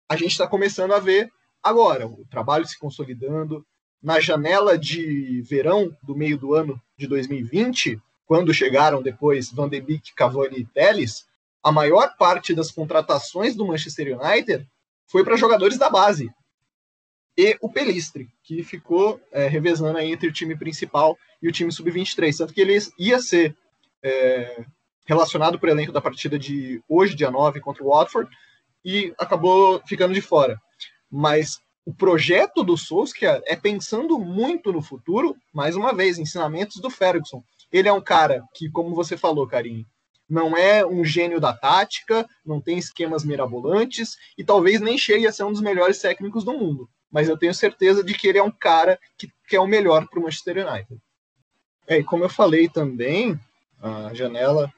A 0.07 0.17
gente 0.17 0.33
está 0.33 0.47
começando 0.47 0.93
a 0.93 0.99
ver 0.99 1.33
agora 1.63 2.07
o 2.07 2.27
trabalho 2.31 2.67
se 2.67 2.79
consolidando. 2.79 3.65
Na 4.03 4.19
janela 4.19 4.77
de 4.77 5.41
verão 5.43 5.97
do 6.03 6.17
meio 6.17 6.37
do 6.37 6.55
ano 6.55 6.81
de 6.97 7.07
2020, 7.07 8.01
quando 8.27 8.53
chegaram 8.53 9.01
depois 9.01 9.53
Van 9.53 9.69
de 9.69 9.81
Beek, 9.81 10.13
Cavani 10.15 10.59
e 10.59 10.65
Telles, 10.65 11.25
a 11.63 11.71
maior 11.71 12.17
parte 12.17 12.53
das 12.53 12.73
contratações 12.73 13.55
do 13.55 13.65
Manchester 13.65 14.19
United 14.19 14.67
foi 15.07 15.23
para 15.23 15.37
jogadores 15.37 15.79
da 15.79 15.89
base. 15.89 16.29
E 17.37 17.57
o 17.61 17.69
Pelistre, 17.69 18.29
que 18.43 18.63
ficou 18.63 19.21
é, 19.31 19.47
revezando 19.47 19.99
entre 20.01 20.29
o 20.29 20.33
time 20.33 20.57
principal 20.57 21.17
e 21.41 21.49
o 21.49 21.53
time 21.53 21.71
sub-23. 21.71 22.37
Tanto 22.37 22.53
que 22.53 22.61
ele 22.61 22.77
ia 22.99 23.21
ser 23.21 23.57
é, 24.03 24.65
relacionado 25.07 25.59
para 25.59 25.69
o 25.69 25.73
elenco 25.73 25.93
da 25.93 26.01
partida 26.01 26.39
de 26.39 26.83
hoje, 26.89 27.15
dia 27.15 27.31
9, 27.31 27.61
contra 27.61 27.83
o 27.85 27.89
Watford, 27.89 28.29
e 28.85 29.15
acabou 29.19 29.81
ficando 29.87 30.13
de 30.13 30.21
fora. 30.21 30.61
Mas 31.13 31.61
o 31.85 31.93
projeto 31.93 32.65
do 32.65 32.77
Solskjaer 32.77 33.43
é 33.45 33.55
pensando 33.55 34.19
muito 34.19 34.73
no 34.73 34.81
futuro, 34.81 35.37
mais 35.53 35.77
uma 35.77 35.93
vez, 35.93 36.19
ensinamentos 36.19 36.81
do 36.81 36.89
Ferguson. 36.89 37.45
Ele 37.71 37.89
é 37.89 37.93
um 37.93 38.01
cara 38.01 38.43
que, 38.55 38.71
como 38.71 38.95
você 38.95 39.17
falou, 39.17 39.47
Karim, 39.47 39.85
não 40.29 40.57
é 40.57 40.87
um 40.87 41.05
gênio 41.05 41.39
da 41.39 41.53
tática, 41.53 42.27
não 42.47 42.61
tem 42.61 42.79
esquemas 42.79 43.25
mirabolantes 43.25 44.17
e 44.39 44.43
talvez 44.43 44.81
nem 44.81 44.97
chegue 44.97 45.27
a 45.27 45.33
ser 45.33 45.45
um 45.45 45.53
dos 45.53 45.61
melhores 45.61 45.99
técnicos 45.99 46.45
do 46.45 46.55
mundo. 46.55 46.89
Mas 47.11 47.29
eu 47.29 47.37
tenho 47.37 47.53
certeza 47.53 48.03
de 48.03 48.15
que 48.15 48.27
ele 48.27 48.39
é 48.39 48.43
um 48.43 48.51
cara 48.51 48.99
que 49.19 49.31
quer 49.47 49.61
o 49.61 49.67
melhor 49.67 50.09
para 50.09 50.19
o 50.19 50.23
Manchester 50.23 50.67
United. 50.67 50.99
É, 51.87 51.99
e 51.99 52.05
como 52.05 52.25
eu 52.25 52.31
falei 52.31 52.69
também, 52.69 53.39
a 53.83 54.15
janela 54.15 54.73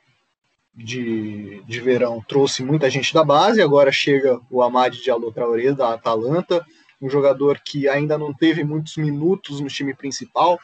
de, 0.77 1.63
de 1.67 1.81
verão 1.81 2.23
trouxe 2.27 2.63
muita 2.63 2.91
gente 2.91 3.15
da 3.15 3.25
base, 3.25 3.63
agora 3.63 3.93
chega 3.93 4.41
o 4.51 4.63
Amad 4.63 4.97
Diallo 4.97 5.33
Traoré 5.33 5.73
da 5.73 5.95
Atalanta, 5.95 6.65
um 7.01 7.09
jogador 7.09 7.61
que 7.65 7.89
ainda 7.89 8.19
não 8.19 8.33
teve 8.33 8.65
muitos 8.65 8.97
minutos 8.97 9.61
no 9.61 9.69
time 9.69 9.95
principal, 9.95 10.59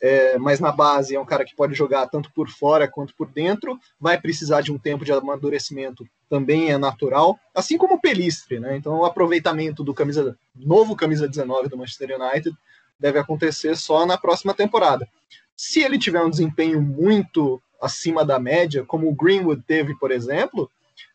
é, 0.00 0.36
mas 0.38 0.60
na 0.60 0.70
base 0.70 1.14
é 1.14 1.20
um 1.20 1.24
cara 1.24 1.44
que 1.44 1.56
pode 1.56 1.74
jogar 1.74 2.06
tanto 2.08 2.30
por 2.32 2.48
fora 2.50 2.86
quanto 2.86 3.14
por 3.14 3.28
dentro, 3.30 3.78
vai 3.98 4.20
precisar 4.20 4.60
de 4.60 4.70
um 4.70 4.78
tempo 4.78 5.04
de 5.04 5.12
amadurecimento, 5.12 6.06
também 6.28 6.70
é 6.70 6.76
natural, 6.76 7.38
assim 7.54 7.78
como 7.78 7.94
o 7.94 8.00
Pelistre, 8.00 8.60
né? 8.60 8.76
Então 8.76 8.98
o 8.98 9.04
aproveitamento 9.04 9.82
do 9.82 9.94
camisa 9.94 10.36
novo 10.54 10.96
camisa 10.96 11.28
19 11.28 11.68
do 11.68 11.78
Manchester 11.78 12.20
United 12.20 12.54
deve 12.98 13.18
acontecer 13.18 13.76
só 13.76 14.04
na 14.04 14.18
próxima 14.18 14.52
temporada. 14.52 15.08
Se 15.56 15.80
ele 15.80 15.98
tiver 15.98 16.22
um 16.22 16.30
desempenho 16.30 16.82
muito 16.82 17.60
acima 17.80 18.24
da 18.24 18.38
média, 18.38 18.84
como 18.84 19.08
o 19.08 19.14
Greenwood 19.14 19.62
teve, 19.66 19.96
por 19.98 20.10
exemplo, 20.10 20.70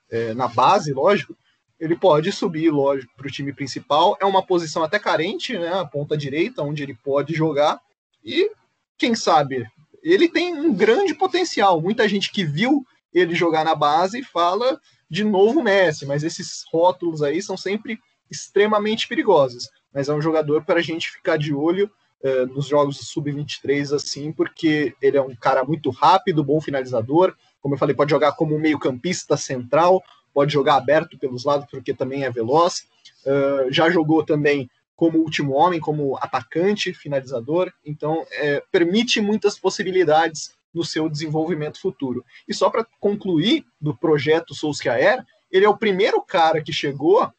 é, 0.09 0.33
na 0.33 0.47
base, 0.47 0.93
lógico, 0.93 1.35
ele 1.79 1.95
pode 1.95 2.31
subir, 2.31 2.69
lógico, 2.69 3.11
para 3.15 3.27
o 3.27 3.31
time 3.31 3.53
principal. 3.53 4.17
É 4.19 4.25
uma 4.25 4.45
posição 4.45 4.83
até 4.83 4.99
carente, 4.99 5.57
né? 5.57 5.73
A 5.73 5.85
ponta 5.85 6.15
direita, 6.15 6.61
onde 6.61 6.83
ele 6.83 6.93
pode 6.93 7.33
jogar. 7.33 7.79
E, 8.23 8.51
quem 8.97 9.15
sabe, 9.15 9.65
ele 10.03 10.29
tem 10.29 10.53
um 10.53 10.73
grande 10.73 11.13
potencial. 11.15 11.81
Muita 11.81 12.07
gente 12.07 12.31
que 12.31 12.45
viu 12.45 12.85
ele 13.13 13.33
jogar 13.33 13.65
na 13.65 13.73
base 13.73 14.23
fala 14.23 14.79
de 15.09 15.23
novo 15.23 15.61
Messi, 15.61 16.05
mas 16.05 16.23
esses 16.23 16.63
rótulos 16.71 17.21
aí 17.21 17.41
são 17.41 17.57
sempre 17.57 17.99
extremamente 18.29 19.07
perigosos. 19.07 19.67
Mas 19.93 20.07
é 20.07 20.13
um 20.13 20.21
jogador 20.21 20.63
para 20.63 20.79
a 20.79 20.83
gente 20.83 21.09
ficar 21.09 21.37
de 21.37 21.53
olho 21.53 21.91
uh, 22.23 22.45
nos 22.53 22.67
jogos 22.67 22.97
sub-23, 22.97 23.95
assim, 23.95 24.31
porque 24.31 24.93
ele 25.01 25.17
é 25.17 25.21
um 25.21 25.35
cara 25.35 25.63
muito 25.63 25.89
rápido, 25.89 26.43
bom 26.43 26.59
finalizador. 26.61 27.35
Como 27.61 27.75
eu 27.75 27.79
falei, 27.79 27.95
pode 27.95 28.11
jogar 28.11 28.33
como 28.33 28.57
meio-campista 28.59 29.37
central, 29.37 30.03
pode 30.33 30.53
jogar 30.53 30.75
aberto 30.75 31.17
pelos 31.17 31.43
lados, 31.43 31.67
porque 31.69 31.93
também 31.93 32.23
é 32.23 32.31
veloz. 32.31 32.87
Uh, 33.25 33.71
já 33.71 33.89
jogou 33.89 34.23
também 34.23 34.69
como 34.95 35.17
último 35.17 35.53
homem, 35.53 35.79
como 35.79 36.15
atacante, 36.17 36.93
finalizador. 36.93 37.73
Então, 37.83 38.23
é, 38.33 38.63
permite 38.71 39.19
muitas 39.19 39.57
possibilidades 39.57 40.53
no 40.71 40.85
seu 40.85 41.09
desenvolvimento 41.09 41.81
futuro. 41.81 42.23
E 42.47 42.53
só 42.53 42.69
para 42.69 42.85
concluir 42.99 43.65
do 43.79 43.97
projeto 43.97 44.53
Solskjaer, 44.53 45.25
ele 45.51 45.65
é 45.65 45.69
o 45.69 45.75
primeiro 45.75 46.21
cara 46.21 46.61
que 46.61 46.71
chegou 46.71 47.31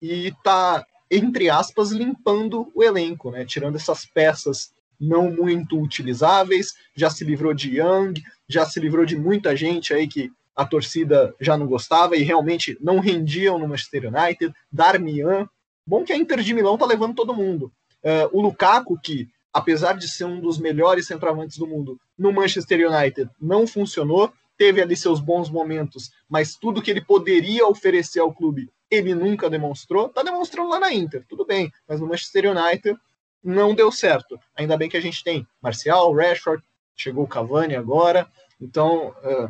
e 0.00 0.28
está 0.28 0.84
entre 1.10 1.50
aspas, 1.50 1.90
limpando 1.90 2.70
o 2.74 2.82
elenco, 2.82 3.30
né? 3.30 3.44
Tirando 3.44 3.76
essas 3.76 4.04
peças 4.06 4.70
não 5.00 5.30
muito 5.30 5.80
utilizáveis, 5.80 6.74
já 6.94 7.08
se 7.08 7.24
livrou 7.24 7.54
de 7.54 7.78
Young, 7.78 8.14
já 8.48 8.66
se 8.66 8.78
livrou 8.78 9.04
de 9.06 9.16
muita 9.16 9.56
gente 9.56 9.94
aí 9.94 10.06
que 10.06 10.30
a 10.54 10.64
torcida 10.64 11.34
já 11.40 11.56
não 11.56 11.66
gostava 11.66 12.16
e 12.16 12.22
realmente 12.22 12.76
não 12.80 12.98
rendiam 13.00 13.58
no 13.58 13.66
Manchester 13.66 14.12
United, 14.12 14.54
Darmian, 14.70 15.48
bom 15.86 16.04
que 16.04 16.12
a 16.12 16.16
Inter 16.16 16.40
de 16.40 16.52
Milão 16.52 16.76
tá 16.76 16.84
levando 16.84 17.14
todo 17.14 17.34
mundo. 17.34 17.72
Uh, 18.04 18.28
o 18.38 18.42
Lukaku, 18.42 18.98
que 19.00 19.28
apesar 19.52 19.94
de 19.94 20.06
ser 20.06 20.24
um 20.24 20.38
dos 20.38 20.58
melhores 20.58 21.06
centroavantes 21.06 21.56
do 21.56 21.66
mundo, 21.66 21.98
no 22.16 22.32
Manchester 22.32 22.90
United 22.90 23.30
não 23.40 23.66
funcionou, 23.66 24.32
teve 24.58 24.82
ali 24.82 24.94
seus 24.94 25.18
bons 25.18 25.48
momentos, 25.48 26.10
mas 26.28 26.54
tudo 26.54 26.82
que 26.82 26.90
ele 26.90 27.00
poderia 27.00 27.66
oferecer 27.66 28.20
ao 28.20 28.32
clube 28.32 28.70
ele 28.90 29.14
nunca 29.14 29.48
demonstrou, 29.48 30.08
tá 30.08 30.22
demonstrando 30.22 30.70
lá 30.70 30.80
na 30.80 30.92
Inter, 30.92 31.24
tudo 31.28 31.44
bem, 31.44 31.72
mas 31.86 32.00
no 32.00 32.06
Manchester 32.06 32.50
United 32.50 32.98
não 33.42 33.74
deu 33.74 33.90
certo. 33.92 34.38
Ainda 34.56 34.76
bem 34.76 34.88
que 34.88 34.96
a 34.96 35.00
gente 35.00 35.22
tem 35.22 35.46
Marcial, 35.62 36.12
Rashford, 36.14 36.62
chegou 36.94 37.24
o 37.24 37.28
Cavani 37.28 37.76
agora, 37.76 38.28
então 38.60 39.14
uh, 39.22 39.48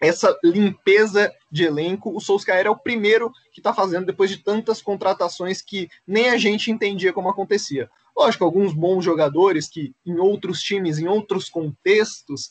essa 0.00 0.36
limpeza 0.44 1.32
de 1.50 1.64
elenco, 1.64 2.14
o 2.14 2.20
Solskjaer 2.20 2.66
é 2.66 2.70
o 2.70 2.76
primeiro 2.76 3.32
que 3.52 3.60
está 3.60 3.72
fazendo 3.72 4.06
depois 4.06 4.30
de 4.30 4.38
tantas 4.38 4.82
contratações 4.82 5.62
que 5.62 5.88
nem 6.06 6.28
a 6.28 6.36
gente 6.36 6.70
entendia 6.70 7.12
como 7.12 7.28
acontecia. 7.28 7.90
Lógico, 8.16 8.44
alguns 8.44 8.72
bons 8.72 9.04
jogadores 9.04 9.68
que 9.68 9.94
em 10.04 10.18
outros 10.18 10.62
times, 10.62 10.98
em 10.98 11.08
outros 11.08 11.48
contextos, 11.48 12.50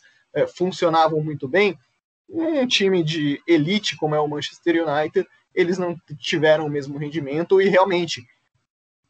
funcionavam 0.56 1.24
muito 1.24 1.48
bem. 1.48 1.78
Um 2.28 2.68
time 2.68 3.04
de 3.04 3.42
elite 3.48 3.96
como 3.96 4.16
é 4.16 4.20
o 4.20 4.28
Manchester 4.28 4.86
United 4.86 5.28
eles 5.56 5.78
não 5.78 5.96
tiveram 6.20 6.68
o 6.68 6.70
mesmo 6.70 6.98
rendimento 6.98 7.62
e 7.62 7.70
realmente 7.70 8.28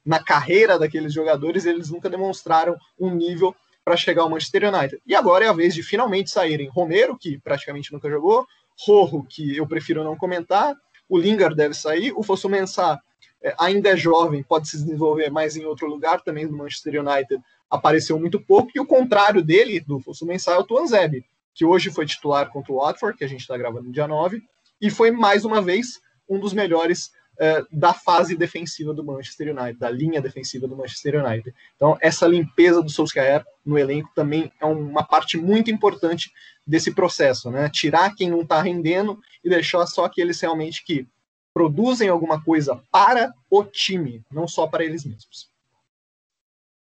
na 0.05 0.23
carreira 0.23 0.77
daqueles 0.77 1.11
jogadores 1.11 1.65
eles 1.65 1.89
nunca 1.89 2.09
demonstraram 2.09 2.77
um 2.99 3.09
nível 3.09 3.55
para 3.83 3.97
chegar 3.97 4.23
ao 4.23 4.29
Manchester 4.29 4.73
United. 4.73 5.01
E 5.05 5.15
agora 5.15 5.45
é 5.45 5.47
a 5.47 5.53
vez 5.53 5.73
de 5.73 5.83
finalmente 5.83 6.29
saírem 6.29 6.69
Romero, 6.69 7.17
que 7.17 7.39
praticamente 7.39 7.91
nunca 7.91 8.09
jogou, 8.09 8.45
Rojo, 8.79 9.23
que 9.27 9.57
eu 9.57 9.67
prefiro 9.67 10.03
não 10.03 10.15
comentar, 10.15 10.75
o 11.07 11.17
Lingard 11.17 11.55
deve 11.55 11.73
sair, 11.73 12.11
o 12.15 12.23
Fosso 12.23 12.49
Mensah 12.49 12.99
é, 13.41 13.55
ainda 13.59 13.89
é 13.89 13.97
jovem, 13.97 14.43
pode 14.43 14.67
se 14.67 14.77
desenvolver 14.77 15.29
mais 15.29 15.55
em 15.55 15.65
outro 15.65 15.87
lugar, 15.87 16.21
também 16.21 16.45
no 16.45 16.57
Manchester 16.57 16.99
United 16.99 17.41
apareceu 17.69 18.19
muito 18.19 18.39
pouco, 18.39 18.71
e 18.75 18.79
o 18.79 18.85
contrário 18.85 19.43
dele, 19.43 19.79
do 19.79 19.99
Fosso 19.99 20.25
Mensah, 20.25 20.53
é 20.53 20.57
o 20.57 20.63
Tuanzebe, 20.63 21.25
que 21.53 21.63
hoje 21.63 21.89
foi 21.89 22.05
titular 22.05 22.51
contra 22.51 22.73
o 22.73 22.77
Watford, 22.77 23.17
que 23.17 23.23
a 23.23 23.27
gente 23.27 23.41
está 23.41 23.57
gravando 23.57 23.85
no 23.85 23.91
dia 23.91 24.07
9, 24.07 24.41
e 24.81 24.89
foi 24.89 25.11
mais 25.11 25.45
uma 25.45 25.61
vez 25.61 26.01
um 26.27 26.39
dos 26.39 26.53
melhores 26.53 27.11
uh, 27.35 27.67
da 27.71 27.93
fase 27.93 28.35
defensiva 28.35 28.93
do 28.93 29.03
Manchester 29.03 29.55
United, 29.55 29.79
da 29.79 29.89
linha 29.89 30.21
defensiva 30.21 30.67
do 30.67 30.75
Manchester 30.75 31.23
United. 31.23 31.53
Então, 31.75 31.97
essa 32.01 32.27
limpeza 32.27 32.81
do 32.81 32.89
Solskjaer 32.89 33.45
no 33.65 33.77
elenco 33.77 34.11
também 34.15 34.51
é 34.59 34.65
uma 34.65 35.03
parte 35.03 35.37
muito 35.37 35.69
importante 35.71 36.31
desse 36.65 36.93
processo, 36.93 37.51
né? 37.51 37.69
Tirar 37.69 38.15
quem 38.15 38.29
não 38.29 38.41
está 38.41 38.61
rendendo 38.61 39.19
e 39.43 39.49
deixar 39.49 39.85
só 39.85 40.05
aqueles 40.05 40.39
realmente 40.39 40.83
que 40.83 41.07
produzem 41.53 42.09
alguma 42.09 42.43
coisa 42.43 42.81
para 42.91 43.33
o 43.49 43.63
time, 43.63 44.23
não 44.31 44.47
só 44.47 44.67
para 44.67 44.83
eles 44.83 45.05
mesmos. 45.05 45.49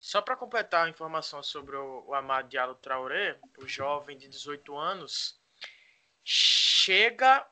Só 0.01 0.21
para 0.21 0.35
completar 0.35 0.87
a 0.87 0.89
informação 0.89 1.43
sobre 1.43 1.77
o, 1.77 2.05
o 2.09 2.15
Amad 2.15 2.49
Diallo 2.49 2.75
Traoré, 2.75 3.37
o 3.59 3.69
jovem 3.69 4.17
de 4.17 4.29
18 4.29 4.77
anos, 4.77 5.39
chega 6.25 7.47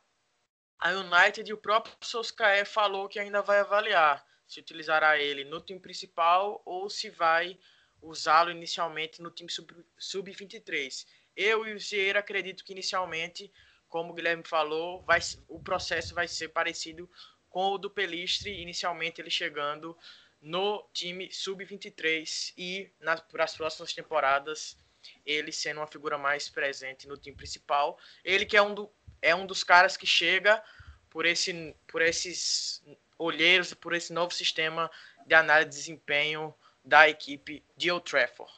a 0.81 0.91
United 0.93 1.49
e 1.49 1.53
o 1.53 1.59
próprio 1.59 1.95
Solskjaer 2.01 2.67
falou 2.67 3.09
que 3.09 3.19
ainda 3.19 3.43
vai 3.43 3.61
avaliar 3.61 4.25
se 4.51 4.59
utilizará 4.59 5.17
ele 5.17 5.45
no 5.45 5.61
time 5.61 5.79
principal 5.79 6.61
ou 6.65 6.91
se 6.91 7.09
vai 7.09 7.57
usá-lo 8.03 8.51
inicialmente 8.51 9.23
no 9.23 9.31
time 9.31 9.49
sub-23. 9.49 10.91
Sub 10.91 11.07
Eu 11.37 11.67
e 11.67 11.75
o 11.75 11.79
Zieira 11.79 12.19
acredito 12.19 12.65
que 12.65 12.73
inicialmente, 12.73 13.53
como 13.89 14.11
o 14.11 14.15
Guilherme 14.15 14.43
falou, 14.45 15.03
vai, 15.03 15.21
o 15.47 15.61
processo 15.61 16.15
vai 16.15 16.27
ser 16.27 16.49
parecido 16.49 17.09
com 17.49 17.73
o 17.73 17.79
do 17.79 17.89
Pelistre, 17.89 18.61
inicialmente 18.61 19.21
ele 19.21 19.31
chegando 19.31 19.97
no 20.41 20.89
time 20.93 21.31
sub-23 21.31 22.53
e 22.57 22.91
nas 22.99 23.23
as 23.39 23.57
próximas 23.57 23.93
temporadas 23.93 24.77
ele 25.25 25.53
sendo 25.53 25.79
uma 25.79 25.87
figura 25.87 26.19
mais 26.19 26.49
presente 26.49 27.07
no 27.07 27.17
time 27.17 27.37
principal. 27.37 27.99
Ele 28.25 28.45
que 28.45 28.57
é 28.57 28.63
um, 28.63 28.75
do, 28.75 28.91
é 29.23 29.35
um 29.35 29.47
dos 29.47 29.63
caras 29.65 29.97
que 29.97 30.07
chega 30.07 30.63
por, 31.09 31.27
esse, 31.27 31.75
por 31.87 32.03
esses 32.03 32.83
olheiros, 33.19 33.75
por 33.75 33.93
esse 33.93 34.13
novo 34.13 34.33
sistema 34.33 34.91
de 35.27 35.35
análise 35.35 35.71
de 35.71 35.77
desempenho 35.77 36.55
da 36.85 37.09
equipe 37.09 37.65
de 37.77 37.91
Old 37.91 38.05
Trafford. 38.05 38.53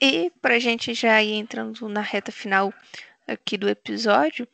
E 0.00 0.30
para 0.40 0.54
a 0.54 0.58
gente 0.58 0.94
já 0.94 1.22
ir 1.22 1.34
entrando 1.34 1.88
na 1.88 2.00
reta 2.00 2.30
final 2.30 2.72
aqui 3.26 3.58
do 3.58 3.68
episódio, 3.68 4.48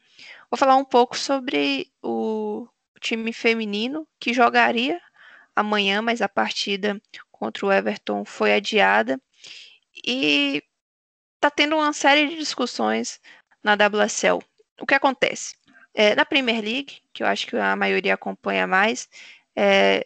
vou 0.51 0.59
falar 0.59 0.77
um 0.77 0.85
pouco 0.85 1.17
sobre 1.17 1.93
o 2.03 2.67
time 3.01 3.33
feminino 3.33 4.09
que 4.19 4.33
jogaria 4.33 5.01
amanhã, 5.55 6.01
mas 6.01 6.23
a 6.23 6.29
partida 6.29 7.01
contra 7.31 7.67
o 7.67 7.73
Everton 7.73 8.25
foi 8.25 8.55
adiada. 8.55 9.21
E 10.07 10.63
está 11.37 11.51
tendo 11.51 11.77
uma 11.77 11.93
série 11.93 12.27
de 12.27 12.37
discussões 12.37 13.21
na 13.63 13.75
WSL. 13.75 14.43
O 14.81 14.87
que 14.87 14.95
acontece? 14.95 15.57
É, 15.95 16.15
na 16.15 16.25
Premier 16.25 16.63
League, 16.63 17.03
que 17.13 17.23
eu 17.23 17.27
acho 17.27 17.47
que 17.47 17.57
a 17.57 17.77
maioria 17.77 18.15
acompanha 18.15 18.67
mais, 18.67 19.09
é, 19.57 20.05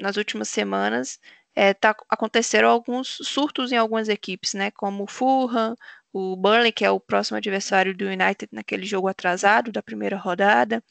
nas 0.00 0.16
últimas 0.16 0.48
semanas 0.48 1.20
é, 1.54 1.72
tá, 1.74 1.96
aconteceram 2.08 2.68
alguns 2.68 3.18
surtos 3.22 3.72
em 3.72 3.76
algumas 3.76 4.08
equipes, 4.08 4.54
né? 4.54 4.70
Como 4.72 5.04
o 5.04 5.06
Fulham, 5.06 5.76
o 6.12 6.36
Burnley, 6.36 6.72
que 6.72 6.84
é 6.84 6.90
o 6.90 7.00
próximo 7.00 7.36
adversário 7.38 7.96
do 7.96 8.06
United 8.06 8.48
naquele 8.52 8.84
jogo 8.86 9.08
atrasado 9.08 9.72
da 9.72 9.82
primeira 9.82 10.16
rodada, 10.16 10.82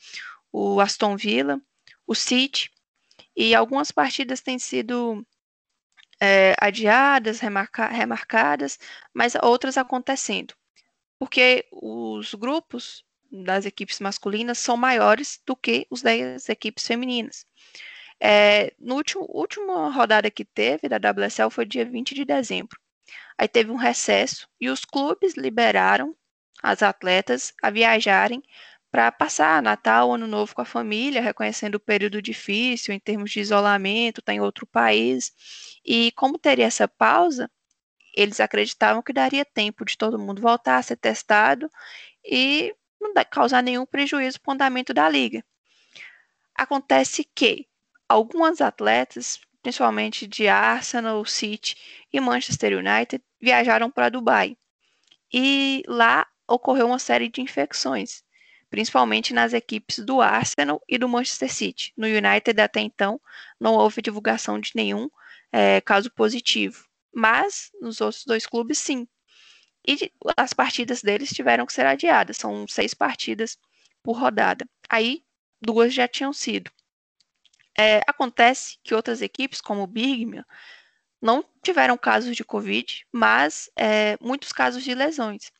o 0.51 0.79
Aston 0.81 1.17
Villa, 1.17 1.61
o 2.07 2.15
City, 2.15 2.71
e 3.35 3.55
algumas 3.55 3.91
partidas 3.91 4.41
têm 4.41 4.59
sido 4.59 5.25
é, 6.21 6.55
adiadas, 6.59 7.39
remarca 7.39 7.87
remarcadas, 7.87 8.79
mas 9.13 9.35
outras 9.41 9.77
acontecendo. 9.77 10.53
Porque 11.23 11.65
os 11.71 12.33
grupos 12.33 13.01
das 13.31 13.65
equipes 13.65 14.01
masculinas 14.01 14.59
são 14.59 14.75
maiores 14.75 15.41
do 15.45 15.55
que 15.55 15.87
os 15.89 16.01
das 16.01 16.49
equipes 16.49 16.85
femininas. 16.85 17.45
É, 18.19 18.73
no 18.77 18.95
último 18.95 19.25
última 19.29 19.89
rodada 19.89 20.29
que 20.29 20.43
teve 20.43 20.89
da 20.89 20.97
WSL 20.97 21.49
foi 21.49 21.65
dia 21.65 21.85
20 21.85 22.13
de 22.13 22.25
dezembro. 22.25 22.77
Aí 23.37 23.47
teve 23.47 23.71
um 23.71 23.77
recesso 23.77 24.49
e 24.59 24.69
os 24.69 24.83
clubes 24.83 25.35
liberaram 25.37 26.13
as 26.61 26.83
atletas 26.83 27.53
a 27.63 27.69
viajarem 27.69 28.43
para 28.91 29.09
passar 29.09 29.63
Natal, 29.63 30.13
Ano 30.13 30.27
Novo 30.27 30.53
com 30.53 30.61
a 30.61 30.65
família, 30.65 31.21
reconhecendo 31.21 31.75
o 31.75 31.79
período 31.79 32.21
difícil 32.21 32.93
em 32.93 32.99
termos 32.99 33.31
de 33.31 33.39
isolamento, 33.39 34.19
está 34.19 34.33
em 34.33 34.41
outro 34.41 34.67
país. 34.67 35.31
E 35.85 36.11
como 36.17 36.37
teria 36.37 36.65
essa 36.65 36.85
pausa, 36.85 37.49
eles 38.13 38.39
acreditavam 38.39 39.01
que 39.01 39.13
daria 39.13 39.45
tempo 39.45 39.85
de 39.85 39.97
todo 39.97 40.19
mundo 40.19 40.41
voltar 40.41 40.77
a 40.77 40.81
ser 40.81 40.97
testado 40.97 41.69
e 42.23 42.75
não 43.01 43.13
causar 43.29 43.61
nenhum 43.61 43.85
prejuízo 43.85 44.39
para 44.41 44.51
o 44.51 44.53
andamento 44.53 44.93
da 44.93 45.09
liga. 45.09 45.43
Acontece 46.55 47.27
que 47.35 47.67
algumas 48.07 48.61
atletas, 48.61 49.39
principalmente 49.61 50.27
de 50.27 50.47
Arsenal, 50.47 51.25
City 51.25 51.75
e 52.11 52.19
Manchester 52.19 52.77
United, 52.77 53.23
viajaram 53.41 53.89
para 53.89 54.09
Dubai. 54.09 54.55
E 55.33 55.83
lá 55.87 56.27
ocorreu 56.47 56.87
uma 56.87 56.99
série 56.99 57.27
de 57.29 57.41
infecções 57.41 58.23
principalmente 58.73 59.35
nas 59.35 59.53
equipes 59.53 59.99
do 59.99 60.19
Arsenal 60.19 60.81
e 60.89 60.97
do 60.97 61.07
Manchester 61.07 61.53
City. 61.53 61.93
No 61.95 62.07
United, 62.07 62.59
até 62.59 62.79
então, 62.79 63.21
não 63.59 63.75
houve 63.75 64.01
divulgação 64.01 64.59
de 64.59 64.71
nenhum 64.73 65.11
é, 65.51 65.79
caso 65.79 66.09
positivo, 66.09 66.83
mas 67.13 67.71
nos 67.81 68.01
outros 68.01 68.25
dois 68.25 68.45
clubes, 68.45 68.79
sim. 68.79 69.07
E 69.87 70.11
as 70.37 70.53
partidas 70.53 71.01
deles 71.01 71.29
tiveram 71.29 71.65
que 71.65 71.73
ser 71.73 71.85
adiadas, 71.85 72.37
são 72.37 72.65
seis 72.67 72.93
partidas 72.93 73.57
por 74.01 74.17
rodada. 74.17 74.65
Aí, 74.89 75.23
duas 75.61 75.93
já 75.93 76.07
tinham 76.07 76.33
sido. 76.33 76.71
É, 77.77 78.01
acontece 78.07 78.77
que 78.83 78.93
outras 78.95 79.21
equipes, 79.21 79.59
como 79.59 79.83
o 79.83 79.87
Birmingham, 79.87 80.45
não 81.21 81.43
tiveram 81.63 81.97
casos 81.97 82.35
de 82.35 82.43
Covid, 82.43 83.05
mas 83.11 83.69
é, 83.77 84.17
muitos 84.21 84.51
casos 84.51 84.83
de 84.83 84.93
lesões 84.93 85.51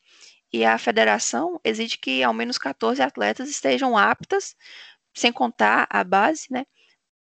e 0.54 0.64
a 0.64 0.78
federação 0.78 1.60
exige 1.64 1.98
que 1.98 2.22
ao 2.22 2.32
menos 2.32 2.58
14 2.58 3.02
atletas 3.02 3.48
estejam 3.50 3.98
aptas, 3.98 4.54
sem 5.12 5.32
contar 5.32 5.84
a 5.90 6.04
base, 6.04 6.46
né, 6.48 6.64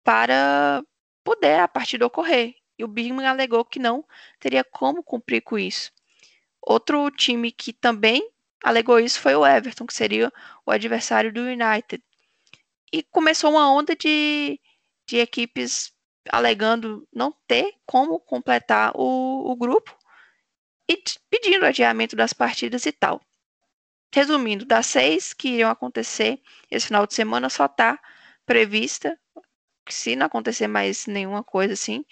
para 0.05 0.85
poder 1.25 1.61
a 1.61 1.67
partida 1.67 2.05
ocorrer. 2.05 2.55
E 2.79 2.85
o 2.85 2.89
Birmingham 2.89 3.31
alegou 3.31 3.65
que 3.65 3.79
não 3.79 4.05
teria 4.39 4.65
como 4.65 5.03
cumprir 5.03 5.43
com 5.43 5.59
isso. 5.59 5.93
Outro 6.61 7.11
time 7.11 7.53
que 7.53 7.73
também 7.73 8.29
alegou 8.63 8.99
isso 8.99 9.21
foi 9.21 9.35
o 9.35 9.47
Everton, 9.47 9.87
que 9.87 9.95
seria 9.95 10.33
o 10.65 10.71
adversário 10.71 11.33
do 11.33 11.43
United. 11.43 12.03
E 12.93 13.03
começou 13.03 13.51
uma 13.51 13.71
onda 13.71 13.95
de, 13.95 14.59
de 15.07 15.19
equipes 15.19 15.93
alegando 16.31 17.07
não 17.13 17.33
ter 17.47 17.75
como 17.85 18.19
completar 18.19 18.93
o, 18.95 19.51
o 19.51 19.57
grupo 19.57 19.97
e 20.89 21.03
pedindo 21.29 21.67
adiamento 21.67 22.17
das 22.17 22.33
partidas 22.33 22.87
e 22.87 22.93
tal. 22.93 23.21
Resumindo, 24.15 24.65
das 24.65 24.87
seis 24.87 25.33
que 25.33 25.49
iriam 25.49 25.71
acontecer 25.71 26.41
esse 26.71 26.87
final 26.87 27.07
de 27.07 27.15
semana, 27.15 27.51
só 27.51 27.67
está 27.67 27.99
prevista, 28.47 29.19
se 29.89 30.17
não 30.17 30.27
acontecer 30.27 30.69
mais 30.69 31.07
nenhuma 31.07 31.43
coisa 31.43 31.75
assim, 31.75 32.05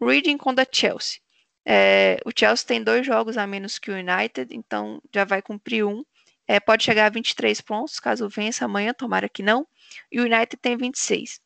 Reading 0.00 0.36
contra 0.36 0.66
Chelsea. 0.70 1.20
É, 1.64 2.18
o 2.24 2.30
Chelsea 2.36 2.66
tem 2.66 2.82
dois 2.82 3.06
jogos 3.06 3.36
a 3.36 3.46
menos 3.46 3.78
que 3.78 3.90
o 3.90 3.94
United, 3.94 4.54
então 4.54 5.00
já 5.14 5.24
vai 5.24 5.42
cumprir 5.42 5.84
um. 5.84 6.04
É, 6.48 6.58
pode 6.58 6.82
chegar 6.82 7.06
a 7.06 7.10
23 7.10 7.60
pontos, 7.60 8.00
caso 8.00 8.28
vença 8.28 8.64
amanhã, 8.64 8.92
tomara 8.92 9.28
que 9.28 9.42
não. 9.42 9.66
E 10.10 10.20
o 10.20 10.24
United 10.24 10.56
tem 10.56 10.76
26. 10.76 11.40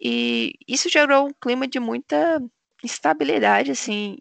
E 0.00 0.54
isso 0.68 0.88
gerou 0.88 1.28
um 1.28 1.32
clima 1.32 1.66
de 1.66 1.80
muita 1.80 2.42
instabilidade, 2.82 3.70
assim, 3.70 4.18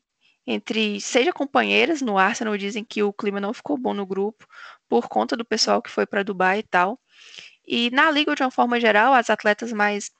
entre 0.47 0.99
seja 0.99 1.31
companheiras 1.31 2.01
no 2.01 2.17
Arsenal 2.17 2.57
dizem 2.57 2.83
que 2.83 3.03
o 3.03 3.13
clima 3.13 3.39
não 3.39 3.53
ficou 3.53 3.77
bom 3.77 3.93
no 3.93 4.05
grupo 4.05 4.47
por 4.89 5.07
conta 5.07 5.37
do 5.37 5.45
pessoal 5.45 5.81
que 5.81 5.91
foi 5.91 6.05
para 6.05 6.23
Dubai 6.23 6.59
e 6.59 6.63
tal. 6.63 6.99
E 7.67 7.91
na 7.91 8.09
liga 8.09 8.35
de 8.35 8.41
uma 8.41 8.49
forma 8.51 8.79
geral, 8.79 9.13
as 9.13 9.29
atletas 9.29 9.71
mais 9.71 10.11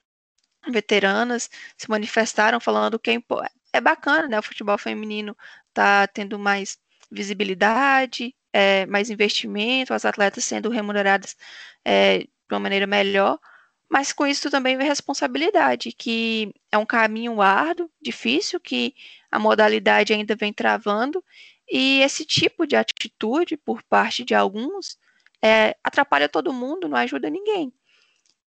veteranas 0.68 1.50
se 1.76 1.88
manifestaram 1.88 2.60
falando 2.60 2.98
que 2.98 3.10
é, 3.10 3.18
é 3.72 3.80
bacana, 3.80 4.28
né? 4.28 4.38
O 4.38 4.42
futebol 4.42 4.78
feminino 4.78 5.36
tá 5.72 6.06
tendo 6.06 6.38
mais 6.38 6.78
visibilidade, 7.10 8.34
é, 8.52 8.86
mais 8.86 9.10
investimento, 9.10 9.94
as 9.94 10.04
atletas 10.04 10.44
sendo 10.44 10.68
remuneradas 10.70 11.36
é, 11.84 12.18
de 12.20 12.28
uma 12.50 12.60
maneira 12.60 12.86
melhor, 12.86 13.38
mas 13.90 14.12
com 14.12 14.26
isso 14.26 14.50
também 14.50 14.76
vem 14.76 14.86
responsabilidade, 14.86 15.92
que 15.92 16.54
é 16.70 16.78
um 16.78 16.86
caminho 16.86 17.40
árduo, 17.40 17.90
difícil, 18.00 18.60
que 18.60 18.94
a 19.30 19.38
modalidade 19.38 20.12
ainda 20.12 20.36
vem 20.36 20.52
travando, 20.52 21.24
e 21.68 22.00
esse 22.00 22.24
tipo 22.24 22.66
de 22.66 22.76
atitude 22.76 23.56
por 23.56 23.82
parte 23.82 24.24
de 24.24 24.34
alguns 24.34 24.98
é, 25.42 25.76
atrapalha 25.82 26.28
todo 26.28 26.52
mundo, 26.52 26.88
não 26.88 26.96
ajuda 26.96 27.30
ninguém. 27.30 27.72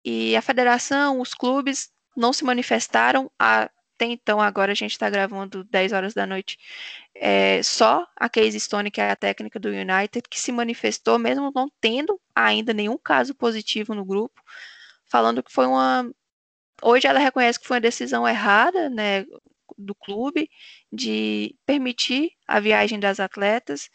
E 0.06 0.36
a 0.36 0.42
federação, 0.42 1.22
os 1.22 1.34
clubes 1.34 1.92
não 2.16 2.34
se 2.34 2.44
manifestaram 2.44 3.32
até 3.40 4.06
então, 4.06 4.42
agora 4.42 4.72
a 4.72 4.76
gente 4.76 4.92
está 4.92 5.10
gravando 5.10 5.64
10 5.66 5.94
horas 5.94 6.14
da 6.14 6.26
noite, 6.26 6.58
é, 7.16 7.62
só 7.64 8.08
a 8.16 8.28
Casey 8.30 8.60
Stone, 8.60 8.92
que 8.92 9.00
é 9.00 9.12
a 9.12 9.16
técnica 9.16 9.60
do 9.60 9.70
United, 9.70 10.28
que 10.30 10.40
se 10.40 10.52
manifestou, 10.52 11.20
mesmo 11.20 11.52
não 11.56 11.70
tendo 11.80 12.20
ainda 12.36 12.74
nenhum 12.74 12.98
caso 12.98 13.36
positivo 13.36 13.94
no 13.94 14.04
grupo, 14.04 14.42
falando 15.10 15.44
que 15.44 15.52
foi 15.52 15.66
uma. 15.68 16.10
Hoje 16.82 17.08
ela 17.08 17.20
reconhece 17.20 17.60
que 17.60 17.68
foi 17.68 17.78
uma 17.78 17.82
decisão 17.82 18.28
errada, 18.28 18.90
né, 18.90 19.26
do 19.78 19.96
clube, 19.96 20.50
de 20.92 21.56
permitir 21.66 22.32
a 22.48 22.60
viagem 22.60 23.00
das 23.00 23.20
atletas, 23.20 23.90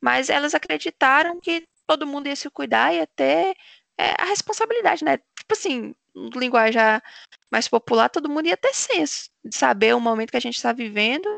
mas 0.00 0.30
elas 0.30 0.54
acreditaram 0.54 1.40
que 1.40 1.66
todo 1.86 2.06
mundo 2.06 2.28
ia 2.28 2.36
se 2.36 2.50
cuidar 2.50 2.94
e 2.94 3.00
até 3.00 3.54
é, 3.98 4.14
a 4.18 4.26
responsabilidade, 4.26 5.04
né? 5.04 5.18
Tipo 5.18 5.52
assim, 5.52 5.94
linguajar 6.34 7.02
mais 7.50 7.68
popular, 7.68 8.08
todo 8.08 8.28
mundo 8.28 8.46
ia 8.46 8.56
ter 8.56 8.74
senso 8.74 9.30
de 9.44 9.56
saber 9.56 9.94
o 9.94 10.00
momento 10.00 10.30
que 10.30 10.36
a 10.36 10.40
gente 10.40 10.56
está 10.56 10.72
vivendo 10.72 11.28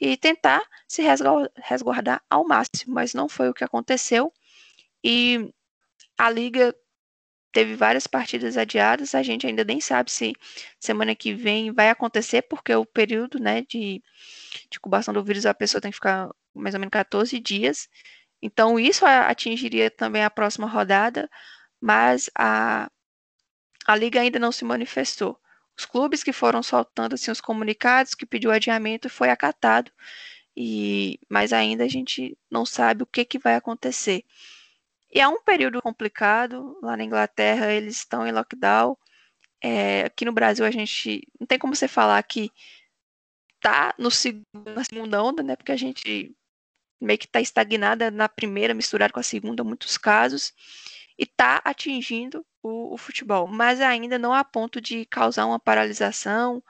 e 0.00 0.16
tentar 0.16 0.62
se 0.86 1.02
resguardar 1.56 2.22
ao 2.28 2.46
máximo, 2.46 2.94
mas 2.94 3.14
não 3.14 3.28
foi 3.28 3.48
o 3.48 3.54
que 3.54 3.64
aconteceu. 3.64 4.32
E 5.02 5.50
a 6.18 6.30
liga 6.30 6.74
teve 7.52 7.74
várias 7.74 8.06
partidas 8.06 8.58
adiadas, 8.58 9.14
a 9.14 9.22
gente 9.22 9.46
ainda 9.46 9.64
nem 9.64 9.80
sabe 9.80 10.10
se 10.10 10.34
semana 10.78 11.14
que 11.14 11.32
vem 11.32 11.72
vai 11.72 11.88
acontecer, 11.88 12.42
porque 12.42 12.74
o 12.74 12.84
período 12.84 13.38
né, 13.38 13.62
de, 13.62 14.02
de 14.70 14.76
incubação 14.76 15.14
do 15.14 15.24
vírus 15.24 15.46
a 15.46 15.54
pessoa 15.54 15.80
tem 15.80 15.90
que 15.90 15.96
ficar 15.96 16.28
mais 16.54 16.74
ou 16.74 16.80
menos 16.80 16.92
14 16.92 17.40
dias. 17.40 17.88
Então, 18.42 18.78
isso 18.78 19.06
atingiria 19.06 19.90
também 19.90 20.22
a 20.22 20.30
próxima 20.30 20.68
rodada, 20.68 21.30
mas 21.80 22.28
a, 22.36 22.90
a 23.86 23.96
liga 23.96 24.20
ainda 24.20 24.38
não 24.38 24.52
se 24.52 24.64
manifestou. 24.64 25.40
Os 25.78 25.84
clubes 25.84 26.22
que 26.22 26.32
foram 26.32 26.62
soltando 26.62 27.14
assim, 27.14 27.30
os 27.30 27.40
comunicados 27.40 28.14
que 28.14 28.26
pediu 28.26 28.50
adiamento 28.50 29.10
foi 29.10 29.28
acatado, 29.30 29.92
e 30.56 31.20
mas 31.28 31.52
ainda 31.52 31.84
a 31.84 31.88
gente 31.88 32.36
não 32.50 32.64
sabe 32.64 33.02
o 33.02 33.06
que, 33.06 33.24
que 33.24 33.38
vai 33.38 33.54
acontecer. 33.56 34.24
E 35.12 35.20
é 35.20 35.28
um 35.28 35.42
período 35.42 35.82
complicado. 35.82 36.78
Lá 36.82 36.96
na 36.96 37.04
Inglaterra 37.04 37.72
eles 37.72 37.96
estão 37.96 38.26
em 38.26 38.32
lockdown. 38.32 38.96
É, 39.62 40.02
aqui 40.06 40.24
no 40.24 40.32
Brasil 40.32 40.64
a 40.64 40.70
gente 40.70 41.26
não 41.40 41.46
tem 41.46 41.58
como 41.58 41.74
você 41.74 41.88
falar 41.88 42.22
que 42.22 42.50
tá 43.60 43.94
no 43.98 44.10
segundo, 44.10 44.44
na 44.74 44.84
segunda 44.84 45.22
onda, 45.22 45.42
né? 45.42 45.56
Porque 45.56 45.72
a 45.72 45.76
gente 45.76 46.34
meio 47.00 47.18
que 47.18 47.26
está 47.26 47.40
estagnada 47.40 48.10
na 48.10 48.28
primeira, 48.28 48.74
misturada 48.74 49.12
com 49.12 49.20
a 49.20 49.22
segunda, 49.22 49.64
muitos 49.64 49.98
casos, 49.98 50.52
e 51.18 51.24
está 51.24 51.60
atingindo 51.64 52.44
o, 52.62 52.94
o, 52.94 52.98
futebol, 52.98 53.46
mas 53.46 53.80
ainda 53.80 54.18
não 54.18 54.34
a 54.34 54.44
ponto 54.44 54.80
de 54.80 55.04
causar 55.06 55.46
uma 55.46 55.58
paralisação 55.58 56.62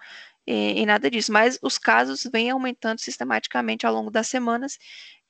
e, 0.46 0.80
e 0.80 0.86
nada 0.86 1.10
disso. 1.10 1.32
Mas 1.32 1.58
os 1.62 1.78
casos 1.78 2.24
vêm 2.32 2.50
aumentando 2.50 3.00
sistematicamente 3.00 3.86
ao 3.86 3.94
longo 3.94 4.10
das 4.10 4.28
semanas, 4.28 4.78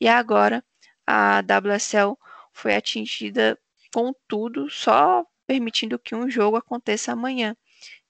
e 0.01 0.09
agora 0.09 0.65
a 1.07 1.41
WSL 1.41 2.19
foi 2.53 2.75
atingida 2.75 3.59
com 3.95 4.13
tudo, 4.29 4.69
só 4.71 5.25
permitindo 5.47 5.99
que 5.99 6.15
um 6.15 6.29
jogo 6.29 6.57
aconteça 6.57 7.13
amanhã. 7.13 7.57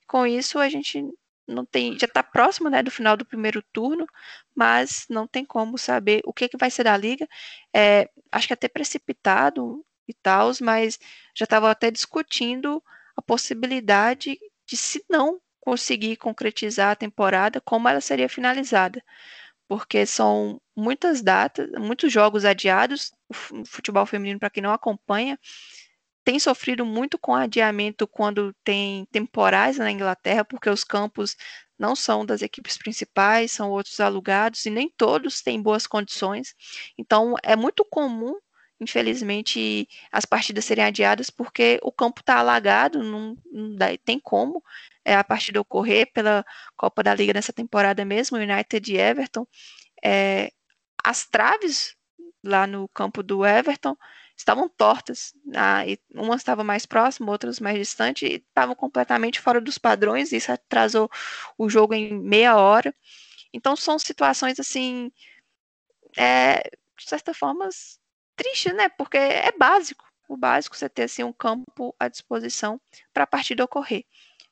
Com 0.06 0.26
isso, 0.26 0.58
a 0.58 0.68
gente 0.68 1.04
não 1.46 1.64
tem, 1.64 1.98
já 1.98 2.06
está 2.06 2.22
próximo 2.22 2.68
né, 2.68 2.82
do 2.82 2.90
final 2.90 3.16
do 3.16 3.24
primeiro 3.24 3.62
turno, 3.72 4.06
mas 4.54 5.06
não 5.08 5.26
tem 5.28 5.44
como 5.44 5.78
saber 5.78 6.22
o 6.24 6.32
que, 6.32 6.48
que 6.48 6.56
vai 6.56 6.70
ser 6.70 6.84
da 6.84 6.96
liga. 6.96 7.28
É, 7.74 8.10
acho 8.32 8.48
que 8.48 8.52
até 8.52 8.68
precipitado 8.68 9.84
e 10.08 10.14
tal, 10.14 10.50
mas 10.60 10.98
já 11.34 11.44
estava 11.44 11.70
até 11.70 11.90
discutindo 11.90 12.82
a 13.16 13.22
possibilidade 13.22 14.38
de, 14.66 14.76
se 14.76 15.04
não 15.08 15.40
conseguir 15.60 16.16
concretizar 16.16 16.90
a 16.92 16.96
temporada, 16.96 17.60
como 17.60 17.88
ela 17.88 18.00
seria 18.00 18.28
finalizada 18.28 19.02
porque 19.68 20.06
são 20.06 20.60
muitas 20.76 21.22
datas, 21.22 21.68
muitos 21.78 22.12
jogos 22.12 22.44
adiados. 22.44 23.12
O 23.28 23.64
futebol 23.66 24.06
feminino, 24.06 24.38
para 24.38 24.50
quem 24.50 24.62
não 24.62 24.72
acompanha, 24.72 25.38
tem 26.24 26.38
sofrido 26.38 26.84
muito 26.84 27.18
com 27.18 27.34
adiamento 27.34 28.06
quando 28.06 28.54
tem 28.64 29.06
temporais 29.12 29.78
na 29.78 29.90
Inglaterra, 29.90 30.44
porque 30.44 30.68
os 30.70 30.84
campos 30.84 31.36
não 31.78 31.94
são 31.94 32.24
das 32.24 32.42
equipes 32.42 32.78
principais, 32.78 33.52
são 33.52 33.70
outros 33.70 34.00
alugados 34.00 34.64
e 34.66 34.70
nem 34.70 34.90
todos 34.96 35.42
têm 35.42 35.60
boas 35.62 35.86
condições. 35.86 36.54
Então, 36.98 37.34
é 37.42 37.54
muito 37.54 37.84
comum, 37.84 38.36
infelizmente, 38.80 39.88
as 40.12 40.24
partidas 40.24 40.64
serem 40.64 40.84
adiadas 40.84 41.30
porque 41.30 41.78
o 41.82 41.92
campo 41.92 42.20
está 42.20 42.38
alagado, 42.38 43.02
não, 43.02 43.36
não 43.50 43.74
dá, 43.74 43.86
tem 44.04 44.18
como 44.18 44.62
é, 45.04 45.14
a 45.14 45.24
partida 45.24 45.60
ocorrer 45.60 46.12
pela 46.12 46.44
Copa 46.76 47.02
da 47.02 47.14
Liga 47.14 47.32
nessa 47.32 47.52
temporada 47.52 48.04
mesmo, 48.04 48.36
United 48.36 48.92
e 48.92 48.98
Everton, 48.98 49.46
é, 50.04 50.50
as 51.04 51.26
traves 51.26 51.96
lá 52.44 52.66
no 52.66 52.88
campo 52.88 53.22
do 53.22 53.44
Everton 53.46 53.96
estavam 54.36 54.68
tortas. 54.68 55.34
Ah, 55.54 55.86
e 55.86 55.98
uma 56.14 56.36
estava 56.36 56.62
mais 56.62 56.84
próxima, 56.86 57.32
outras 57.32 57.58
mais 57.60 57.78
distante, 57.78 58.26
e 58.26 58.34
estavam 58.36 58.74
completamente 58.74 59.40
fora 59.40 59.60
dos 59.60 59.78
padrões. 59.78 60.32
Isso 60.32 60.52
atrasou 60.52 61.10
o 61.56 61.68
jogo 61.68 61.94
em 61.94 62.12
meia 62.18 62.56
hora. 62.56 62.94
Então 63.52 63.74
são 63.76 63.98
situações 63.98 64.60
assim, 64.60 65.10
é, 66.16 66.62
de 66.98 67.08
certa 67.08 67.32
forma, 67.34 67.68
tristes, 68.36 68.74
né? 68.74 68.88
Porque 68.90 69.16
é 69.16 69.52
básico. 69.52 70.04
O 70.28 70.36
básico 70.36 70.76
você 70.76 70.88
ter 70.88 71.04
assim, 71.04 71.22
um 71.22 71.32
campo 71.32 71.94
à 71.98 72.08
disposição 72.08 72.80
para 73.12 73.24
a 73.24 73.26
partida 73.26 73.64
ocorrer 73.64 74.04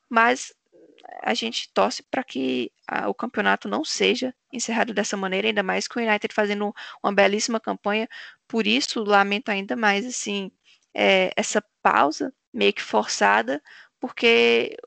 mas 0.09 0.53
a 1.21 1.33
gente 1.33 1.71
torce 1.73 2.03
para 2.03 2.23
que 2.23 2.71
a, 2.87 3.09
o 3.09 3.13
campeonato 3.13 3.67
não 3.67 3.83
seja 3.83 4.33
encerrado 4.51 4.93
dessa 4.93 5.17
maneira, 5.17 5.47
ainda 5.47 5.63
mais 5.63 5.87
com 5.87 5.99
o 5.99 6.03
United 6.03 6.33
fazendo 6.33 6.73
uma 7.03 7.13
belíssima 7.13 7.59
campanha. 7.59 8.07
Por 8.47 8.65
isso, 8.67 9.03
lamento 9.03 9.49
ainda 9.49 9.75
mais 9.75 10.05
assim 10.05 10.51
é, 10.93 11.31
essa 11.35 11.63
pausa 11.81 12.33
meio 12.53 12.73
que 12.73 12.81
forçada, 12.81 13.61
porque 13.99 14.77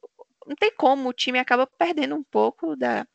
não 0.47 0.57
tem 0.57 0.73
como 0.75 1.09
o 1.09 1.13
time 1.13 1.39
acaba 1.39 1.67
perdendo 1.67 2.15
um 2.15 2.25
pouco 2.25 2.77
da 2.77 3.07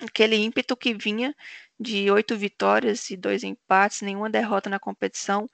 aquele 0.00 0.36
ímpeto 0.36 0.76
que 0.76 0.94
vinha 0.94 1.34
de 1.82 2.10
oito 2.10 2.36
vitórias 2.36 3.10
e 3.10 3.16
dois 3.16 3.44
empates, 3.44 4.02
nenhuma 4.02 4.30
derrota 4.30 4.70
na 4.70 4.78
competição. 4.78 5.48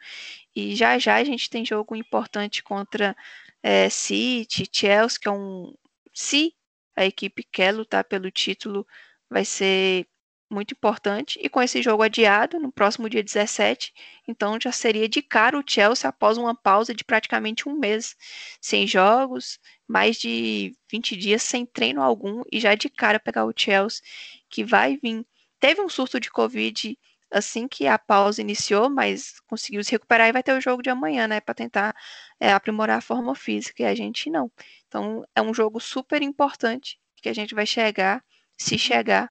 E 0.55 0.77
já 0.77 0.99
já 0.99 1.17
a 1.17 1.25
gente 1.25 1.51
tem 1.51 1.65
jogo 1.65 1.97
importante 1.97 2.63
contra 2.63 3.17
é, 3.63 3.89
City, 3.91 4.69
Chelsea, 4.73 5.19
que 5.21 5.29
é 5.29 5.33
um. 5.33 5.75
Se 6.15 6.55
a 6.97 7.05
equipe 7.07 7.45
quer 7.45 7.73
lutar 7.75 8.05
pelo 8.05 8.31
título, 8.31 8.87
vai 9.31 9.45
ser 9.45 10.07
muito 10.51 10.73
importante. 10.73 11.39
E 11.43 11.49
com 11.49 11.61
esse 11.63 11.83
jogo 11.83 12.03
adiado, 12.03 12.59
no 12.59 12.73
próximo 12.73 13.09
dia 13.09 13.23
17, 13.23 13.93
então 14.27 14.59
já 14.61 14.73
seria 14.73 15.09
de 15.09 15.23
cara 15.23 15.59
o 15.59 15.65
Chelsea 15.67 16.09
após 16.09 16.39
uma 16.39 16.55
pausa 16.55 16.95
de 16.95 17.05
praticamente 17.05 17.69
um 17.69 17.79
mês 17.79 18.17
sem 18.61 18.87
jogos, 18.87 19.59
mais 19.87 20.17
de 20.19 20.75
20 20.91 21.17
dias 21.17 21.43
sem 21.43 21.67
treino 21.67 22.03
algum, 22.03 22.43
e 22.53 22.61
já 22.61 22.75
de 22.75 22.89
cara 22.89 23.21
pegar 23.21 23.45
o 23.45 23.53
Chelsea, 23.57 24.03
que 24.51 24.65
vai 24.65 24.97
vir. 24.97 25.27
Teve 25.61 25.81
um 25.81 25.89
surto 25.89 26.21
de 26.21 26.31
Covid 26.31 26.99
assim 27.31 27.69
que 27.69 27.87
a 27.87 27.99
pausa 27.99 28.41
iniciou, 28.41 28.89
mas 28.89 29.41
conseguiu 29.47 29.85
se 29.85 29.91
recuperar 29.93 30.29
e 30.29 30.33
vai 30.33 30.43
ter 30.43 30.53
o 30.53 30.61
jogo 30.61 30.83
de 30.83 30.91
amanhã, 30.91 31.29
né, 31.29 31.41
para 31.41 31.55
tentar 31.55 31.95
é, 32.41 32.53
aprimorar 32.53 32.99
a 32.99 33.03
forma 33.03 33.35
física, 33.35 33.83
e 33.83 33.87
a 33.87 33.95
gente 33.95 34.31
não. 34.31 34.51
Então, 34.87 35.25
é 35.35 35.43
um 35.43 35.53
jogo 35.53 35.79
super 35.81 36.23
importante 36.23 36.99
que 37.17 37.29
a 37.29 37.35
gente 37.35 37.55
vai 37.55 37.67
chegar, 37.67 38.25
se 38.57 38.75
uhum. 38.75 38.79
chegar 38.79 39.31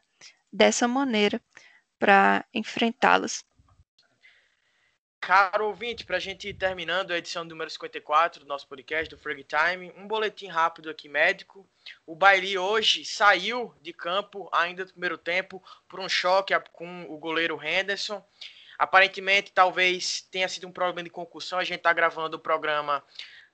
dessa 0.52 0.88
maneira 0.88 1.42
para 2.00 2.46
enfrentá-las. 2.54 3.44
Caro 5.28 5.66
ouvinte, 5.66 6.06
para 6.06 6.16
a 6.16 6.22
gente 6.22 6.48
ir 6.48 6.54
terminando 6.54 7.12
a 7.12 7.18
edição 7.18 7.44
número 7.44 7.70
54 7.70 8.46
do 8.46 8.48
nosso 8.48 8.66
podcast 8.66 9.14
do 9.14 9.18
Frag 9.22 9.44
Time, 9.44 9.92
um 9.98 10.08
boletim 10.08 10.48
rápido 10.48 10.90
aqui 10.90 11.10
médico. 11.10 11.68
O 12.06 12.16
Bailey 12.16 12.58
hoje 12.58 13.04
saiu 13.04 13.76
de 13.82 13.92
campo 13.92 14.48
ainda 14.54 14.86
no 14.86 14.92
primeiro 14.92 15.18
tempo 15.18 15.62
por 15.90 16.00
um 16.00 16.08
choque 16.08 16.58
com 16.72 17.04
o 17.10 17.18
goleiro 17.18 17.62
Henderson. 17.62 18.26
Aparentemente, 18.80 19.52
talvez 19.52 20.22
tenha 20.22 20.48
sido 20.48 20.66
um 20.66 20.72
problema 20.72 21.04
de 21.04 21.10
concussão. 21.10 21.60
A 21.60 21.66
gente 21.66 21.80
está 21.80 21.92
gravando 21.92 22.38
o 22.38 22.40
programa 22.40 23.04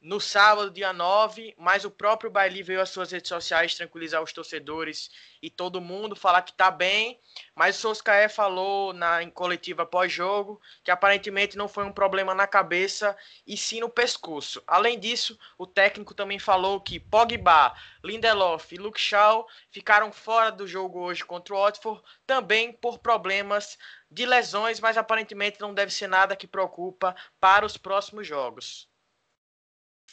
no 0.03 0.19
sábado, 0.19 0.69
dia 0.69 0.91
9, 0.91 1.55
mas 1.57 1.85
o 1.85 1.89
próprio 1.89 2.29
Bailey 2.29 2.61
veio 2.61 2.81
às 2.81 2.89
suas 2.89 3.13
redes 3.13 3.29
sociais 3.29 3.73
tranquilizar 3.73 4.21
os 4.21 4.33
torcedores 4.33 5.09
e 5.41 5.49
todo 5.49 5.79
mundo, 5.79 6.13
falar 6.13 6.41
que 6.41 6.51
tá 6.51 6.69
bem, 6.69 7.17
mas 7.55 7.77
o 7.77 7.79
Soscaé 7.79 8.27
falou 8.27 8.91
na 8.91 9.23
em 9.23 9.29
coletiva 9.29 9.85
pós-jogo 9.85 10.59
que 10.83 10.91
aparentemente 10.91 11.57
não 11.57 11.69
foi 11.69 11.85
um 11.85 11.91
problema 11.91 12.35
na 12.35 12.45
cabeça 12.45 13.15
e 13.47 13.55
sim 13.55 13.79
no 13.79 13.89
pescoço. 13.89 14.61
Além 14.67 14.99
disso, 14.99 15.39
o 15.57 15.65
técnico 15.65 16.13
também 16.13 16.37
falou 16.37 16.81
que 16.81 16.99
Pogba, 16.99 17.73
Lindelof 18.03 18.75
e 18.75 18.77
Luke 18.77 18.99
Shaw 18.99 19.47
ficaram 19.71 20.11
fora 20.11 20.51
do 20.51 20.67
jogo 20.67 20.99
hoje 20.99 21.23
contra 21.23 21.55
o 21.55 21.57
Watford, 21.57 22.03
também 22.27 22.73
por 22.73 22.99
problemas 22.99 23.77
de 24.11 24.25
lesões, 24.25 24.81
mas 24.81 24.97
aparentemente 24.97 25.61
não 25.61 25.73
deve 25.73 25.93
ser 25.93 26.07
nada 26.07 26.35
que 26.35 26.45
preocupa 26.45 27.15
para 27.39 27.65
os 27.65 27.77
próximos 27.77 28.27
jogos. 28.27 28.91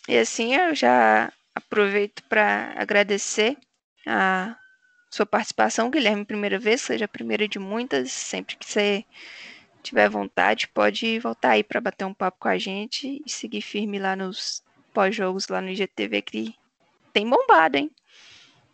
E 0.08 0.18
assim 0.18 0.54
eu 0.54 0.74
já 0.74 1.32
aproveito 1.54 2.22
para 2.24 2.72
agradecer 2.76 3.56
a 4.06 4.56
sua 5.10 5.26
participação, 5.26 5.90
Guilherme, 5.90 6.24
primeira 6.24 6.58
vez, 6.58 6.82
seja 6.82 7.04
a 7.04 7.08
primeira 7.08 7.48
de 7.48 7.58
muitas, 7.58 8.12
sempre 8.12 8.56
que 8.56 8.66
você 8.66 9.04
tiver 9.82 10.08
vontade, 10.08 10.68
pode 10.68 11.18
voltar 11.18 11.52
aí 11.52 11.64
para 11.64 11.80
bater 11.80 12.04
um 12.04 12.14
papo 12.14 12.38
com 12.40 12.48
a 12.48 12.58
gente 12.58 13.22
e 13.24 13.30
seguir 13.30 13.60
firme 13.60 13.98
lá 13.98 14.14
nos 14.14 14.62
pós-jogos 14.92 15.48
lá 15.48 15.60
no 15.60 15.70
IGTV 15.70 16.22
que 16.22 16.54
tem 17.12 17.28
bombado, 17.28 17.78
hein? 17.78 17.90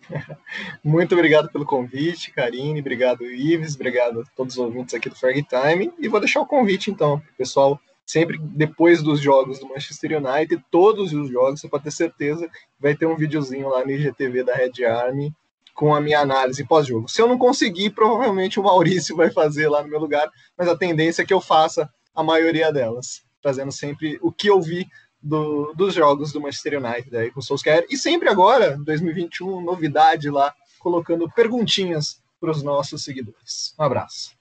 Muito 0.85 1.15
obrigado 1.15 1.51
pelo 1.51 1.65
convite, 1.65 2.31
Karine, 2.31 2.81
obrigado 2.81 3.25
Ives, 3.25 3.75
obrigado 3.75 4.21
a 4.21 4.25
todos 4.37 4.57
os 4.57 4.59
ouvintes 4.59 4.95
aqui 4.95 5.09
do 5.09 5.17
Frag 5.17 5.43
Time 5.43 5.93
e 5.99 6.09
vou 6.09 6.21
deixar 6.21 6.41
o 6.41 6.47
convite 6.47 6.91
então, 6.91 7.23
pessoal 7.37 7.81
sempre 8.07 8.39
depois 8.39 9.03
dos 9.03 9.21
jogos 9.21 9.59
do 9.59 9.69
Manchester 9.69 10.23
United, 10.23 10.65
todos 10.71 11.13
os 11.13 11.29
jogos, 11.29 11.61
você 11.61 11.69
pode 11.69 11.85
ter 11.85 11.91
certeza, 11.91 12.49
vai 12.79 12.95
ter 12.95 13.07
um 13.07 13.17
videozinho 13.17 13.69
lá 13.69 13.85
no 13.85 13.91
IGTV 13.91 14.45
da 14.45 14.55
Red 14.55 14.85
Army 14.85 15.35
com 15.75 15.95
a 15.95 16.01
minha 16.01 16.21
análise 16.21 16.65
pós-jogo. 16.65 17.09
Se 17.09 17.21
eu 17.21 17.29
não 17.29 17.37
conseguir, 17.37 17.91
provavelmente 17.91 18.59
o 18.59 18.63
Maurício 18.63 19.17
vai 19.17 19.31
fazer 19.31 19.69
lá 19.69 19.83
no 19.83 19.89
meu 19.89 19.99
lugar, 19.99 20.31
mas 20.57 20.69
a 20.69 20.77
tendência 20.77 21.23
é 21.23 21.27
que 21.27 21.35
eu 21.35 21.41
faça 21.41 21.93
a 22.15 22.23
maioria 22.23 22.73
delas, 22.73 23.23
trazendo 23.43 23.73
sempre 23.73 24.19
o 24.23 24.33
que 24.33 24.49
eu 24.49 24.63
vi 24.63 24.87
do, 25.21 25.75
dos 25.75 25.93
jogos 25.93 26.33
do 26.33 26.41
Manchester 26.41 26.83
United 26.83 27.15
aí 27.15 27.31
com 27.31 27.41
o 27.41 27.43
Solskjaer. 27.43 27.85
E 27.91 27.99
sempre 27.99 28.29
agora, 28.29 28.79
2021, 28.79 29.61
novidade 29.61 30.31
lá, 30.31 30.55
colocando 30.79 31.31
perguntinhas 31.31 32.23
para 32.41 32.51
os 32.51 32.63
nossos 32.63 33.03
seguidores. 33.03 33.75
Um 33.79 33.83
abraço. 33.83 34.37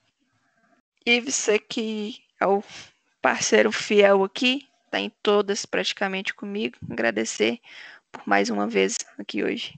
E 1.05 1.19
você 1.19 1.59
que 1.59 2.17
é 2.39 2.47
o 2.47 2.63
parceiro 3.25 3.71
fiel 3.71 4.23
aqui, 4.23 4.69
tá 4.91 4.99
em 4.99 5.09
todas 5.09 5.65
praticamente 5.65 6.31
comigo. 6.31 6.77
Agradecer 6.87 7.59
por 8.11 8.21
mais 8.27 8.51
uma 8.51 8.67
vez 8.67 8.97
aqui 9.17 9.43
hoje. 9.43 9.73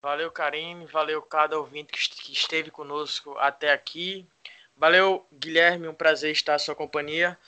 Valeu, 0.00 0.30
Karine. 0.30 0.86
Valeu 0.86 1.20
cada 1.20 1.58
ouvinte 1.58 1.92
que 1.92 2.32
esteve 2.32 2.70
conosco 2.70 3.36
até 3.36 3.70
aqui. 3.70 4.26
Valeu, 4.74 5.26
Guilherme. 5.30 5.88
Um 5.88 5.94
prazer 5.94 6.32
estar 6.32 6.54
à 6.54 6.58
sua 6.58 6.74
companhia. 6.74 7.38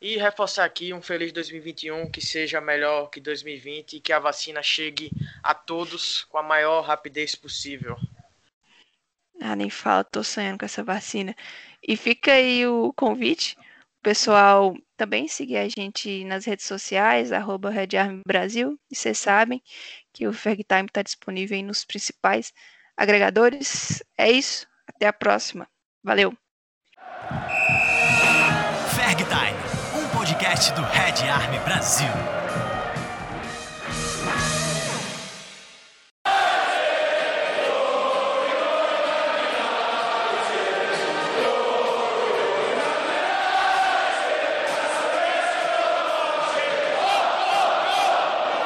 E 0.00 0.16
reforçar 0.16 0.64
aqui 0.64 0.94
um 0.94 1.02
feliz 1.02 1.30
2021, 1.30 2.10
que 2.10 2.22
seja 2.22 2.62
melhor 2.62 3.10
que 3.10 3.20
2020 3.20 3.96
e 3.96 4.00
que 4.00 4.14
a 4.14 4.18
vacina 4.18 4.62
chegue 4.62 5.10
a 5.42 5.52
todos 5.52 6.24
com 6.24 6.38
a 6.38 6.42
maior 6.42 6.80
rapidez 6.80 7.34
possível. 7.34 7.94
Ah, 9.38 9.54
nem 9.54 9.68
fala, 9.68 10.02
tô 10.02 10.24
sonhando 10.24 10.60
com 10.60 10.64
essa 10.64 10.82
vacina. 10.82 11.36
E 11.86 11.94
fica 11.94 12.32
aí 12.32 12.66
o 12.66 12.90
convite, 12.94 13.54
pessoal 14.02 14.74
também 14.96 15.28
seguir 15.28 15.56
a 15.58 15.68
gente 15.68 16.24
nas 16.24 16.44
redes 16.44 16.66
sociais, 16.66 17.32
arroba 17.32 17.70
Red 17.70 17.96
Army 17.96 18.22
Brasil, 18.26 18.78
e 18.90 18.96
vocês 18.96 19.18
sabem 19.18 19.62
que 20.12 20.26
o 20.26 20.32
Ferg 20.32 20.64
Time 20.64 20.86
está 20.86 21.02
disponível 21.02 21.62
nos 21.62 21.84
principais 21.84 22.52
agregadores. 22.96 24.02
É 24.16 24.30
isso, 24.30 24.66
até 24.86 25.06
a 25.06 25.12
próxima. 25.12 25.68
Valeu! 26.02 26.32
Ferg 28.94 29.24
Time 29.24 29.68
podcast 30.18 30.72
do 30.74 30.82
Red 30.82 31.28
Army 31.30 31.58
Brasil. 31.60 32.67